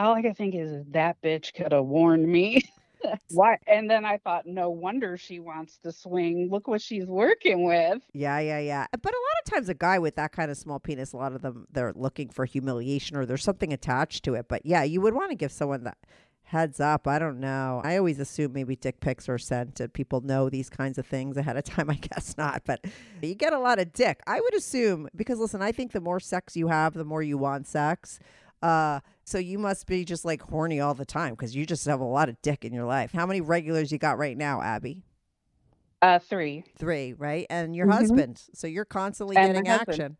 All 0.00 0.14
I 0.14 0.22
could 0.22 0.36
think 0.36 0.54
is 0.54 0.82
that 0.92 1.20
bitch 1.22 1.52
could 1.52 1.72
have 1.72 1.84
warned 1.84 2.26
me. 2.26 2.62
Why? 3.32 3.58
And 3.66 3.90
then 3.90 4.06
I 4.06 4.16
thought, 4.16 4.46
no 4.46 4.70
wonder 4.70 5.18
she 5.18 5.40
wants 5.40 5.78
to 5.84 5.92
swing. 5.92 6.48
Look 6.50 6.68
what 6.68 6.80
she's 6.80 7.04
working 7.04 7.64
with. 7.64 8.02
Yeah, 8.14 8.38
yeah, 8.38 8.60
yeah. 8.60 8.86
But 8.92 9.12
a 9.12 9.20
lot 9.20 9.44
of 9.44 9.52
times, 9.52 9.68
a 9.68 9.74
guy 9.74 9.98
with 9.98 10.16
that 10.16 10.32
kind 10.32 10.50
of 10.50 10.56
small 10.56 10.78
penis, 10.78 11.12
a 11.12 11.18
lot 11.18 11.34
of 11.34 11.42
them, 11.42 11.66
they're 11.70 11.92
looking 11.94 12.30
for 12.30 12.46
humiliation 12.46 13.14
or 13.14 13.26
there's 13.26 13.44
something 13.44 13.74
attached 13.74 14.24
to 14.24 14.34
it. 14.34 14.46
But 14.48 14.64
yeah, 14.64 14.84
you 14.84 15.02
would 15.02 15.14
want 15.14 15.30
to 15.32 15.36
give 15.36 15.52
someone 15.52 15.84
that 15.84 15.98
Heads 16.50 16.80
up, 16.80 17.06
I 17.06 17.20
don't 17.20 17.38
know. 17.38 17.80
I 17.84 17.96
always 17.96 18.18
assume 18.18 18.52
maybe 18.52 18.74
dick 18.74 18.98
pics 18.98 19.28
are 19.28 19.38
sent 19.38 19.78
and 19.78 19.92
people 19.92 20.20
know 20.20 20.50
these 20.50 20.68
kinds 20.68 20.98
of 20.98 21.06
things 21.06 21.36
ahead 21.36 21.56
of 21.56 21.62
time. 21.62 21.88
I 21.90 21.94
guess 21.94 22.36
not, 22.36 22.62
but 22.66 22.84
you 23.22 23.36
get 23.36 23.52
a 23.52 23.58
lot 23.60 23.78
of 23.78 23.92
dick. 23.92 24.20
I 24.26 24.40
would 24.40 24.54
assume 24.54 25.08
because 25.14 25.38
listen, 25.38 25.62
I 25.62 25.70
think 25.70 25.92
the 25.92 26.00
more 26.00 26.18
sex 26.18 26.56
you 26.56 26.66
have, 26.66 26.94
the 26.94 27.04
more 27.04 27.22
you 27.22 27.38
want 27.38 27.68
sex. 27.68 28.18
Uh, 28.62 29.00
so 29.24 29.38
you 29.38 29.58
must 29.58 29.86
be 29.86 30.04
just 30.04 30.24
like 30.24 30.42
horny 30.42 30.80
all 30.80 30.94
the 30.94 31.04
time 31.06 31.34
because 31.34 31.54
you 31.56 31.64
just 31.64 31.84
have 31.86 32.00
a 32.00 32.04
lot 32.04 32.28
of 32.28 32.40
dick 32.42 32.64
in 32.64 32.72
your 32.72 32.84
life. 32.84 33.12
How 33.12 33.26
many 33.26 33.40
regulars 33.40 33.90
you 33.90 33.98
got 33.98 34.18
right 34.18 34.36
now, 34.36 34.60
Abby? 34.60 35.02
Uh, 36.02 36.18
three. 36.18 36.64
Three, 36.78 37.12
right? 37.14 37.46
And 37.50 37.74
your 37.76 37.86
Mhm. 37.86 37.92
husband. 37.92 38.42
So 38.54 38.66
you're 38.66 38.84
constantly 38.84 39.36
And 39.36 39.48
getting 39.48 39.68
action. 39.68 40.16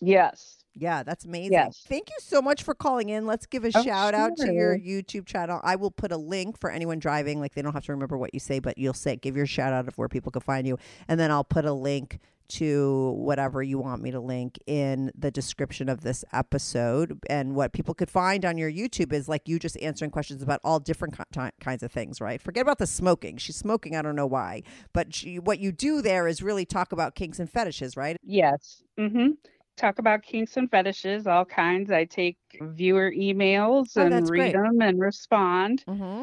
Yes. 0.00 0.62
Yeah, 0.74 1.02
that's 1.02 1.24
amazing. 1.24 1.52
Yes. 1.52 1.82
Thank 1.88 2.10
you 2.10 2.16
so 2.20 2.42
much 2.42 2.62
for 2.62 2.74
calling 2.74 3.08
in. 3.08 3.26
Let's 3.26 3.46
give 3.46 3.64
a 3.64 3.70
Oh, 3.74 3.82
shout 3.82 4.12
out 4.14 4.36
to 4.36 4.52
your. 4.52 4.78
YouTube 4.78 5.24
channel. 5.24 5.58
I 5.64 5.74
will 5.76 5.90
put 5.90 6.12
a 6.12 6.18
link 6.18 6.58
for 6.58 6.70
anyone 6.70 6.98
driving. 6.98 7.40
Like 7.40 7.54
they 7.54 7.62
don't 7.62 7.72
have 7.72 7.84
to 7.86 7.92
remember 7.92 8.18
what 8.18 8.34
you 8.34 8.40
say, 8.40 8.58
but 8.58 8.76
you'll 8.76 8.92
say 8.92 9.16
give 9.16 9.36
your 9.36 9.46
shout 9.46 9.72
out 9.72 9.88
of 9.88 9.96
where 9.96 10.08
people 10.08 10.30
can 10.30 10.42
find 10.42 10.66
you. 10.66 10.76
And 11.08 11.18
then 11.18 11.30
I'll 11.30 11.44
put 11.44 11.64
a 11.64 11.72
link 11.72 12.18
to 12.48 13.12
whatever 13.18 13.62
you 13.62 13.78
want 13.78 14.02
me 14.02 14.10
to 14.10 14.20
link 14.20 14.58
in 14.66 15.10
the 15.16 15.30
description 15.30 15.88
of 15.88 16.00
this 16.02 16.24
episode. 16.32 17.18
And 17.28 17.54
what 17.54 17.72
people 17.72 17.94
could 17.94 18.10
find 18.10 18.44
on 18.44 18.58
your 18.58 18.70
YouTube 18.70 19.12
is 19.12 19.28
like 19.28 19.48
you 19.48 19.58
just 19.58 19.76
answering 19.80 20.10
questions 20.10 20.42
about 20.42 20.60
all 20.64 20.78
different 20.80 21.16
ki- 21.16 21.50
kinds 21.60 21.82
of 21.82 21.92
things, 21.92 22.20
right? 22.20 22.40
Forget 22.40 22.62
about 22.62 22.78
the 22.78 22.86
smoking. 22.86 23.36
She's 23.36 23.56
smoking, 23.56 23.96
I 23.96 24.02
don't 24.02 24.16
know 24.16 24.26
why. 24.26 24.62
But 24.92 25.14
she, 25.14 25.38
what 25.38 25.58
you 25.58 25.72
do 25.72 26.02
there 26.02 26.26
is 26.28 26.42
really 26.42 26.64
talk 26.64 26.92
about 26.92 27.14
kinks 27.14 27.38
and 27.38 27.50
fetishes, 27.50 27.96
right? 27.96 28.16
Yes. 28.22 28.82
Mm-hmm. 28.98 29.32
Talk 29.76 29.98
about 29.98 30.22
kinks 30.22 30.56
and 30.56 30.70
fetishes, 30.70 31.26
all 31.26 31.44
kinds. 31.44 31.90
I 31.90 32.04
take 32.06 32.38
viewer 32.62 33.12
emails 33.12 33.88
Oh, 33.96 34.06
and 34.06 34.14
read 34.30 34.38
great. 34.38 34.52
them 34.54 34.80
and 34.80 34.98
respond. 34.98 35.84
Mm-hmm. 35.86 36.22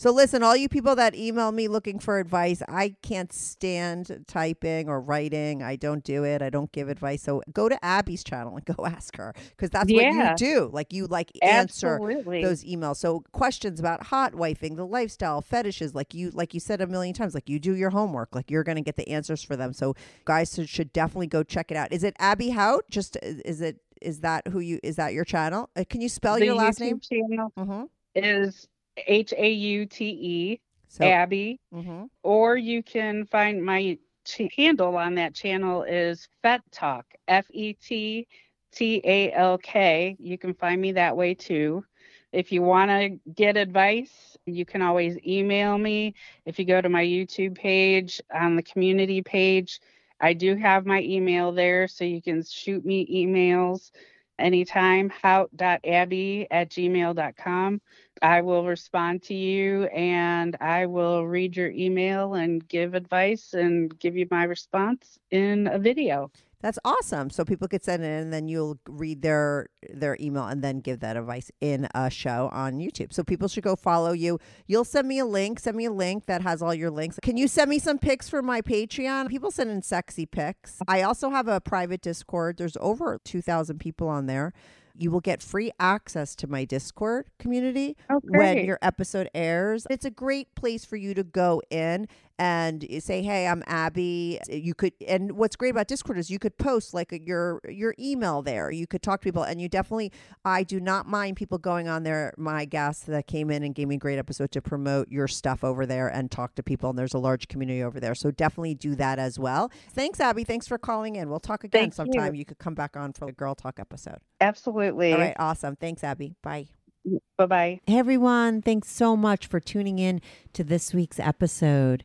So 0.00 0.10
listen, 0.12 0.42
all 0.42 0.56
you 0.56 0.70
people 0.70 0.96
that 0.96 1.14
email 1.14 1.52
me 1.52 1.68
looking 1.68 1.98
for 1.98 2.18
advice, 2.18 2.62
I 2.66 2.94
can't 3.02 3.30
stand 3.34 4.24
typing 4.26 4.88
or 4.88 4.98
writing. 4.98 5.62
I 5.62 5.76
don't 5.76 6.02
do 6.02 6.24
it. 6.24 6.40
I 6.40 6.48
don't 6.48 6.72
give 6.72 6.88
advice. 6.88 7.22
So 7.22 7.42
go 7.52 7.68
to 7.68 7.84
Abby's 7.84 8.24
channel 8.24 8.56
and 8.56 8.64
go 8.76 8.86
ask 8.86 9.14
her 9.18 9.34
because 9.50 9.68
that's 9.68 9.92
what 9.92 10.02
you 10.02 10.32
do. 10.38 10.70
Like 10.72 10.94
you 10.94 11.06
like 11.06 11.30
answer 11.42 11.96
Absolutely. 11.96 12.42
those 12.42 12.64
emails. 12.64 12.96
So 12.96 13.24
questions 13.32 13.78
about 13.78 14.04
hot 14.04 14.32
wifing, 14.32 14.76
the 14.76 14.86
lifestyle, 14.86 15.42
fetishes, 15.42 15.94
like 15.94 16.14
you 16.14 16.30
like 16.30 16.54
you 16.54 16.60
said 16.60 16.80
a 16.80 16.86
million 16.86 17.12
times, 17.12 17.34
like 17.34 17.50
you 17.50 17.58
do 17.58 17.76
your 17.76 17.90
homework, 17.90 18.34
like 18.34 18.50
you're 18.50 18.64
going 18.64 18.76
to 18.76 18.82
get 18.82 18.96
the 18.96 19.06
answers 19.06 19.42
for 19.42 19.54
them. 19.54 19.74
So 19.74 19.94
guys 20.24 20.54
should, 20.54 20.70
should 20.70 20.94
definitely 20.94 21.26
go 21.26 21.42
check 21.42 21.70
it 21.70 21.76
out. 21.76 21.92
Is 21.92 22.04
it 22.04 22.16
Abby 22.18 22.52
Haute? 22.52 22.88
Just 22.88 23.18
is 23.22 23.60
it 23.60 23.76
is 24.00 24.20
that 24.20 24.48
who 24.48 24.60
you 24.60 24.80
is 24.82 24.96
that 24.96 25.12
your 25.12 25.26
channel? 25.26 25.68
Uh, 25.76 25.84
can 25.86 26.00
you 26.00 26.08
spell 26.08 26.38
the 26.38 26.46
your 26.46 26.54
last 26.54 26.78
YouTube 26.78 27.02
name? 27.10 27.28
channel 27.28 27.52
Mm-hmm. 27.58 27.82
is 28.14 28.66
H 29.06 29.32
A 29.36 29.50
U 29.50 29.86
T 29.86 30.04
E 30.04 30.60
Abby, 31.00 31.60
mm-hmm. 31.72 32.04
or 32.22 32.56
you 32.56 32.82
can 32.82 33.26
find 33.26 33.64
my 33.64 33.98
ch- 34.24 34.50
handle 34.56 34.96
on 34.96 35.14
that 35.14 35.34
channel 35.34 35.82
is 35.82 36.28
Fet 36.42 36.62
Talk 36.72 37.06
F 37.28 37.46
E 37.52 37.74
T 37.74 38.26
T 38.72 39.00
A 39.04 39.32
L 39.32 39.58
K. 39.58 40.16
You 40.18 40.38
can 40.38 40.54
find 40.54 40.80
me 40.80 40.92
that 40.92 41.16
way 41.16 41.34
too. 41.34 41.84
If 42.32 42.52
you 42.52 42.62
want 42.62 42.90
to 42.90 43.18
get 43.32 43.56
advice, 43.56 44.36
you 44.46 44.64
can 44.64 44.82
always 44.82 45.18
email 45.26 45.76
me. 45.76 46.14
If 46.44 46.58
you 46.58 46.64
go 46.64 46.80
to 46.80 46.88
my 46.88 47.04
YouTube 47.04 47.56
page 47.56 48.20
on 48.32 48.54
the 48.54 48.62
community 48.62 49.22
page, 49.22 49.80
I 50.20 50.34
do 50.34 50.54
have 50.54 50.86
my 50.86 51.02
email 51.02 51.50
there, 51.50 51.88
so 51.88 52.04
you 52.04 52.22
can 52.22 52.44
shoot 52.44 52.84
me 52.84 53.06
emails 53.26 53.90
anytime. 54.38 55.10
Haute.abby 55.10 56.46
at 56.50 56.70
gmail.com. 56.70 57.80
I 58.22 58.40
will 58.42 58.64
respond 58.66 59.22
to 59.24 59.34
you 59.34 59.84
and 59.86 60.56
I 60.60 60.86
will 60.86 61.26
read 61.26 61.56
your 61.56 61.70
email 61.70 62.34
and 62.34 62.66
give 62.68 62.94
advice 62.94 63.54
and 63.54 63.98
give 63.98 64.16
you 64.16 64.26
my 64.30 64.44
response 64.44 65.18
in 65.30 65.68
a 65.68 65.78
video. 65.78 66.30
That's 66.62 66.78
awesome. 66.84 67.30
So 67.30 67.42
people 67.46 67.68
could 67.68 67.82
send 67.82 68.02
it 68.02 68.06
in, 68.06 68.24
and 68.24 68.32
then 68.34 68.46
you'll 68.46 68.78
read 68.86 69.22
their 69.22 69.68
their 69.94 70.18
email 70.20 70.44
and 70.44 70.62
then 70.62 70.80
give 70.80 71.00
that 71.00 71.16
advice 71.16 71.50
in 71.62 71.88
a 71.94 72.10
show 72.10 72.50
on 72.52 72.74
YouTube. 72.74 73.14
So 73.14 73.24
people 73.24 73.48
should 73.48 73.64
go 73.64 73.76
follow 73.76 74.12
you. 74.12 74.38
You'll 74.66 74.84
send 74.84 75.08
me 75.08 75.18
a 75.20 75.24
link. 75.24 75.58
Send 75.58 75.74
me 75.74 75.86
a 75.86 75.90
link 75.90 76.26
that 76.26 76.42
has 76.42 76.60
all 76.60 76.74
your 76.74 76.90
links. 76.90 77.18
Can 77.22 77.38
you 77.38 77.48
send 77.48 77.70
me 77.70 77.78
some 77.78 77.98
pics 77.98 78.28
for 78.28 78.42
my 78.42 78.60
Patreon? 78.60 79.30
People 79.30 79.50
send 79.50 79.70
in 79.70 79.80
sexy 79.80 80.26
pics. 80.26 80.82
I 80.86 81.00
also 81.00 81.30
have 81.30 81.48
a 81.48 81.62
private 81.62 82.02
Discord. 82.02 82.58
There's 82.58 82.76
over 82.78 83.18
two 83.24 83.40
thousand 83.40 83.78
people 83.78 84.08
on 84.08 84.26
there. 84.26 84.52
You 85.00 85.10
will 85.10 85.20
get 85.20 85.42
free 85.42 85.70
access 85.80 86.36
to 86.36 86.46
my 86.46 86.66
Discord 86.66 87.30
community 87.38 87.96
Oh, 88.10 88.20
when 88.22 88.66
your 88.66 88.78
episode 88.82 89.30
airs. 89.34 89.86
It's 89.88 90.04
a 90.04 90.10
great 90.10 90.54
place 90.54 90.84
for 90.84 90.96
you 90.96 91.14
to 91.14 91.24
go 91.24 91.62
in 91.70 92.06
and 92.40 92.86
say, 93.00 93.22
"Hey, 93.22 93.46
I'm 93.46 93.62
Abby." 93.66 94.40
You 94.48 94.74
could, 94.74 94.94
and 95.06 95.32
what's 95.32 95.56
great 95.56 95.70
about 95.70 95.88
Discord 95.88 96.16
is 96.16 96.30
you 96.30 96.38
could 96.38 96.56
post 96.56 96.94
like 96.94 97.12
your 97.26 97.60
your 97.68 97.94
email 97.98 98.40
there. 98.40 98.70
You 98.70 98.86
could 98.86 99.02
talk 99.02 99.20
to 99.20 99.24
people, 99.24 99.42
and 99.42 99.60
you 99.60 99.68
definitely. 99.68 100.10
I 100.44 100.62
do 100.62 100.80
not 100.80 101.06
mind 101.06 101.36
people 101.36 101.58
going 101.58 101.86
on 101.86 102.02
there. 102.02 102.32
My 102.38 102.64
guests 102.64 103.04
that 103.04 103.26
came 103.26 103.50
in 103.50 103.62
and 103.62 103.74
gave 103.74 103.88
me 103.88 103.96
a 103.96 103.98
great 103.98 104.18
episode 104.18 104.50
to 104.52 104.62
promote 104.62 105.08
your 105.10 105.28
stuff 105.28 105.62
over 105.62 105.84
there 105.84 106.08
and 106.08 106.30
talk 106.30 106.54
to 106.54 106.62
people. 106.62 106.90
And 106.90 106.98
there's 106.98 107.14
a 107.14 107.18
large 107.18 107.46
community 107.48 107.82
over 107.82 108.00
there, 108.00 108.14
so 108.14 108.30
definitely 108.30 108.74
do 108.74 108.94
that 108.94 109.18
as 109.18 109.38
well. 109.38 109.70
Thanks, 109.90 110.18
Abby. 110.18 110.44
Thanks 110.44 110.66
for 110.66 110.78
calling 110.78 111.16
in. 111.16 111.28
We'll 111.28 111.40
talk 111.40 111.62
again 111.62 111.90
Thank 111.90 111.92
you. 111.92 111.96
sometime. 111.96 112.34
You 112.34 112.46
could 112.46 112.58
come 112.58 112.74
back 112.74 112.96
on 112.96 113.12
for 113.12 113.28
a 113.28 113.32
girl 113.32 113.54
talk 113.54 113.78
episode. 113.78 114.18
Absolutely. 114.40 115.12
All 115.12 115.18
right, 115.18 115.36
awesome. 115.38 115.76
Thanks, 115.76 116.02
Abby. 116.02 116.36
Bye. 116.42 116.68
Mm, 117.06 117.18
bye 117.38 117.46
bye. 117.46 117.80
Hey 117.86 117.98
everyone, 117.98 118.60
thanks 118.60 118.90
so 118.90 119.16
much 119.16 119.46
for 119.46 119.58
tuning 119.58 119.98
in 119.98 120.20
to 120.52 120.62
this 120.62 120.92
week's 120.92 121.18
episode. 121.18 122.04